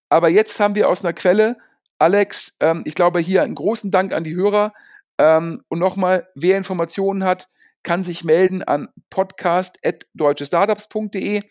aber 0.08 0.28
jetzt 0.28 0.60
haben 0.60 0.76
wir 0.76 0.88
aus 0.88 1.04
einer 1.04 1.12
Quelle, 1.12 1.56
Alex, 1.98 2.54
ähm, 2.60 2.82
ich 2.84 2.94
glaube 2.94 3.20
hier 3.20 3.42
einen 3.42 3.54
großen 3.54 3.90
Dank 3.90 4.12
an 4.12 4.24
die 4.24 4.34
Hörer. 4.34 4.72
Ähm, 5.18 5.62
und 5.68 5.78
nochmal, 5.78 6.28
wer 6.34 6.56
Informationen 6.56 7.24
hat, 7.24 7.48
kann 7.82 8.04
sich 8.04 8.24
melden 8.24 8.62
an 8.62 8.88
podcast.deutschestartups.de 9.10 11.42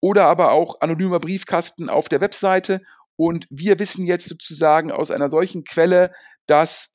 oder 0.00 0.26
aber 0.26 0.52
auch 0.52 0.80
anonymer 0.80 1.20
Briefkasten 1.20 1.88
auf 1.88 2.08
der 2.08 2.20
Webseite. 2.20 2.82
Und 3.16 3.46
wir 3.50 3.78
wissen 3.78 4.06
jetzt 4.06 4.28
sozusagen 4.28 4.92
aus 4.92 5.10
einer 5.10 5.30
solchen 5.30 5.64
Quelle, 5.64 6.12
dass 6.46 6.90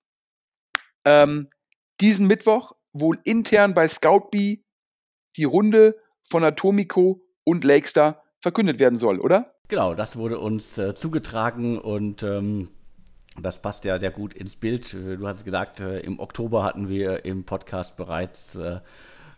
ähm, 1.05 1.49
diesen 2.01 2.27
Mittwoch 2.27 2.73
wohl 2.99 3.19
intern 3.23 3.73
bei 3.73 3.87
ScoutBee 3.87 4.63
die 5.35 5.43
Runde 5.43 5.95
von 6.29 6.43
Atomico 6.43 7.21
und 7.43 7.63
Lakestar 7.63 8.23
verkündet 8.41 8.79
werden 8.79 8.97
soll, 8.97 9.19
oder? 9.19 9.53
Genau, 9.67 9.93
das 9.93 10.17
wurde 10.17 10.39
uns 10.39 10.77
äh, 10.77 10.95
zugetragen 10.95 11.77
und 11.79 12.23
ähm, 12.23 12.69
das 13.41 13.61
passt 13.61 13.85
ja 13.85 13.99
sehr 13.99 14.11
gut 14.11 14.33
ins 14.33 14.55
Bild. 14.55 14.93
Du 14.93 15.27
hast 15.27 15.43
gesagt, 15.43 15.79
äh, 15.79 15.99
im 15.99 16.19
Oktober 16.19 16.63
hatten 16.63 16.89
wir 16.89 17.25
im 17.25 17.43
Podcast 17.43 17.97
bereits 17.97 18.55
äh, 18.55 18.79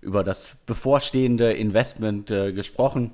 über 0.02 0.24
das 0.24 0.58
bevorstehende 0.66 1.54
Investment 1.54 2.32
äh, 2.32 2.54
gesprochen. 2.54 3.12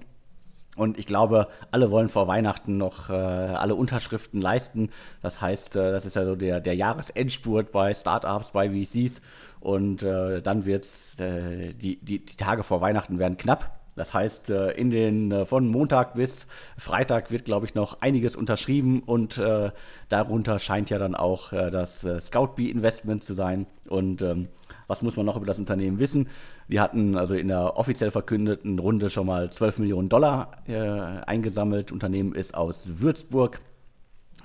Und 0.76 1.00
ich 1.00 1.06
glaube, 1.06 1.48
alle 1.72 1.92
wollen 1.92 2.10
vor 2.10 2.28
Weihnachten 2.28 2.78
noch 2.78 3.10
äh, 3.10 3.14
alle 3.14 3.76
Unterschriften 3.76 4.42
leisten. 4.42 4.90
Das 5.22 5.42
heißt, 5.42 5.76
äh, 5.76 5.92
das 5.92 6.06
ist 6.06 6.16
ja 6.16 6.26
so 6.26 6.36
der, 6.36 6.60
der 6.60 6.76
Jahresendspurt 6.76 7.72
bei 7.72 7.94
Startups, 7.94 8.52
bei 8.52 8.70
VCs. 8.70 9.22
Und 9.62 10.04
äh, 10.04 10.42
dann 10.42 10.66
wird 10.66 10.84
es, 10.86 11.16
die, 11.18 11.98
die, 11.98 12.26
die 12.26 12.36
Tage 12.36 12.64
vor 12.64 12.82
Weihnachten 12.82 13.20
werden 13.20 13.38
knapp. 13.38 13.85
Das 13.96 14.14
heißt, 14.14 14.50
äh, 14.50 14.72
in 14.72 14.90
den, 14.90 15.32
äh, 15.32 15.46
von 15.46 15.68
Montag 15.68 16.16
bis 16.16 16.48
Freitag 16.78 17.32
wird, 17.32 17.46
glaube 17.46 17.66
ich, 17.66 17.76
noch 17.76 18.02
einiges 18.02 18.36
unterschrieben 18.36 19.02
und 19.06 19.38
äh, 19.38 19.72
darunter 20.10 20.60
scheint 20.60 20.90
ja 20.90 21.00
dann 21.00 21.16
auch 21.16 21.54
äh, 21.54 21.72
das 21.72 22.04
äh, 22.04 22.20
Scoutbee 22.20 22.70
Investment 22.70 23.24
zu 23.24 23.34
sein. 23.34 23.68
Und 23.88 24.22
ähm, 24.22 24.50
was 24.88 25.02
muss 25.02 25.16
man 25.16 25.26
noch 25.26 25.38
über 25.38 25.46
das 25.46 25.60
Unternehmen 25.60 26.00
wissen? 26.00 26.28
Die 26.68 26.80
hatten 26.80 27.18
also 27.18 27.36
in 27.36 27.48
der 27.48 27.78
offiziell 27.78 28.12
verkündeten 28.12 28.80
Runde 28.80 29.10
schon 29.10 29.28
mal 29.28 29.50
12 29.50 29.80
Millionen 29.80 30.10
Dollar 30.10 30.52
äh, 30.68 30.80
eingesammelt. 30.80 31.92
Unternehmen 31.92 32.36
ist 32.36 32.54
aus 32.54 33.00
Würzburg 33.00 33.62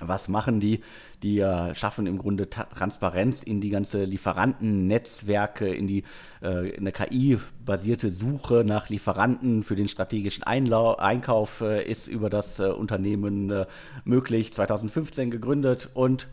Was 0.01 0.27
machen 0.27 0.59
die? 0.59 0.81
Die 1.23 1.39
äh, 1.39 1.75
schaffen 1.75 2.07
im 2.07 2.17
Grunde 2.17 2.49
Transparenz 2.49 3.43
in 3.43 3.61
die 3.61 3.69
ganze 3.69 4.03
Lieferantennetzwerke, 4.03 5.67
in 5.67 5.87
die 5.87 6.03
äh, 6.41 6.75
eine 6.75 6.91
KI-basierte 6.91 8.09
Suche 8.09 8.63
nach 8.65 8.89
Lieferanten 8.89 9.63
für 9.63 9.75
den 9.75 9.87
strategischen 9.87 10.43
Einlau 10.43 10.95
Einkauf 10.95 11.61
äh, 11.61 11.83
ist 11.83 12.07
über 12.07 12.29
das 12.29 12.59
äh, 12.59 12.63
Unternehmen 12.63 13.49
äh, 13.51 13.65
möglich. 14.03 14.53
2015 14.53 15.31
gegründet 15.31 15.89
und 15.93 16.27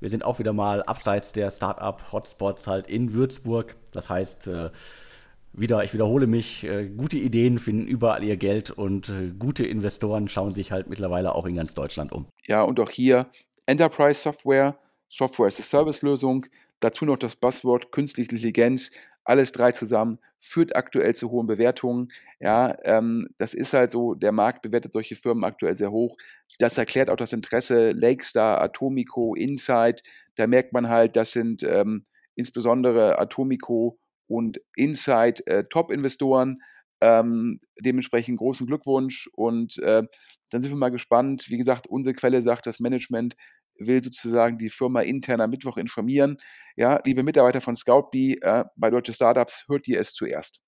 wir 0.00 0.10
sind 0.10 0.24
auch 0.24 0.38
wieder 0.38 0.52
mal 0.52 0.82
abseits 0.84 1.32
der 1.32 1.50
Startup-Hotspots 1.50 2.66
halt 2.68 2.86
in 2.86 3.14
Würzburg. 3.14 3.74
Das 3.92 4.08
heißt, 4.08 4.46
äh, 4.46 4.70
wieder, 5.52 5.82
ich 5.84 5.92
wiederhole 5.94 6.26
mich, 6.26 6.64
äh, 6.64 6.88
gute 6.88 7.16
Ideen 7.18 7.58
finden 7.58 7.86
überall 7.86 8.22
ihr 8.22 8.36
Geld 8.36 8.70
und 8.70 9.08
äh, 9.08 9.32
gute 9.38 9.66
Investoren 9.66 10.28
schauen 10.28 10.52
sich 10.52 10.72
halt 10.72 10.88
mittlerweile 10.88 11.34
auch 11.34 11.46
in 11.46 11.56
ganz 11.56 11.74
Deutschland 11.74 12.12
um. 12.12 12.26
Ja, 12.46 12.62
und 12.62 12.78
auch 12.80 12.90
hier 12.90 13.26
Enterprise 13.66 14.20
Software, 14.20 14.78
Software 15.08 15.48
as 15.48 15.60
a 15.60 15.62
Service 15.62 16.02
Lösung, 16.02 16.46
dazu 16.80 17.04
noch 17.04 17.18
das 17.18 17.36
Buzzword 17.36 17.92
künstliche 17.92 18.30
Intelligenz, 18.30 18.90
alles 19.24 19.52
drei 19.52 19.72
zusammen 19.72 20.18
führt 20.40 20.76
aktuell 20.76 21.14
zu 21.14 21.30
hohen 21.30 21.46
Bewertungen. 21.46 22.08
Ja, 22.40 22.76
ähm, 22.84 23.28
das 23.38 23.54
ist 23.54 23.72
halt 23.72 23.90
so, 23.90 24.14
der 24.14 24.32
Markt 24.32 24.62
bewertet 24.62 24.92
solche 24.92 25.16
Firmen 25.16 25.44
aktuell 25.44 25.74
sehr 25.76 25.90
hoch. 25.90 26.16
Das 26.58 26.78
erklärt 26.78 27.10
auch 27.10 27.16
das 27.16 27.32
Interesse 27.32 27.92
Lakestar, 27.92 28.60
Atomico, 28.60 29.34
Insight. 29.34 30.02
Da 30.36 30.46
merkt 30.46 30.72
man 30.72 30.88
halt, 30.88 31.16
das 31.16 31.32
sind 31.32 31.62
ähm, 31.62 32.04
insbesondere 32.36 33.18
Atomico 33.18 33.98
und 34.28 34.60
Insight 34.76 35.46
äh, 35.46 35.64
Top-Investoren. 35.64 36.58
Ähm, 37.00 37.60
dementsprechend 37.80 38.38
großen 38.38 38.66
Glückwunsch 38.66 39.28
und 39.32 39.78
äh, 39.78 40.02
dann 40.50 40.60
sind 40.60 40.70
wir 40.70 40.76
mal 40.76 40.90
gespannt. 40.90 41.46
Wie 41.48 41.56
gesagt, 41.56 41.86
unsere 41.86 42.14
Quelle 42.14 42.42
sagt, 42.42 42.66
das 42.66 42.80
Management 42.80 43.36
will 43.78 44.02
sozusagen 44.02 44.58
die 44.58 44.70
Firma 44.70 45.02
intern 45.02 45.40
am 45.40 45.50
Mittwoch 45.50 45.76
informieren. 45.76 46.38
Ja, 46.76 47.00
liebe 47.04 47.22
Mitarbeiter 47.22 47.60
von 47.60 47.76
Scoutbee, 47.76 48.38
äh, 48.40 48.64
bei 48.76 48.90
Deutsche 48.90 49.12
Startups 49.12 49.64
hört 49.68 49.86
ihr 49.86 50.00
es 50.00 50.12
zuerst. 50.12 50.60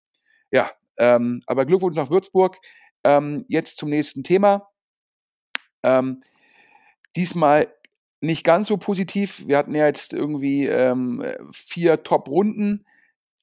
Ja, 0.53 0.71
ähm, 0.99 1.43
aber 1.47 1.67
Glückwunsch 1.67 1.97
nach 1.97 2.11
Würzburg. 2.11 2.59
Ähm, 3.05 3.45
jetzt 3.49 3.79
zum 3.79 3.89
nächsten 3.89 4.23
Thema. 4.23 4.69
Ähm, 5.83 6.23
diesmal 7.17 7.75
nicht 8.21 8.45
ganz 8.45 8.69
so 8.69 8.77
positiv. 8.77 9.47
Wir 9.47 9.57
hatten 9.57 9.75
ja 9.75 9.87
jetzt 9.87 10.13
irgendwie 10.13 10.67
ähm, 10.67 11.25
vier 11.53 12.03
Top-Runden. 12.03 12.85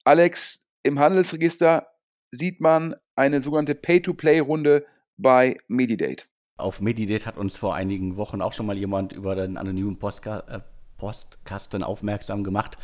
Alex, 0.04 0.60
im 0.82 0.98
Handelsregister 0.98 1.86
sieht 2.30 2.60
man 2.60 2.94
eine 3.16 3.40
sogenannte 3.40 3.74
Pay-to-Play-Runde 3.74 4.86
bei 5.16 5.56
Medidate. 5.66 6.24
Auf 6.56 6.80
Medidate 6.80 7.26
hat 7.26 7.36
uns 7.36 7.56
vor 7.56 7.74
einigen 7.74 8.16
Wochen 8.16 8.42
auch 8.42 8.52
schon 8.52 8.66
mal 8.66 8.76
jemand 8.76 9.12
über 9.12 9.34
den 9.34 9.56
anonymen 9.56 9.98
Postka 9.98 10.40
äh, 10.48 10.60
Postkasten 10.98 11.82
aufmerksam 11.82 12.44
gemacht. 12.44 12.76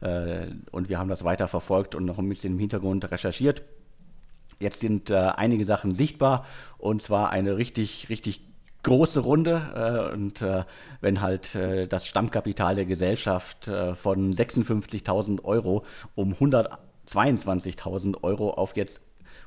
Äh, 0.00 0.48
und 0.70 0.88
wir 0.88 0.98
haben 0.98 1.08
das 1.08 1.24
weiter 1.24 1.48
verfolgt 1.48 1.94
und 1.94 2.04
noch 2.04 2.18
ein 2.18 2.28
bisschen 2.28 2.54
im 2.54 2.58
Hintergrund 2.58 3.10
recherchiert. 3.10 3.64
Jetzt 4.60 4.80
sind 4.80 5.10
äh, 5.10 5.14
einige 5.14 5.64
Sachen 5.64 5.90
sichtbar 5.90 6.46
und 6.78 7.02
zwar 7.02 7.30
eine 7.30 7.58
richtig, 7.58 8.08
richtig 8.08 8.40
große 8.86 9.20
Runde 9.20 10.08
äh, 10.10 10.14
und 10.14 10.42
äh, 10.42 10.62
wenn 11.00 11.20
halt 11.20 11.56
äh, 11.56 11.88
das 11.88 12.06
Stammkapital 12.06 12.76
der 12.76 12.86
Gesellschaft 12.86 13.66
äh, 13.66 13.96
von 13.96 14.32
56.000 14.32 15.42
Euro 15.44 15.84
um 16.14 16.32
122.000 16.32 18.22
Euro 18.22 18.50
auf 18.50 18.76
jetzt 18.76 19.00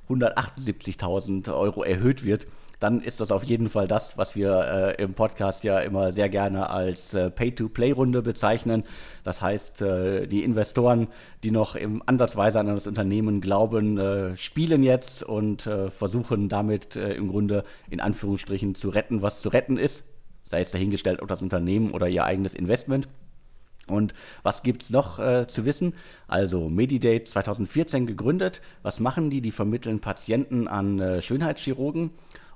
178.000 0.09 1.55
Euro 1.55 1.83
erhöht 1.83 2.25
wird, 2.25 2.47
dann 2.79 3.01
ist 3.01 3.19
das 3.19 3.31
auf 3.31 3.43
jeden 3.43 3.69
Fall 3.69 3.87
das, 3.87 4.17
was 4.17 4.35
wir 4.35 4.95
äh, 4.97 5.03
im 5.03 5.13
Podcast 5.13 5.63
ja 5.63 5.79
immer 5.79 6.13
sehr 6.13 6.29
gerne 6.29 6.69
als 6.69 7.13
äh, 7.13 7.29
Pay-to-Play-Runde 7.29 8.21
bezeichnen. 8.21 8.83
Das 9.23 9.41
heißt, 9.41 9.81
äh, 9.81 10.27
die 10.27 10.43
Investoren, 10.43 11.07
die 11.43 11.51
noch 11.51 11.75
im 11.75 12.01
Ansatzweise 12.05 12.59
an 12.59 12.67
das 12.67 12.87
Unternehmen 12.87 13.41
glauben, 13.41 13.97
äh, 13.97 14.37
spielen 14.37 14.83
jetzt 14.83 15.23
und 15.23 15.67
äh, 15.67 15.89
versuchen 15.89 16.47
damit 16.47 16.95
äh, 16.95 17.13
im 17.13 17.27
Grunde 17.27 17.65
in 17.89 17.99
Anführungsstrichen 17.99 18.75
zu 18.75 18.89
retten, 18.89 19.21
was 19.21 19.41
zu 19.41 19.49
retten 19.49 19.77
ist. 19.77 20.03
Sei 20.45 20.61
es 20.61 20.71
dahingestellt, 20.71 21.21
ob 21.21 21.27
das 21.27 21.41
Unternehmen 21.41 21.91
oder 21.91 22.07
ihr 22.07 22.23
eigenes 22.23 22.53
Investment. 22.53 23.09
Und 23.87 24.13
was 24.43 24.63
gibt 24.63 24.83
es 24.83 24.89
noch 24.89 25.19
äh, 25.19 25.47
zu 25.47 25.65
wissen? 25.65 25.95
Also 26.27 26.69
Medidate 26.69 27.23
2014 27.23 28.05
gegründet. 28.05 28.61
Was 28.83 28.99
machen 28.99 29.29
die? 29.29 29.41
Die 29.41 29.51
vermitteln 29.51 29.99
Patienten 29.99 30.67
an 30.67 30.99
äh, 30.99 31.21
Schönheitschirurgen 31.21 32.11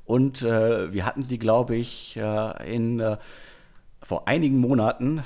und 0.06 0.42
äh, 0.42 0.92
wir 0.92 1.06
hatten 1.06 1.24
sie, 1.24 1.40
glaube 1.40 1.76
ich, 1.76 2.18
äh, 2.18 2.76
in, 2.76 3.00
äh, 3.00 3.18
vor 4.02 4.28
einigen 4.28 4.60
Monaten, 4.60 5.24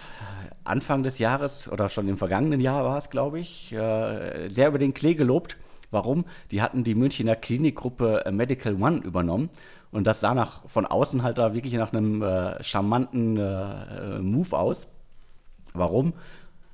Anfang 0.64 1.02
des 1.02 1.18
Jahres 1.18 1.68
oder 1.72 1.90
schon 1.90 2.08
im 2.08 2.18
vergangenen 2.18 2.60
Jahr 2.60 2.84
war 2.84 2.98
es, 2.98 3.10
glaube 3.10 3.40
ich, 3.40 3.74
äh, 3.74 4.50
sehr 4.50 4.68
über 4.68 4.78
den 4.78 4.94
Klee 4.94 5.16
gelobt. 5.16 5.58
Warum? 5.90 6.26
Die 6.52 6.62
hatten 6.62 6.84
die 6.84 6.96
Münchner 6.96 7.36
Klinikgruppe 7.36 8.26
äh, 8.26 8.32
Medical 8.32 8.76
One 8.76 8.98
übernommen. 8.98 9.50
Und 9.92 10.06
das 10.06 10.20
sah 10.20 10.34
nach, 10.34 10.68
von 10.68 10.86
außen 10.86 11.24
halt 11.24 11.38
da 11.38 11.54
wirklich 11.54 11.74
nach 11.74 11.94
einem 11.94 12.22
äh, 12.22 12.62
charmanten 12.62 13.36
Move 14.22 14.58
aus. 14.58 14.88
Warum? 15.74 16.14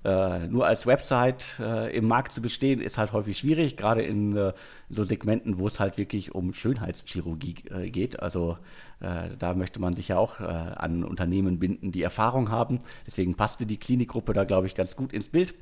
Äh, 0.03 0.47
nur 0.47 0.65
als 0.65 0.85
Website 0.85 1.57
äh, 1.59 1.95
im 1.95 2.07
Markt 2.07 2.33
zu 2.33 2.41
bestehen, 2.41 2.81
ist 2.81 2.97
halt 2.97 3.13
häufig 3.13 3.37
schwierig, 3.37 3.77
gerade 3.77 4.01
in 4.01 4.35
äh, 4.35 4.53
so 4.89 5.03
Segmenten, 5.03 5.59
wo 5.59 5.67
es 5.67 5.79
halt 5.79 5.97
wirklich 5.97 6.35
um 6.35 6.51
Schönheitschirurgie 6.51 7.55
äh, 7.69 7.89
geht. 7.89 8.19
Also 8.19 8.57
äh, 8.99 9.29
da 9.39 9.53
möchte 9.53 9.79
man 9.79 9.93
sich 9.93 10.09
ja 10.09 10.17
auch 10.17 10.39
an 10.39 11.03
Unternehmen 11.03 11.59
binden, 11.59 11.91
die 11.91 12.01
Erfahrung 12.01 12.49
haben. 12.49 12.79
Deswegen 13.05 13.35
passte 13.35 13.65
die 13.65 13.77
Klinikgruppe 13.77 14.33
da, 14.33 14.43
glaube 14.43 14.67
ich, 14.67 14.75
ganz 14.75 14.95
gut 14.95 15.13
ins 15.13 15.29
Bild. 15.29 15.55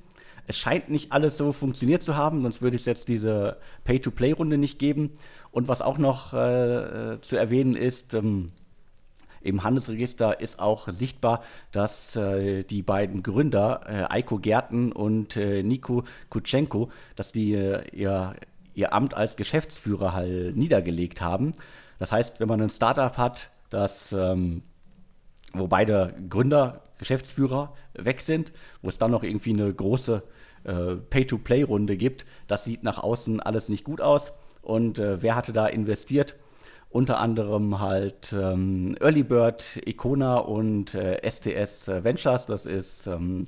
Es 0.48 0.58
scheint 0.58 0.90
nicht 0.90 1.12
alles 1.12 1.38
so 1.38 1.52
funktioniert 1.52 2.02
zu 2.02 2.16
haben, 2.16 2.42
sonst 2.42 2.62
würde 2.62 2.78
es 2.78 2.86
jetzt 2.86 3.08
diese 3.08 3.58
Pay-to-Play-Runde 3.84 4.58
nicht 4.58 4.80
geben. 4.80 5.12
Und 5.52 5.68
was 5.68 5.82
auch 5.82 5.98
noch 5.98 6.32
zu 6.32 7.36
erwähnen 7.36 7.76
ist, 7.76 8.14
ähm, 8.14 8.52
im 9.44 9.64
Handelsregister 9.64 10.40
ist 10.40 10.60
auch 10.60 10.88
sichtbar, 10.88 11.44
dass 11.72 12.16
äh, 12.16 12.64
die 12.64 12.82
beiden 12.82 13.24
Gründer, 13.24 13.82
äh, 13.88 14.14
Eiko 14.14 14.38
Gerten 14.38 14.92
und 14.92 15.36
äh, 15.38 15.64
Nico 15.64 16.04
Kutschenko, 16.30 16.90
dass 17.16 17.32
die 17.32 17.54
äh, 17.54 17.84
ihr, 17.94 18.36
ihr 18.74 18.94
Amt 18.94 19.14
als 19.14 19.36
Geschäftsführer 19.36 20.14
halt 20.14 20.56
niedergelegt 20.56 21.22
haben. 21.22 21.54
Das 22.00 22.12
heißt, 22.12 22.40
wenn 22.40 22.48
man 22.48 22.62
ein 22.62 22.70
Startup 22.70 23.18
hat, 23.18 23.52
das, 23.70 24.12
ähm, 24.12 24.64
wo 25.54 25.68
beide 25.68 26.14
Gründer, 26.30 26.82
Geschäftsführer 26.98 27.74
weg 27.94 28.22
sind, 28.22 28.52
wo 28.84 28.90
es 28.90 29.00
dann 29.00 29.10
noch 29.10 29.24
irgendwie 29.24 29.54
eine 29.54 29.74
große 29.74 30.22
äh, 30.66 30.96
Pay-to-Play-Runde 30.96 31.98
gibt, 31.98 32.26
das 32.48 32.64
sieht 32.64 32.84
nach 32.84 33.00
außen 33.00 33.40
alles 33.40 33.70
nicht 33.70 33.84
gut 33.84 34.02
aus. 34.02 34.34
Und 34.62 35.00
äh, 35.00 35.22
wer 35.24 35.36
hatte 35.36 35.54
da 35.54 35.66
investiert? 35.66 36.36
Unter 36.92 37.20
anderem 37.20 37.80
halt 37.80 38.34
ähm, 38.34 38.96
Early 39.00 39.24
Bird, 39.24 39.82
Icona 39.86 40.38
und 40.38 40.94
äh, 40.94 41.22
STS 41.28 41.88
Ventures. 41.88 42.46
Das 42.46 42.66
ist 42.66 43.08
ähm 43.08 43.48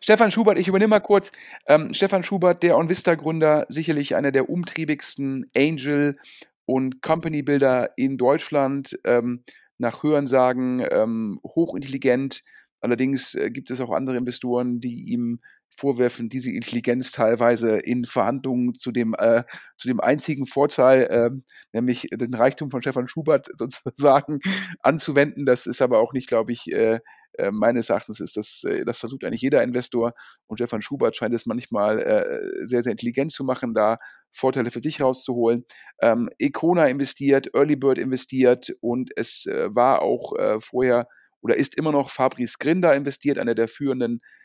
Stefan 0.00 0.30
Schubert, 0.30 0.58
ich 0.58 0.68
übernehme 0.68 0.90
mal 0.90 1.00
kurz. 1.00 1.32
Ähm, 1.66 1.94
Stefan 1.94 2.22
Schubert, 2.22 2.62
der 2.62 2.76
OnVista-Gründer, 2.76 3.66
sicherlich 3.70 4.14
einer 4.14 4.30
der 4.30 4.50
umtriebigsten 4.50 5.46
Angel- 5.56 6.18
und 6.66 7.00
Company-Builder 7.00 7.92
in 7.96 8.18
Deutschland. 8.18 8.98
Ähm, 9.04 9.42
nach 9.78 10.02
Hörensagen 10.02 10.86
ähm, 10.90 11.40
hochintelligent. 11.42 12.44
Allerdings 12.80 13.34
äh, 13.34 13.50
gibt 13.50 13.70
es 13.70 13.80
auch 13.80 13.90
andere 13.90 14.16
Investoren, 14.16 14.80
die 14.80 15.10
ihm 15.10 15.40
vorwerfen, 15.80 16.28
diese 16.28 16.50
Intelligenz 16.50 17.10
teilweise 17.10 17.78
in 17.78 18.04
Verhandlungen 18.04 18.74
zu 18.74 18.92
dem, 18.92 19.14
äh, 19.18 19.44
zu 19.78 19.88
dem 19.88 19.98
einzigen 19.98 20.46
Vorteil, 20.46 21.02
äh, 21.04 21.30
nämlich 21.72 22.08
den 22.12 22.34
Reichtum 22.34 22.70
von 22.70 22.82
Stefan 22.82 23.08
Schubert 23.08 23.48
sozusagen 23.58 24.40
anzuwenden. 24.80 25.46
Das 25.46 25.66
ist 25.66 25.80
aber 25.80 25.98
auch 25.98 26.12
nicht, 26.12 26.28
glaube 26.28 26.52
ich, 26.52 26.70
äh, 26.70 27.00
äh 27.38 27.50
meines 27.50 27.88
Erachtens 27.88 28.20
ist 28.20 28.36
das, 28.36 28.62
äh, 28.64 28.84
das 28.84 28.98
versucht 28.98 29.24
eigentlich 29.24 29.40
jeder 29.40 29.62
Investor 29.62 30.12
und 30.46 30.58
Stefan 30.58 30.82
Schubert 30.82 31.16
scheint 31.16 31.34
es 31.34 31.46
manchmal 31.46 31.98
äh, 31.98 32.66
sehr, 32.66 32.82
sehr 32.82 32.92
intelligent 32.92 33.32
zu 33.32 33.42
machen, 33.42 33.72
da 33.72 33.96
Vorteile 34.32 34.70
für 34.70 34.82
sich 34.82 35.00
rauszuholen. 35.00 35.64
Ähm, 36.02 36.28
Econa 36.38 36.86
investiert, 36.88 37.48
Early 37.54 37.76
Bird 37.76 37.98
investiert 37.98 38.70
und 38.80 39.10
es 39.16 39.46
war 39.46 40.02
auch 40.02 40.34
vorher 40.60 41.08
oder 41.42 41.56
ist 41.56 41.74
immer 41.74 41.90
noch 41.90 42.10
Fabrice 42.10 42.58
Grinder 42.58 42.94
investiert, 42.94 43.38
einer 43.38 43.54
der 43.54 43.66
führenden 43.66 44.20
äh, 44.20 44.39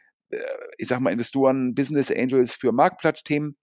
ich 0.78 0.88
sag 0.88 1.00
mal, 1.00 1.12
Investoren, 1.12 1.76
Business 1.76 2.12
Angels 2.12 2.54
für 2.54 2.72
Marktplatzthemen. 2.72 3.56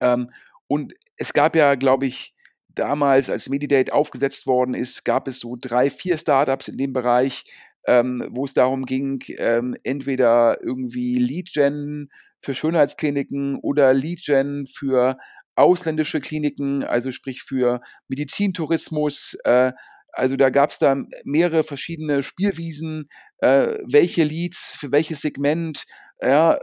Ähm, 0.00 0.30
und 0.68 0.94
es 1.16 1.32
gab 1.32 1.56
ja, 1.56 1.74
glaube 1.74 2.06
ich, 2.06 2.34
damals, 2.68 3.30
als 3.30 3.48
Medidate 3.48 3.92
aufgesetzt 3.92 4.46
worden 4.46 4.74
ist, 4.74 5.04
gab 5.04 5.28
es 5.28 5.40
so 5.40 5.56
drei, 5.58 5.90
vier 5.90 6.18
Startups 6.18 6.68
in 6.68 6.76
dem 6.76 6.92
Bereich, 6.92 7.44
ähm, 7.86 8.28
wo 8.30 8.44
es 8.44 8.52
darum 8.52 8.84
ging, 8.84 9.22
ähm, 9.38 9.76
entweder 9.82 10.58
irgendwie 10.62 11.16
Lead-Gen 11.16 12.10
für 12.42 12.54
Schönheitskliniken 12.54 13.56
oder 13.56 13.94
Lead-Gen 13.94 14.66
für 14.66 15.16
ausländische 15.54 16.20
Kliniken, 16.20 16.84
also 16.84 17.12
sprich 17.12 17.42
für 17.42 17.80
Medizintourismus, 18.08 19.36
äh, 19.44 19.72
also 20.12 20.36
da 20.36 20.50
gab 20.50 20.70
es 20.70 20.78
da 20.78 20.96
mehrere 21.24 21.62
verschiedene 21.62 22.22
Spielwiesen, 22.22 23.08
äh, 23.38 23.78
welche 23.86 24.24
Leads 24.24 24.76
für 24.78 24.92
welches 24.92 25.20
Segment, 25.20 25.84
ja, 26.20 26.54
äh, 26.54 26.60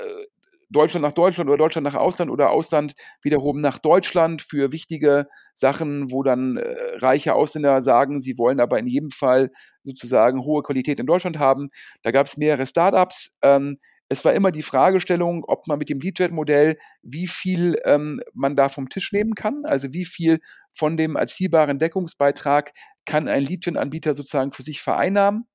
Deutschland 0.70 1.04
nach 1.04 1.14
Deutschland 1.14 1.50
oder 1.50 1.58
Deutschland 1.58 1.86
nach 1.86 1.94
Ausland 1.94 2.32
oder 2.32 2.50
Ausland 2.50 2.96
wiederum 3.22 3.62
nach 3.62 3.78
Deutschland 3.78 4.42
für 4.42 4.72
wichtige 4.72 5.28
Sachen, 5.56 6.12
wo 6.12 6.24
dann 6.24 6.58
äh, 6.58 6.98
reiche 6.98 7.36
Ausländer 7.36 7.82
sagen, 7.82 8.22
sie 8.22 8.38
wollen 8.38 8.60
aber 8.60 8.80
in 8.80 8.88
jedem 8.88 9.12
Fall 9.12 9.52
sozusagen 9.84 10.44
hohe 10.44 10.64
Qualität 10.64 11.00
in 11.00 11.06
Deutschland 11.06 11.38
haben. 11.38 11.70
Da 12.02 12.12
gab 12.12 12.28
es 12.28 12.38
mehrere 12.38 12.66
Startups. 12.66 13.32
Ähm, 13.44 13.78
es 14.10 14.26
war 14.26 14.34
immer 14.34 14.52
die 14.52 14.64
Fragestellung, 14.64 15.44
ob 15.48 15.68
man 15.68 15.80
mit 15.80 15.90
dem 15.90 16.00
Leadjet-Modell, 16.00 16.78
wie 17.02 17.28
viel 17.28 17.80
ähm, 17.86 18.22
man 18.34 18.56
da 18.56 18.70
vom 18.70 18.90
Tisch 18.90 19.12
nehmen 19.12 19.36
kann, 19.36 19.64
also 19.66 19.94
wie 19.94 20.06
viel 20.06 20.40
von 20.74 20.98
dem 20.98 21.16
erzielbaren 21.16 21.80
Deckungsbeitrag 21.80 22.74
kann 23.06 23.28
ein 23.28 23.44
Leadjet-Anbieter 23.44 24.16
sozusagen 24.16 24.52
für 24.52 24.64
sich 24.64 24.82
vereinnahmen. 24.82 25.46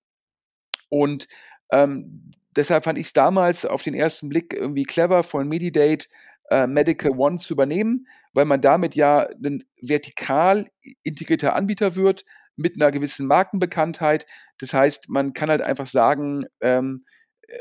Und 0.89 1.29
ähm, 1.71 2.33
deshalb 2.57 2.85
fand 2.85 2.99
ich 2.99 3.09
es 3.09 3.13
damals 3.13 3.65
auf 3.65 3.83
den 3.83 3.95
ersten 3.95 4.29
Blick 4.29 4.55
irgendwie 4.55 4.85
clever 4.85 5.23
von 5.23 5.49
Medidate 5.49 6.09
äh, 6.51 6.67
Medical 6.67 7.13
One 7.13 7.37
zu 7.37 7.53
übernehmen, 7.53 8.07
weil 8.33 8.45
man 8.45 8.61
damit 8.61 8.95
ja 8.95 9.29
ein 9.45 9.65
vertikal 9.81 10.71
integrierter 11.03 11.55
Anbieter 11.55 11.97
wird 11.97 12.25
mit 12.57 12.75
einer 12.77 12.91
gewissen 12.91 13.27
Markenbekanntheit. 13.27 14.27
Das 14.59 14.73
heißt, 14.73 15.09
man 15.09 15.33
kann 15.33 15.51
halt 15.51 15.63
einfach 15.63 15.87
sagen, 15.87 16.45
ähm, 16.61 17.05
äh, 17.47 17.59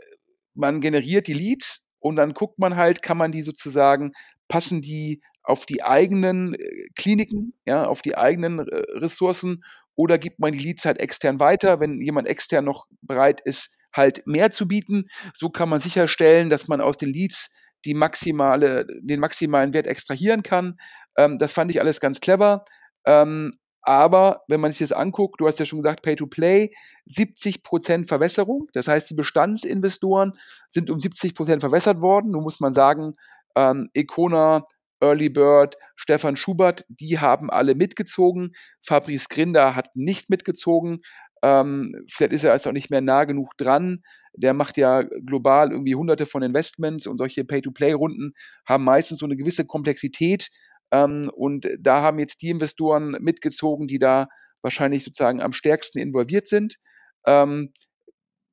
man 0.53 0.81
generiert 0.81 1.27
die 1.27 1.33
Leads 1.33 1.81
und 1.99 2.15
dann 2.15 2.33
guckt 2.33 2.59
man 2.59 2.75
halt, 2.75 3.01
kann 3.01 3.17
man 3.17 3.31
die 3.31 3.43
sozusagen, 3.43 4.13
passen 4.47 4.81
die 4.81 5.21
auf 5.43 5.65
die 5.65 5.83
eigenen 5.83 6.55
äh, 6.55 6.87
Kliniken, 6.95 7.53
ja, 7.65 7.85
auf 7.85 8.01
die 8.01 8.17
eigenen 8.17 8.59
äh, 8.59 8.75
Ressourcen 8.97 9.63
oder 9.97 10.17
gibt 10.17 10.39
man 10.39 10.53
die 10.53 10.59
Leads 10.59 10.85
halt 10.85 10.99
extern 10.99 11.39
weiter, 11.39 11.81
wenn 11.81 11.99
jemand 12.01 12.27
extern 12.27 12.63
noch 12.63 12.85
bereit 13.01 13.41
ist, 13.41 13.69
halt 13.91 14.25
mehr 14.25 14.51
zu 14.51 14.67
bieten. 14.67 15.07
So 15.33 15.49
kann 15.49 15.69
man 15.69 15.79
sicherstellen, 15.81 16.49
dass 16.49 16.67
man 16.67 16.79
aus 16.79 16.97
den 16.97 17.11
Leads 17.11 17.49
die 17.83 17.95
maximale, 17.95 18.85
den 19.01 19.19
maximalen 19.19 19.73
Wert 19.73 19.87
extrahieren 19.87 20.43
kann. 20.43 20.77
Ähm, 21.17 21.39
das 21.39 21.51
fand 21.51 21.71
ich 21.71 21.81
alles 21.81 21.99
ganz 21.99 22.21
clever. 22.21 22.63
Ähm, 23.05 23.57
aber 23.81 24.41
wenn 24.47 24.59
man 24.59 24.71
sich 24.71 24.79
das 24.79 24.91
anguckt, 24.91 25.41
du 25.41 25.47
hast 25.47 25.59
ja 25.59 25.65
schon 25.65 25.81
gesagt, 25.81 26.03
Pay-to-Play, 26.03 26.71
70% 27.09 28.07
Verwässerung. 28.07 28.67
Das 28.73 28.87
heißt, 28.87 29.09
die 29.09 29.15
Bestandsinvestoren 29.15 30.33
sind 30.69 30.89
um 30.89 30.99
70% 30.99 31.61
verwässert 31.61 32.01
worden. 32.01 32.31
Nun 32.31 32.43
muss 32.43 32.59
man 32.59 32.73
sagen, 32.73 33.15
ähm, 33.55 33.89
Econa, 33.93 34.67
Early 35.01 35.29
Bird, 35.29 35.75
Stefan 35.95 36.35
Schubert, 36.35 36.85
die 36.89 37.19
haben 37.19 37.49
alle 37.49 37.75
mitgezogen. 37.75 38.53
Fabrice 38.81 39.27
Grinder 39.29 39.75
hat 39.75 39.95
nicht 39.95 40.29
mitgezogen. 40.29 41.01
Ähm, 41.43 41.93
vielleicht 42.09 42.33
ist 42.33 42.43
er 42.43 42.51
also 42.51 42.69
auch 42.69 42.73
nicht 42.73 42.89
mehr 42.89 43.01
nah 43.01 43.25
genug 43.25 43.57
dran. 43.57 44.01
Der 44.33 44.53
macht 44.53 44.77
ja 44.77 45.03
global 45.03 45.71
irgendwie 45.71 45.95
hunderte 45.95 46.25
von 46.25 46.43
Investments 46.43 47.07
und 47.07 47.17
solche 47.17 47.43
Pay-to-Play-Runden 47.43 48.33
haben 48.67 48.83
meistens 48.83 49.19
so 49.19 49.25
eine 49.25 49.35
gewisse 49.35 49.65
Komplexität. 49.65 50.49
Ähm, 50.91 51.29
und 51.35 51.67
da 51.79 52.01
haben 52.01 52.19
jetzt 52.19 52.41
die 52.41 52.49
Investoren 52.49 53.11
mitgezogen, 53.19 53.87
die 53.87 53.99
da 53.99 54.27
wahrscheinlich 54.61 55.03
sozusagen 55.03 55.41
am 55.41 55.53
stärksten 55.53 55.99
involviert 55.99 56.47
sind. 56.47 56.77
Ähm, 57.25 57.73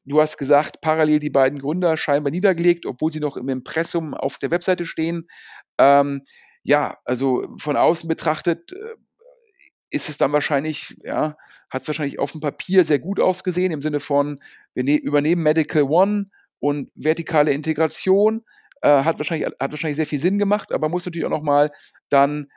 du 0.04 0.20
hast 0.20 0.36
gesagt, 0.36 0.80
parallel 0.80 1.18
die 1.18 1.30
beiden 1.30 1.58
Gründer 1.58 1.96
scheinbar 1.96 2.30
niedergelegt, 2.30 2.86
obwohl 2.86 3.10
sie 3.10 3.20
noch 3.20 3.36
im 3.36 3.48
Impressum 3.48 4.14
auf 4.14 4.38
der 4.38 4.50
Webseite 4.50 4.86
stehen. 4.86 5.28
Ähm, 5.78 6.22
ja, 6.62 6.98
also 7.04 7.46
von 7.58 7.76
außen 7.76 8.08
betrachtet 8.08 8.72
äh, 8.72 8.94
ist 9.90 10.08
es 10.08 10.18
dann 10.18 10.32
wahrscheinlich, 10.32 10.96
ja, 11.04 11.36
hat 11.70 11.82
es 11.82 11.88
wahrscheinlich 11.88 12.18
auf 12.18 12.32
dem 12.32 12.40
Papier 12.40 12.84
sehr 12.84 12.98
gut 12.98 13.20
ausgesehen, 13.20 13.72
im 13.72 13.82
Sinne 13.82 14.00
von, 14.00 14.40
wir 14.74 14.84
ne 14.84 14.96
übernehmen 14.96 15.42
Medical 15.42 15.82
One 15.84 16.30
und 16.60 16.90
vertikale 16.94 17.52
Integration. 17.52 18.44
Äh, 18.82 19.04
hat, 19.04 19.18
wahrscheinlich, 19.18 19.46
hat 19.46 19.70
wahrscheinlich 19.70 19.96
sehr 19.96 20.06
viel 20.06 20.20
Sinn 20.20 20.38
gemacht, 20.38 20.72
aber 20.72 20.88
muss 20.88 21.06
natürlich 21.06 21.26
auch 21.26 21.30
nochmal 21.30 21.70
dann 22.10 22.48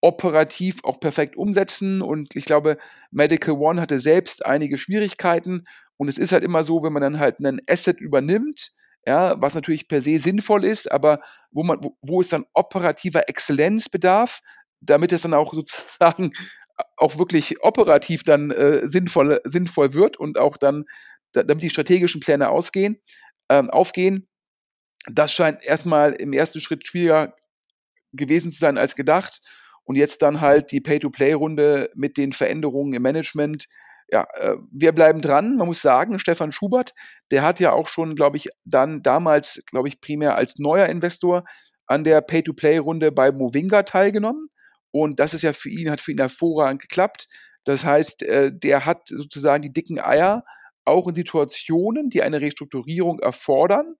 operativ 0.00 0.78
auch 0.84 1.00
perfekt 1.00 1.36
umsetzen. 1.36 2.02
Und 2.02 2.36
ich 2.36 2.44
glaube, 2.44 2.78
Medical 3.10 3.54
One 3.54 3.80
hatte 3.80 4.00
selbst 4.00 4.44
einige 4.46 4.78
Schwierigkeiten. 4.78 5.64
Und 5.96 6.08
es 6.08 6.18
ist 6.18 6.32
halt 6.32 6.44
immer 6.44 6.62
so, 6.62 6.82
wenn 6.82 6.92
man 6.92 7.02
dann 7.02 7.18
halt 7.18 7.38
einen 7.38 7.60
Asset 7.68 8.00
übernimmt, 8.00 8.72
ja, 9.06 9.40
was 9.40 9.54
natürlich 9.54 9.88
per 9.88 10.02
se 10.02 10.18
sinnvoll 10.18 10.64
ist, 10.64 10.90
aber 10.90 11.20
wo 11.50 11.62
man, 11.62 11.82
wo, 11.82 11.96
wo 12.02 12.20
es 12.20 12.28
dann 12.28 12.44
operativer 12.54 13.28
Exzellenz 13.28 13.88
bedarf, 13.88 14.40
damit 14.80 15.12
es 15.12 15.22
dann 15.22 15.34
auch 15.34 15.52
sozusagen 15.54 16.32
auch 16.96 17.18
wirklich 17.18 17.62
operativ 17.62 18.22
dann 18.22 18.50
äh, 18.50 18.86
sinnvoll, 18.86 19.40
sinnvoll 19.44 19.94
wird 19.94 20.16
und 20.16 20.38
auch 20.38 20.56
dann, 20.56 20.84
damit 21.32 21.62
die 21.62 21.70
strategischen 21.70 22.20
Pläne 22.20 22.50
ausgehen, 22.50 23.00
ähm, 23.48 23.70
aufgehen. 23.70 24.28
Das 25.10 25.32
scheint 25.32 25.62
erstmal 25.62 26.12
im 26.12 26.32
ersten 26.32 26.60
Schritt 26.60 26.86
schwieriger 26.86 27.34
gewesen 28.12 28.50
zu 28.50 28.58
sein 28.58 28.78
als 28.78 28.94
gedacht. 28.94 29.40
Und 29.84 29.96
jetzt 29.96 30.20
dann 30.20 30.40
halt 30.40 30.70
die 30.70 30.82
Pay-to-Play-Runde 30.82 31.90
mit 31.94 32.18
den 32.18 32.32
Veränderungen 32.32 32.92
im 32.92 33.02
Management. 33.02 33.66
Ja, 34.10 34.26
äh, 34.34 34.56
wir 34.70 34.92
bleiben 34.92 35.20
dran. 35.20 35.56
Man 35.56 35.66
muss 35.66 35.82
sagen, 35.82 36.18
Stefan 36.18 36.52
Schubert, 36.52 36.94
der 37.30 37.42
hat 37.42 37.60
ja 37.60 37.72
auch 37.72 37.88
schon, 37.88 38.14
glaube 38.14 38.38
ich, 38.38 38.48
dann 38.64 39.02
damals, 39.02 39.62
glaube 39.66 39.88
ich, 39.88 40.00
primär 40.00 40.34
als 40.36 40.58
neuer 40.58 40.86
Investor 40.86 41.44
an 41.86 42.04
der 42.04 42.20
Pay-to-Play-Runde 42.22 43.12
bei 43.12 43.32
Movinga 43.32 43.82
teilgenommen. 43.82 44.48
Und 44.90 45.20
das 45.20 45.34
ist 45.34 45.42
ja 45.42 45.52
für 45.52 45.68
ihn, 45.68 45.90
hat 45.90 46.00
für 46.00 46.12
ihn 46.12 46.18
hervorragend 46.18 46.80
geklappt. 46.80 47.28
Das 47.64 47.84
heißt, 47.84 48.22
äh, 48.22 48.50
der 48.52 48.86
hat 48.86 49.08
sozusagen 49.08 49.62
die 49.62 49.72
dicken 49.72 50.00
Eier, 50.00 50.44
auch 50.86 51.06
in 51.06 51.14
Situationen, 51.14 52.08
die 52.08 52.22
eine 52.22 52.40
Restrukturierung 52.40 53.18
erfordern, 53.18 53.96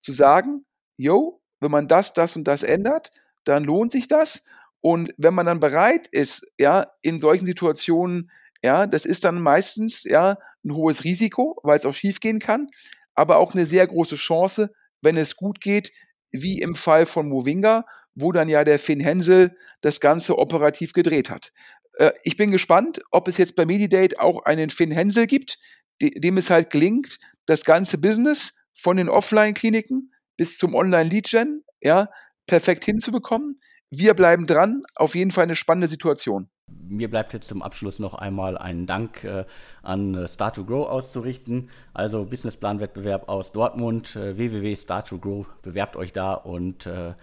zu 0.00 0.12
sagen, 0.12 0.66
yo, 0.98 1.40
wenn 1.60 1.70
man 1.70 1.88
das, 1.88 2.12
das 2.12 2.36
und 2.36 2.44
das 2.44 2.62
ändert, 2.62 3.10
dann 3.44 3.64
lohnt 3.64 3.92
sich 3.92 4.06
das. 4.06 4.42
Und 4.82 5.14
wenn 5.16 5.34
man 5.34 5.46
dann 5.46 5.60
bereit 5.60 6.06
ist, 6.08 6.46
ja, 6.58 6.86
in 7.00 7.20
solchen 7.20 7.46
Situationen, 7.46 8.30
ja, 8.66 8.88
das 8.88 9.04
ist 9.04 9.24
dann 9.24 9.40
meistens 9.40 10.02
ja 10.02 10.38
ein 10.64 10.74
hohes 10.74 11.04
Risiko, 11.04 11.56
weil 11.62 11.78
es 11.78 11.86
auch 11.86 11.94
schiefgehen 11.94 12.40
kann, 12.40 12.66
aber 13.14 13.36
auch 13.36 13.54
eine 13.54 13.64
sehr 13.64 13.86
große 13.86 14.16
Chance, 14.16 14.72
wenn 15.00 15.16
es 15.16 15.36
gut 15.36 15.60
geht, 15.60 15.92
wie 16.32 16.60
im 16.60 16.74
Fall 16.74 17.06
von 17.06 17.28
Movinga, 17.28 17.84
wo 18.16 18.32
dann 18.32 18.48
ja 18.48 18.64
der 18.64 18.80
Finn 18.80 18.98
Hensel 18.98 19.56
das 19.82 20.00
Ganze 20.00 20.36
operativ 20.36 20.92
gedreht 20.92 21.30
hat. 21.30 21.52
Äh, 21.98 22.10
ich 22.24 22.36
bin 22.36 22.50
gespannt, 22.50 23.00
ob 23.12 23.28
es 23.28 23.38
jetzt 23.38 23.54
bei 23.54 23.64
Medidate 23.64 24.18
auch 24.18 24.44
einen 24.44 24.70
Finn 24.70 24.90
Hensel 24.90 25.28
gibt, 25.28 25.58
dem 26.02 26.36
es 26.36 26.50
halt 26.50 26.70
gelingt, 26.70 27.18
das 27.46 27.64
ganze 27.64 27.98
Business 27.98 28.52
von 28.74 28.96
den 28.96 29.08
Offline-Kliniken 29.08 30.12
bis 30.36 30.58
zum 30.58 30.74
Online-Lead-Gen 30.74 31.62
ja, 31.80 32.10
perfekt 32.48 32.84
hinzubekommen. 32.84 33.60
Wir 33.90 34.14
bleiben 34.14 34.48
dran. 34.48 34.82
Auf 34.96 35.14
jeden 35.14 35.30
Fall 35.30 35.44
eine 35.44 35.54
spannende 35.54 35.86
Situation. 35.86 36.50
Mir 36.88 37.08
bleibt 37.08 37.32
jetzt 37.32 37.48
zum 37.48 37.62
Abschluss 37.62 37.98
noch 37.98 38.14
einmal 38.14 38.58
einen 38.58 38.86
Dank 38.86 39.22
äh, 39.24 39.44
an 39.82 40.14
äh, 40.14 40.28
Start 40.28 40.56
to 40.56 40.64
Grow 40.64 40.88
auszurichten. 40.88 41.70
Also 41.94 42.24
Businessplan-Wettbewerb 42.24 43.28
aus 43.28 43.52
Dortmund, 43.52 44.16
äh, 44.16 44.36
www.start2grow. 44.36 45.46
Bewerbt 45.62 45.96
euch 45.96 46.12
da 46.12 46.34
und 46.34 46.86
äh, 46.86 47.14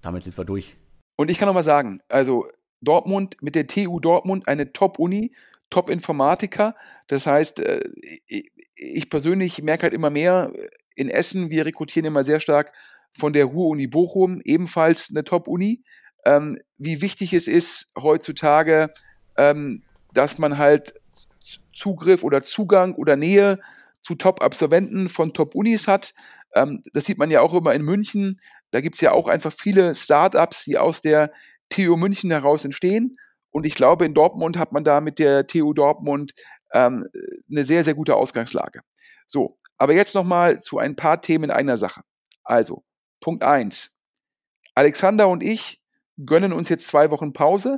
damit 0.00 0.22
sind 0.22 0.36
wir 0.36 0.44
durch. 0.44 0.76
Und 1.16 1.30
ich 1.30 1.38
kann 1.38 1.46
noch 1.46 1.54
mal 1.54 1.64
sagen, 1.64 2.00
also 2.08 2.46
Dortmund 2.80 3.36
mit 3.40 3.54
der 3.54 3.66
TU 3.66 4.00
Dortmund 4.00 4.48
eine 4.48 4.72
Top-Uni, 4.72 5.34
Top-Informatiker. 5.70 6.74
Das 7.08 7.26
heißt, 7.26 7.60
äh, 7.60 7.88
ich 8.74 9.10
persönlich 9.10 9.62
merke 9.62 9.84
halt 9.84 9.94
immer 9.94 10.10
mehr 10.10 10.52
in 10.94 11.08
Essen, 11.08 11.50
wir 11.50 11.66
rekrutieren 11.66 12.06
immer 12.06 12.24
sehr 12.24 12.40
stark 12.40 12.72
von 13.18 13.32
der 13.32 13.46
Ruhr-Uni 13.46 13.86
Bochum, 13.86 14.40
ebenfalls 14.44 15.10
eine 15.10 15.24
Top-Uni. 15.24 15.82
Ähm, 16.24 16.58
wie 16.78 17.02
wichtig 17.02 17.32
es 17.34 17.48
ist 17.48 17.88
heutzutage, 17.96 18.92
ähm, 19.36 19.82
dass 20.14 20.38
man 20.38 20.58
halt 20.58 20.94
Zugriff 21.74 22.22
oder 22.22 22.42
Zugang 22.42 22.94
oder 22.94 23.16
Nähe 23.16 23.58
zu 24.02 24.14
Top-Absolventen 24.14 25.08
von 25.08 25.32
Top-Unis 25.32 25.88
hat. 25.88 26.14
Ähm, 26.54 26.82
das 26.92 27.04
sieht 27.04 27.18
man 27.18 27.30
ja 27.30 27.40
auch 27.40 27.54
immer 27.54 27.72
in 27.72 27.82
München. 27.82 28.40
Da 28.70 28.80
gibt 28.80 28.96
es 28.96 29.00
ja 29.00 29.12
auch 29.12 29.28
einfach 29.28 29.52
viele 29.52 29.94
Startups, 29.94 30.64
die 30.64 30.78
aus 30.78 31.00
der 31.00 31.32
TU 31.70 31.96
München 31.96 32.30
heraus 32.30 32.64
entstehen. 32.64 33.18
Und 33.50 33.66
ich 33.66 33.74
glaube, 33.74 34.04
in 34.04 34.14
Dortmund 34.14 34.58
hat 34.58 34.72
man 34.72 34.84
da 34.84 35.00
mit 35.00 35.18
der 35.18 35.46
TU 35.46 35.72
Dortmund 35.74 36.32
ähm, 36.72 37.06
eine 37.50 37.64
sehr, 37.64 37.84
sehr 37.84 37.94
gute 37.94 38.16
Ausgangslage. 38.16 38.80
So, 39.26 39.58
aber 39.78 39.94
jetzt 39.94 40.14
nochmal 40.14 40.60
zu 40.62 40.78
ein 40.78 40.96
paar 40.96 41.20
Themen 41.20 41.44
in 41.44 41.50
einer 41.50 41.76
Sache. 41.76 42.02
Also, 42.44 42.84
Punkt 43.20 43.42
1. 43.42 43.92
Alexander 44.74 45.28
und 45.28 45.42
ich 45.42 45.81
gönnen 46.24 46.52
uns 46.52 46.68
jetzt 46.68 46.86
zwei 46.86 47.10
Wochen 47.10 47.32
Pause. 47.32 47.76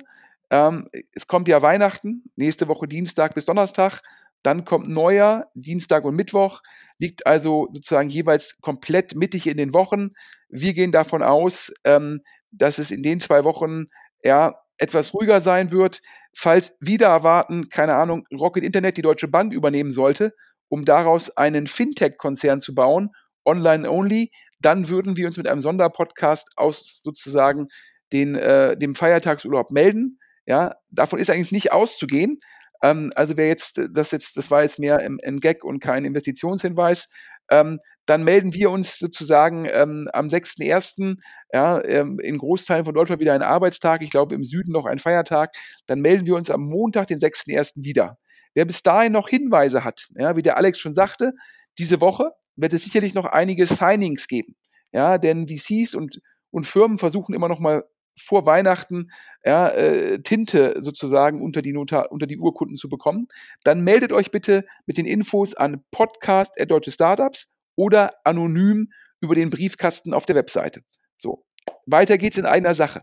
Ähm, 0.51 0.89
es 1.13 1.27
kommt 1.27 1.49
ja 1.49 1.63
Weihnachten, 1.63 2.25
nächste 2.37 2.69
Woche 2.69 2.87
Dienstag 2.89 3.35
bis 3.35 3.45
Donnerstag. 3.45 4.01
Dann 4.43 4.65
kommt 4.65 4.89
Neujahr, 4.89 5.51
Dienstag 5.55 6.05
und 6.05 6.17
Mittwoch, 6.17 6.61
liegt 6.99 7.27
also 7.27 7.69
sozusagen 7.73 8.11
jeweils 8.11 8.59
komplett 8.61 9.15
mittig 9.15 9.47
in 9.47 9.57
den 9.57 9.73
Wochen. 9.73 10.11
Wir 10.49 10.75
gehen 10.75 10.93
davon 10.93 11.23
aus, 11.23 11.73
ähm, 11.85 12.21
dass 12.51 12.79
es 12.79 12.91
in 12.91 13.03
den 13.03 13.21
zwei 13.21 13.45
Wochen 13.45 13.87
ja 14.23 14.55
etwas 14.79 15.15
ruhiger 15.15 15.41
sein 15.41 15.71
wird, 15.71 16.03
falls 16.37 16.75
wieder 16.81 17.09
erwarten, 17.09 17.69
keine 17.69 17.95
Ahnung, 17.95 18.27
Rocket 18.33 18.65
Internet 18.65 18.97
die 18.97 19.03
Deutsche 19.03 19.29
Bank 19.29 19.53
übernehmen 19.53 19.93
sollte, 19.93 20.35
um 20.69 20.85
daraus 20.85 21.31
einen 21.37 21.67
Fintech-Konzern 21.67 22.61
zu 22.61 22.75
bauen, 22.75 23.11
online 23.45 23.91
only, 23.91 24.31
dann 24.61 24.89
würden 24.89 25.17
wir 25.17 25.27
uns 25.27 25.37
mit 25.37 25.47
einem 25.47 25.61
Sonderpodcast 25.61 26.49
aus 26.57 27.01
sozusagen 27.03 27.69
den, 28.15 28.37
äh, 28.37 28.79
dem 28.79 28.95
Feiertagsurlaub 28.95 29.71
melden. 29.71 30.19
Ja, 30.47 30.77
davon 30.91 31.19
ist 31.19 31.31
eigentlich 31.31 31.53
nicht 31.53 31.73
auszugehen. 31.73 32.39
Ähm, 32.83 33.11
also 33.17 33.37
wer 33.37 33.49
jetzt, 33.49 33.81
das 33.91 34.11
jetzt, 34.13 34.37
das 34.37 34.51
war 34.51 34.63
jetzt 34.63 34.79
mehr 34.79 34.99
ein, 34.99 35.19
ein 35.25 35.41
Gag 35.41 35.65
und 35.65 35.81
kein 35.81 36.05
Investitionshinweis, 36.05 37.07
ähm, 37.51 37.81
dann 38.07 38.25
melden 38.25 38.55
wir 38.55 38.71
uns 38.71 38.99
sozusagen 38.99 39.67
ähm, 39.71 40.09
am 40.13 40.27
6.1. 40.27 41.17
Ja, 41.53 41.83
ähm, 41.85 42.19
in 42.21 42.39
Großteilen 42.39 42.85
von 42.85 42.95
Deutschland 42.95 43.21
wieder 43.21 43.35
ein 43.35 43.43
Arbeitstag, 43.43 44.03
ich 44.03 44.11
glaube 44.11 44.35
im 44.35 44.45
Süden 44.45 44.73
noch 44.73 44.87
ein 44.87 44.99
Feiertag, 44.99 45.55
dann 45.87 46.01
melden 46.01 46.27
wir 46.27 46.37
uns 46.37 46.51
am 46.51 46.63
Montag, 46.63 47.09
den 47.09 47.19
6.1. 47.19 47.73
wieder. 47.77 48.19
Wer 48.55 48.67
bis 48.67 48.83
dahin 48.83 49.13
noch 49.13 49.29
Hinweise 49.29 49.85
hat, 49.85 50.07
ja, 50.17 50.37
wie 50.37 50.43
der 50.43 50.57
Alex 50.57 50.79
schon 50.79 50.95
sagte, 50.95 51.33
diese 51.79 52.01
Woche 52.01 52.31
wird 52.57 52.73
es 52.73 52.85
sicherlich 52.85 53.15
noch 53.15 53.25
einige 53.25 53.67
Signings 53.67 54.29
geben. 54.29 54.57
Ja, 54.93 55.19
denn 55.19 55.49
VCs 55.49 55.95
und, 55.95 56.21
und 56.51 56.67
Firmen 56.67 56.99
versuchen 56.99 57.35
immer 57.35 57.49
noch 57.49 57.59
mal 57.59 57.85
vor 58.17 58.47
Weihnachten 58.47 59.11
ja, 59.45 59.69
äh, 59.69 60.21
Tinte 60.23 60.77
sozusagen 60.81 61.43
unter 61.43 61.63
die, 61.63 61.73
Notar, 61.73 62.11
unter 62.13 62.27
die 62.27 62.39
Urkunden 62.39 62.77
zu 62.77 62.89
bekommen, 62.89 63.29
dann 63.65 63.83
meldet 63.83 64.13
euch 64.13 64.31
bitte 64.31 64.65
mit 64.87 64.97
den 64.97 65.07
Infos 65.07 65.55
an 65.55 65.85
podcast 65.91 66.53
Deutsche 66.69 66.91
Startups 66.91 67.49
oder 67.77 68.13
anonym 68.25 68.91
über 69.21 69.35
den 69.35 69.51
Briefkasten 69.51 70.15
auf 70.15 70.27
der 70.27 70.37
Webseite. 70.37 70.83
So, 71.17 71.45
weiter 71.87 72.19
geht's 72.19 72.39
in 72.39 72.47
einer 72.47 72.75
Sache. 72.75 73.03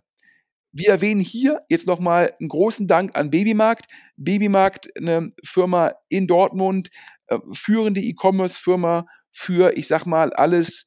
Wir 0.74 0.89
erwähnen 0.89 1.20
hier 1.20 1.62
jetzt 1.68 1.86
nochmal 1.86 2.34
einen 2.39 2.47
großen 2.47 2.88
Dank 2.88 3.18
an 3.18 3.30
Babymarkt. 3.30 3.88
Babymarkt, 4.16 4.89
eine 4.97 5.34
Firma 5.43 5.93
in 6.07 6.28
Dortmund, 6.28 6.89
äh, 7.28 7.39
führende 7.51 7.99
E-Commerce-Firma 7.99 9.05
für, 9.32 9.76
ich 9.76 9.88
sag 9.88 10.05
mal, 10.05 10.32
alles 10.34 10.86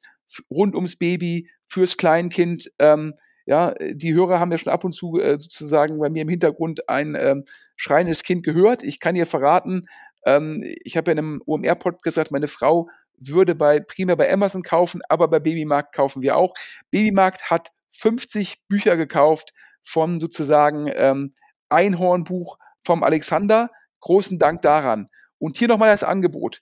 rund 0.49 0.75
ums 0.75 0.95
Baby, 0.95 1.49
fürs 1.67 1.97
Kleinkind. 1.97 2.71
Ähm, 2.79 3.13
ja, 3.45 3.71
äh, 3.71 3.95
die 3.95 4.13
Hörer 4.13 4.39
haben 4.39 4.51
ja 4.51 4.57
schon 4.57 4.73
ab 4.73 4.83
und 4.83 4.93
zu 4.93 5.19
äh, 5.19 5.39
sozusagen 5.39 5.99
bei 5.99 6.09
mir 6.09 6.23
im 6.23 6.29
Hintergrund 6.29 6.89
ein 6.89 7.15
ähm, 7.15 7.45
schreiendes 7.75 8.23
Kind 8.23 8.43
gehört. 8.43 8.83
Ich 8.83 8.99
kann 8.99 9.15
ihr 9.15 9.25
verraten, 9.25 9.85
ähm, 10.25 10.63
ich 10.83 10.97
habe 10.97 11.11
ja 11.11 11.13
in 11.13 11.19
einem 11.19 11.43
OMR-Pod 11.45 12.01
gesagt, 12.01 12.31
meine 12.31 12.47
Frau 12.47 12.89
würde 13.17 13.55
bei 13.55 13.79
primär 13.79 14.15
bei 14.15 14.31
Amazon 14.31 14.63
kaufen, 14.63 15.01
aber 15.07 15.27
bei 15.27 15.39
Babymarkt 15.39 15.93
kaufen 15.93 16.21
wir 16.21 16.35
auch. 16.35 16.53
Babymarkt 16.91 17.49
hat 17.49 17.71
50 17.91 18.67
Bücher 18.67 18.97
gekauft 18.97 19.53
vom 19.83 20.19
sozusagen 20.19 20.89
ähm, 20.93 21.33
Einhornbuch 21.69 22.57
vom 22.83 23.03
Alexander. 23.03 23.71
Großen 24.01 24.37
Dank 24.37 24.61
daran. 24.61 25.09
Und 25.37 25.57
hier 25.57 25.67
nochmal 25.67 25.89
das 25.89 26.03
Angebot. 26.03 26.61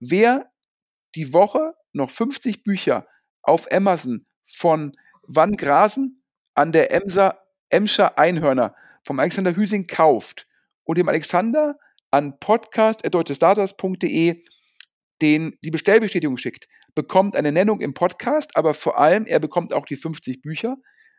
Wer 0.00 0.50
die 1.14 1.32
Woche 1.32 1.74
noch 1.92 2.10
50 2.10 2.64
Bücher 2.64 3.06
auf 3.42 3.70
Amazon 3.70 4.26
von 4.46 4.96
Wann 5.22 5.56
Grasen 5.56 6.21
an 6.54 6.72
der 6.72 6.92
Emser, 6.92 7.38
Emscher 7.70 8.18
Einhörner 8.18 8.74
vom 9.04 9.18
Alexander 9.18 9.56
Hüsing 9.56 9.86
kauft 9.86 10.46
und 10.84 10.98
dem 10.98 11.08
Alexander 11.08 11.78
an 12.10 12.38
podcast.deutschestarters.de 12.38 14.44
den 15.22 15.56
die 15.64 15.70
Bestellbestätigung 15.70 16.36
schickt, 16.36 16.68
bekommt 16.94 17.36
eine 17.36 17.52
Nennung 17.52 17.80
im 17.80 17.94
Podcast, 17.94 18.56
aber 18.56 18.74
vor 18.74 18.98
allem 18.98 19.24
er 19.24 19.38
bekommt 19.38 19.72
auch 19.72 19.86
die 19.86 19.96
50 19.96 20.42
Bücher, 20.42 20.76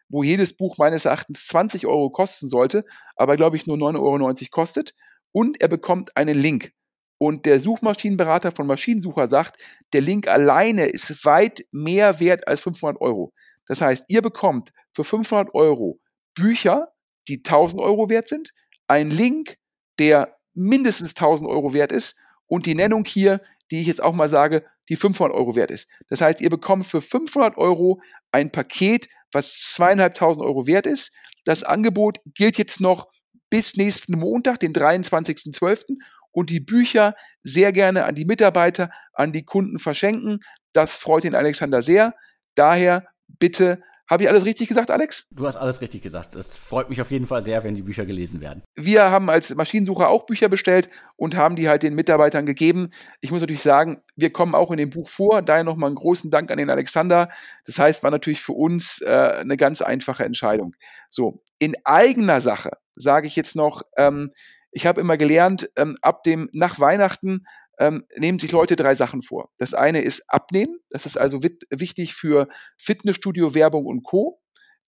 wo 0.10 0.22
jedes 0.22 0.56
Buch 0.56 0.78
meines 0.78 1.06
Erachtens 1.06 1.48
20 1.48 1.88
Euro 1.88 2.12
kosten 2.12 2.50
sollte, 2.50 2.86
aber 3.16 3.38
glaube 3.38 3.56
ich 3.56 3.66
nur 3.66 3.78
9,90 3.78 4.00
Euro 4.00 4.50
kostet. 4.52 4.94
Und 5.32 5.62
er 5.62 5.68
bekommt 5.68 6.16
einen 6.16 6.38
Link. 6.38 6.74
Und 7.18 7.46
der 7.46 7.60
Suchmaschinenberater 7.60 8.52
von 8.52 8.68
Maschinensucher 8.68 9.28
sagt, 9.28 9.60
der 9.94 10.02
Link 10.02 10.28
alleine 10.28 10.86
ist 10.86 11.26
weit 11.26 11.66
mehr 11.72 12.20
wert 12.20 12.48
als 12.48 12.62
500 12.62 13.02
Euro. 13.02 13.34
Das 13.68 13.82
heißt, 13.82 14.06
ihr 14.08 14.22
bekommt 14.22 14.72
für 14.94 15.04
500 15.04 15.54
Euro 15.54 16.00
Bücher, 16.36 16.94
die 17.28 17.38
1000 17.38 17.82
Euro 17.82 18.10
wert 18.10 18.28
sind, 18.28 18.54
einen 18.88 19.12
Link, 19.12 19.58
der 20.00 20.38
mindestens 20.54 21.10
1000 21.12 21.50
Euro 21.50 21.74
wert 21.74 21.92
ist 21.92 22.16
und 22.48 22.66
die 22.66 22.76
Nennung 22.76 23.06
hier, 23.06 23.42
die 23.72 23.82
ich 23.82 23.88
jetzt 23.88 24.02
auch 24.02 24.14
mal 24.14 24.30
sage, 24.30 24.66
die 24.90 24.96
500 24.96 25.36
Euro 25.36 25.56
wert 25.56 25.72
ist. 25.72 25.88
Das 26.10 26.22
heißt, 26.22 26.42
ihr 26.42 26.50
bekommt 26.50 26.86
für 26.86 27.02
500 27.02 27.58
Euro 27.58 28.02
ein 28.32 28.52
Paket, 28.52 29.08
was 29.32 29.54
zweieinhalbtausend 29.54 30.46
Euro 30.46 30.68
wert 30.68 30.86
ist. 30.86 31.12
Das 31.46 31.64
Angebot 31.64 32.20
gilt 32.26 32.58
jetzt 32.58 32.80
noch 32.80 33.08
bis 33.50 33.76
nächsten 33.76 34.18
Montag, 34.18 34.60
den 34.60 34.74
23.12. 34.74 35.98
und 36.32 36.50
die 36.50 36.60
Bücher 36.60 37.16
sehr 37.44 37.72
gerne 37.72 38.06
an 38.06 38.16
die 38.16 38.26
Mitarbeiter, 38.26 38.90
an 39.14 39.32
die 39.32 39.46
Kunden 39.46 39.80
verschenken. 39.80 40.40
Das 40.74 40.96
freut 40.96 41.24
den 41.24 41.36
Alexander 41.36 41.82
sehr. 41.82 42.16
Daher 42.56 43.08
bitte 43.40 43.82
habe 44.10 44.24
ich 44.24 44.30
alles 44.30 44.44
richtig 44.44 44.68
gesagt, 44.68 44.92
Alex? 44.92 45.28
Du 45.32 45.48
hast 45.48 45.56
alles 45.56 45.80
richtig 45.80 46.02
gesagt. 46.02 46.36
Es 46.36 46.58
freut 46.58 46.90
mich 46.90 47.02
auf 47.02 47.10
jeden 47.10 47.26
Fall 47.26 47.42
sehr, 47.42 47.64
wenn 47.64 47.74
die 47.74 47.82
Bücher 47.82 48.06
gelesen 48.06 48.42
werden. 48.42 48.62
Wir 48.76 49.10
haben 49.10 49.30
als 49.30 49.56
Maschinensucher 49.56 50.10
auch 50.10 50.26
Bücher 50.26 50.50
bestellt 50.50 50.90
und 51.16 51.36
haben 51.36 51.56
die 51.56 51.70
halt 51.70 51.84
den 51.84 51.96
Mitarbeitern 51.96 52.46
gegeben. 52.46 52.92
Ich 53.22 53.32
muss 53.32 53.40
natürlich 53.40 53.64
sagen, 53.64 54.02
wir 54.16 54.32
kommen 54.32 54.56
auch 54.56 54.72
in 54.72 54.78
dem 54.78 54.90
Buch 54.90 55.08
vor. 55.08 55.42
Daher 55.42 55.64
nochmal 55.64 55.88
einen 55.88 55.96
großen 55.96 56.30
Dank 56.30 56.52
an 56.52 56.58
den 56.58 56.70
Alexander. 56.70 57.30
Das 57.66 57.80
heißt, 57.80 58.04
war 58.04 58.12
natürlich 58.12 58.42
für 58.42 58.52
uns 58.52 59.00
äh, 59.02 59.38
eine 59.40 59.56
ganz 59.56 59.82
einfache 59.82 60.26
Entscheidung. 60.26 60.76
So, 61.10 61.42
in 61.58 61.76
eigener 61.86 62.42
Sache 62.42 62.72
sage 62.96 63.28
ich 63.28 63.38
jetzt 63.38 63.56
noch, 63.56 63.84
ähm, 63.96 64.32
ich 64.72 64.86
habe 64.86 65.00
immer 65.00 65.18
gelernt, 65.18 65.70
ähm, 65.76 65.98
ab 66.02 66.24
dem 66.24 66.50
nach 66.52 66.80
Weihnachten 66.80 67.46
ähm, 67.80 68.06
nehmen 68.18 68.40
sich 68.40 68.52
Leute 68.52 68.76
drei 68.76 68.96
Sachen 68.96 69.22
vor. 69.22 69.50
Das 69.58 69.74
eine 69.74 70.02
ist 70.02 70.24
Abnehmen, 70.28 70.80
das 70.90 71.06
ist 71.06 71.18
also 71.18 71.42
wichtig 71.44 72.14
für 72.16 72.48
Fitnessstudio, 72.78 73.56
Werbung 73.56 73.86
und 73.86 74.04
Co. 74.04 74.40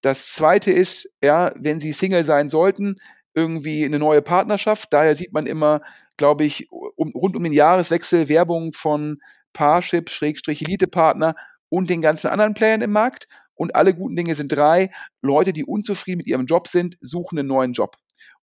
Das 0.02 0.34
zweite 0.34 0.72
ist, 0.72 1.10
ja, 1.22 1.52
wenn 1.56 1.80
Sie 1.80 1.92
Single 1.92 2.26
sein 2.26 2.50
sollten, 2.50 2.98
irgendwie 3.34 3.84
eine 3.86 4.00
neue 4.00 4.22
Partnerschaft. 4.22 4.92
Daher 4.92 5.16
sieht 5.16 5.34
man 5.34 5.46
immer, 5.46 5.82
glaube 6.18 6.46
ich, 6.46 6.68
um, 6.72 7.12
rund 7.14 7.36
um 7.36 7.44
den 7.44 7.54
Jahreswechsel 7.54 8.30
Werbung 8.30 8.74
von 8.74 9.20
Parship, 9.54 10.10
Schrägstrich 10.10 10.62
Elite-Partner 10.62 11.36
und 11.70 11.90
den 11.90 12.02
ganzen 12.02 12.28
anderen 12.28 12.54
Playern 12.54 12.82
im 12.82 12.92
Markt. 12.92 13.28
Und 13.56 13.76
alle 13.76 13.94
guten 13.94 14.16
Dinge 14.16 14.36
sind 14.36 14.52
drei. 14.52 14.92
Leute, 15.22 15.54
die 15.54 15.66
unzufrieden 15.66 16.18
mit 16.18 16.28
ihrem 16.28 16.46
Job 16.46 16.68
sind, 16.68 16.98
suchen 17.02 17.40
einen 17.40 17.48
neuen 17.48 17.74
Job. 17.74 17.96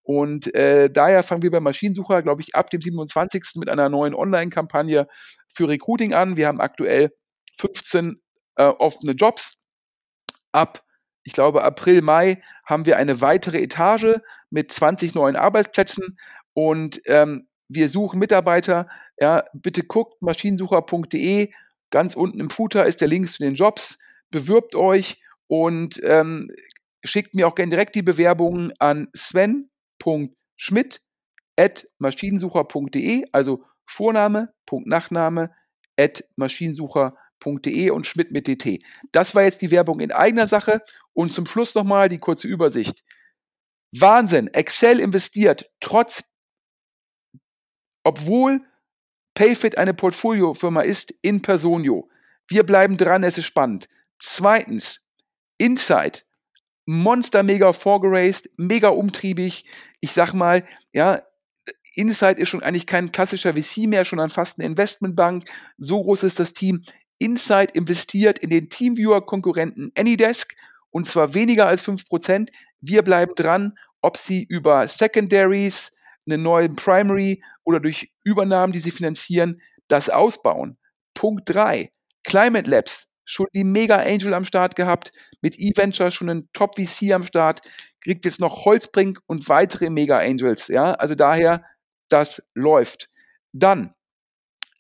Und 0.02 0.52
äh, 0.54 0.90
daher 0.90 1.22
fangen 1.22 1.42
wir 1.42 1.50
beim 1.50 1.62
Maschinensucher, 1.62 2.22
glaube 2.22 2.42
ich, 2.42 2.54
ab 2.54 2.70
dem 2.70 2.80
27. 2.80 3.42
mit 3.56 3.68
einer 3.68 3.88
neuen 3.88 4.14
Online-Kampagne 4.14 5.06
für 5.54 5.68
Recruiting 5.68 6.12
an. 6.12 6.36
Wir 6.36 6.48
haben 6.48 6.60
aktuell 6.60 7.12
15 7.58 8.20
äh, 8.56 8.64
offene 8.64 9.12
Jobs. 9.12 9.54
Ab, 10.50 10.84
ich 11.22 11.32
glaube, 11.32 11.62
April, 11.62 12.02
Mai 12.02 12.42
haben 12.66 12.84
wir 12.86 12.96
eine 12.96 13.20
weitere 13.20 13.62
Etage 13.62 14.18
mit 14.50 14.72
20 14.72 15.14
neuen 15.14 15.36
Arbeitsplätzen 15.36 16.18
und 16.52 17.00
ähm, 17.06 17.48
wir 17.68 17.88
suchen 17.88 18.18
Mitarbeiter. 18.18 18.88
Ja, 19.18 19.44
bitte 19.54 19.82
guckt 19.82 20.20
maschinensucher.de. 20.20 21.50
Ganz 21.90 22.14
unten 22.14 22.40
im 22.40 22.50
Footer 22.50 22.86
ist 22.86 23.00
der 23.00 23.08
Link 23.08 23.30
zu 23.30 23.42
den 23.42 23.54
Jobs. 23.54 23.98
Bewirbt 24.30 24.74
euch 24.74 25.22
und 25.46 26.00
ähm, 26.04 26.50
schickt 27.04 27.34
mir 27.34 27.46
auch 27.48 27.54
gerne 27.54 27.70
direkt 27.70 27.94
die 27.94 28.02
Bewerbungen 28.02 28.72
an 28.78 29.08
Sven 29.14 29.70
maschinensucher.de, 31.98 33.24
also 33.32 33.64
Vorname, 33.86 34.52
Punkt 34.66 34.88
Nachname, 34.88 35.54
at 35.98 36.24
maschinensucher.de 36.36 37.90
und 37.90 38.06
Schmidt 38.06 38.30
mit 38.30 38.46
DT. 38.46 38.82
Das 39.12 39.34
war 39.34 39.42
jetzt 39.42 39.62
die 39.62 39.70
Werbung 39.70 40.00
in 40.00 40.12
eigener 40.12 40.46
Sache 40.46 40.82
und 41.12 41.32
zum 41.32 41.46
Schluss 41.46 41.74
nochmal 41.74 42.08
die 42.08 42.18
kurze 42.18 42.48
Übersicht. 42.48 43.02
Wahnsinn, 43.92 44.48
Excel 44.48 45.00
investiert, 45.00 45.70
trotz, 45.80 46.24
obwohl 48.04 48.62
Payfit 49.34 49.78
eine 49.78 49.94
Portfoliofirma 49.94 50.82
ist, 50.82 51.14
in 51.22 51.42
Personio. 51.42 52.08
Wir 52.48 52.64
bleiben 52.64 52.96
dran, 52.96 53.22
es 53.22 53.38
ist 53.38 53.46
spannend. 53.46 53.88
Zweitens, 54.18 55.00
Insight 55.58 56.26
monster 56.86 57.42
mega 57.42 57.72
vorgeraced, 57.72 58.50
mega 58.56 58.88
umtriebig. 58.88 59.64
Ich 60.00 60.12
sag 60.12 60.32
mal, 60.32 60.66
ja, 60.92 61.22
Insight 61.94 62.38
ist 62.38 62.48
schon 62.48 62.62
eigentlich 62.62 62.86
kein 62.86 63.12
klassischer 63.12 63.54
VC 63.54 63.86
mehr, 63.86 64.04
sondern 64.04 64.30
fast 64.30 64.58
eine 64.58 64.66
Investmentbank. 64.66 65.44
So 65.78 66.02
groß 66.02 66.22
ist 66.24 66.40
das 66.40 66.52
Team. 66.52 66.82
Insight 67.18 67.72
investiert 67.72 68.38
in 68.38 68.50
den 68.50 68.68
Teamviewer-Konkurrenten 68.68 69.92
Anydesk 69.96 70.54
und 70.90 71.06
zwar 71.06 71.34
weniger 71.34 71.68
als 71.68 71.86
5%. 71.86 72.50
Wir 72.80 73.02
bleiben 73.02 73.34
dran, 73.36 73.78
ob 74.00 74.16
sie 74.16 74.44
über 74.44 74.88
Secondaries, 74.88 75.92
einen 76.26 76.42
neuen 76.42 76.76
Primary 76.76 77.42
oder 77.64 77.80
durch 77.80 78.12
Übernahmen, 78.24 78.72
die 78.72 78.80
sie 78.80 78.90
finanzieren, 78.90 79.60
das 79.88 80.08
ausbauen. 80.08 80.78
Punkt 81.14 81.48
3. 81.48 81.92
Climate 82.24 82.70
Labs 82.70 83.08
schon 83.24 83.46
die 83.54 83.64
Mega 83.64 83.96
Angel 83.96 84.34
am 84.34 84.44
Start 84.44 84.76
gehabt, 84.76 85.12
mit 85.40 85.58
E-Venture 85.58 86.10
schon 86.10 86.28
einen 86.28 86.48
Top 86.52 86.76
VC 86.76 87.12
am 87.12 87.24
Start. 87.24 87.62
kriegt 88.00 88.24
jetzt 88.24 88.40
noch 88.40 88.64
Holzbrink 88.64 89.20
und 89.26 89.48
weitere 89.48 89.90
Mega 89.90 90.18
Angels. 90.18 90.68
Ja, 90.68 90.92
also 90.92 91.14
daher, 91.14 91.64
das 92.08 92.42
läuft. 92.54 93.08
Dann 93.52 93.94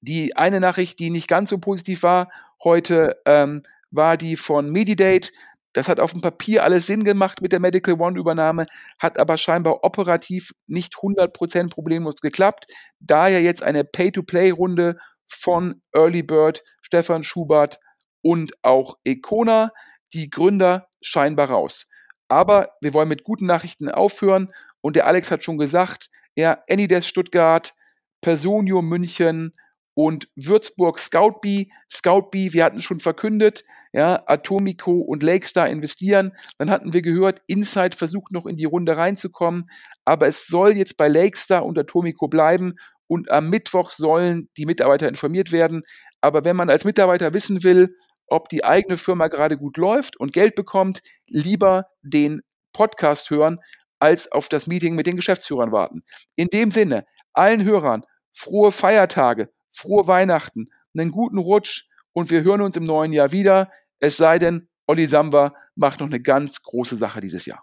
die 0.02 0.36
eine 0.36 0.60
Nachricht, 0.60 0.98
die 0.98 1.10
nicht 1.10 1.28
ganz 1.28 1.50
so 1.50 1.58
positiv 1.58 2.02
war 2.02 2.30
heute, 2.62 3.20
ähm, 3.24 3.62
war 3.90 4.16
die 4.16 4.36
von 4.36 4.70
Medidate. 4.70 5.30
Das 5.72 5.88
hat 5.88 6.00
auf 6.00 6.12
dem 6.12 6.20
Papier 6.20 6.64
alles 6.64 6.86
Sinn 6.86 7.04
gemacht 7.04 7.40
mit 7.40 7.52
der 7.52 7.60
Medical 7.60 7.94
One-Übernahme, 7.94 8.66
hat 8.98 9.18
aber 9.18 9.38
scheinbar 9.38 9.84
operativ 9.84 10.52
nicht 10.66 10.94
100% 10.96 11.70
problemlos 11.70 12.16
geklappt. 12.16 12.66
Daher 13.00 13.40
jetzt 13.40 13.62
eine 13.62 13.84
Pay-to-Play-Runde 13.84 14.98
von 15.28 15.80
Early 15.94 16.22
Bird, 16.22 16.62
Stefan 16.82 17.24
Schubert 17.24 17.78
und 18.22 18.52
auch 18.62 18.96
Econa, 19.04 19.72
die 20.12 20.30
Gründer 20.30 20.88
scheinbar 21.00 21.50
raus. 21.50 21.86
Aber 22.28 22.70
wir 22.80 22.94
wollen 22.94 23.08
mit 23.08 23.24
guten 23.24 23.46
Nachrichten 23.46 23.88
aufhören 23.90 24.52
und 24.80 24.96
der 24.96 25.06
Alex 25.06 25.30
hat 25.30 25.44
schon 25.44 25.58
gesagt, 25.58 26.08
ja, 26.34 26.62
Anydesk 26.68 27.08
Stuttgart, 27.08 27.74
Personio 28.20 28.80
München, 28.80 29.52
und 29.94 30.28
Würzburg 30.36 30.98
Scoutbee. 30.98 31.70
Scoutbee, 31.90 32.52
wir 32.52 32.64
hatten 32.64 32.80
schon 32.80 33.00
verkündet, 33.00 33.64
ja, 33.92 34.22
Atomico 34.26 34.92
und 34.92 35.22
Lakestar 35.22 35.68
investieren. 35.68 36.32
Dann 36.58 36.70
hatten 36.70 36.92
wir 36.92 37.02
gehört, 37.02 37.42
Insight 37.46 37.94
versucht 37.94 38.32
noch 38.32 38.46
in 38.46 38.56
die 38.56 38.64
Runde 38.64 38.96
reinzukommen, 38.96 39.70
aber 40.04 40.26
es 40.26 40.46
soll 40.46 40.72
jetzt 40.72 40.96
bei 40.96 41.08
Lakestar 41.08 41.64
und 41.64 41.78
Atomico 41.78 42.28
bleiben 42.28 42.74
und 43.06 43.30
am 43.30 43.50
Mittwoch 43.50 43.90
sollen 43.90 44.48
die 44.56 44.66
Mitarbeiter 44.66 45.08
informiert 45.08 45.52
werden. 45.52 45.82
Aber 46.22 46.44
wenn 46.44 46.56
man 46.56 46.70
als 46.70 46.84
Mitarbeiter 46.84 47.34
wissen 47.34 47.62
will, 47.62 47.96
ob 48.26 48.48
die 48.48 48.64
eigene 48.64 48.96
Firma 48.96 49.28
gerade 49.28 49.56
gut 49.56 49.76
läuft 49.76 50.16
und 50.16 50.32
Geld 50.32 50.54
bekommt, 50.54 51.02
lieber 51.26 51.86
den 52.02 52.42
Podcast 52.72 53.30
hören, 53.30 53.58
als 53.98 54.30
auf 54.32 54.48
das 54.48 54.66
Meeting 54.66 54.94
mit 54.94 55.06
den 55.06 55.16
Geschäftsführern 55.16 55.72
warten. 55.72 56.02
In 56.34 56.48
dem 56.48 56.70
Sinne, 56.70 57.06
allen 57.32 57.64
Hörern 57.64 58.04
frohe 58.32 58.72
Feiertage, 58.72 59.50
frohe 59.72 60.06
Weihnachten, 60.06 60.68
einen 60.96 61.10
guten 61.10 61.38
Rutsch 61.38 61.84
und 62.12 62.30
wir 62.30 62.42
hören 62.42 62.62
uns 62.62 62.76
im 62.76 62.84
neuen 62.84 63.12
Jahr 63.12 63.32
wieder. 63.32 63.70
Es 63.98 64.16
sei 64.16 64.38
denn, 64.38 64.68
Olli 64.86 65.06
Samba 65.06 65.54
macht 65.74 66.00
noch 66.00 66.06
eine 66.06 66.20
ganz 66.20 66.62
große 66.62 66.96
Sache 66.96 67.20
dieses 67.20 67.46
Jahr. 67.46 67.62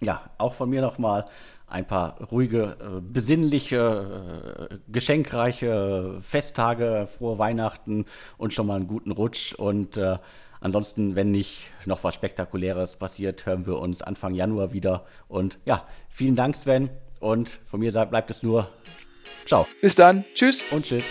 Ja, 0.00 0.30
auch 0.38 0.54
von 0.54 0.68
mir 0.68 0.82
nochmal 0.82 1.24
ein 1.66 1.86
paar 1.86 2.20
ruhige, 2.30 2.76
äh, 2.80 3.00
besinnliche, 3.00 4.68
äh, 4.70 4.78
geschenkreiche 4.88 6.18
Festtage, 6.20 7.08
frohe 7.18 7.38
Weihnachten 7.38 8.04
und 8.36 8.52
schon 8.52 8.66
mal 8.66 8.76
einen 8.76 8.86
guten 8.86 9.10
Rutsch. 9.10 9.54
Und 9.54 9.96
äh, 9.96 10.18
ansonsten, 10.60 11.16
wenn 11.16 11.30
nicht 11.30 11.70
noch 11.86 12.04
was 12.04 12.14
Spektakuläres 12.14 12.96
passiert, 12.96 13.46
hören 13.46 13.66
wir 13.66 13.78
uns 13.78 14.02
Anfang 14.02 14.34
Januar 14.34 14.72
wieder. 14.72 15.06
Und 15.28 15.58
ja, 15.64 15.84
vielen 16.08 16.36
Dank, 16.36 16.54
Sven. 16.54 16.90
Und 17.18 17.48
von 17.64 17.80
mir 17.80 17.92
bleibt 17.92 18.30
es 18.30 18.42
nur. 18.42 18.68
Ciao. 19.46 19.66
Bis 19.80 19.94
dann. 19.94 20.24
Tschüss. 20.34 20.62
Und 20.70 20.84
tschüss. 20.84 21.04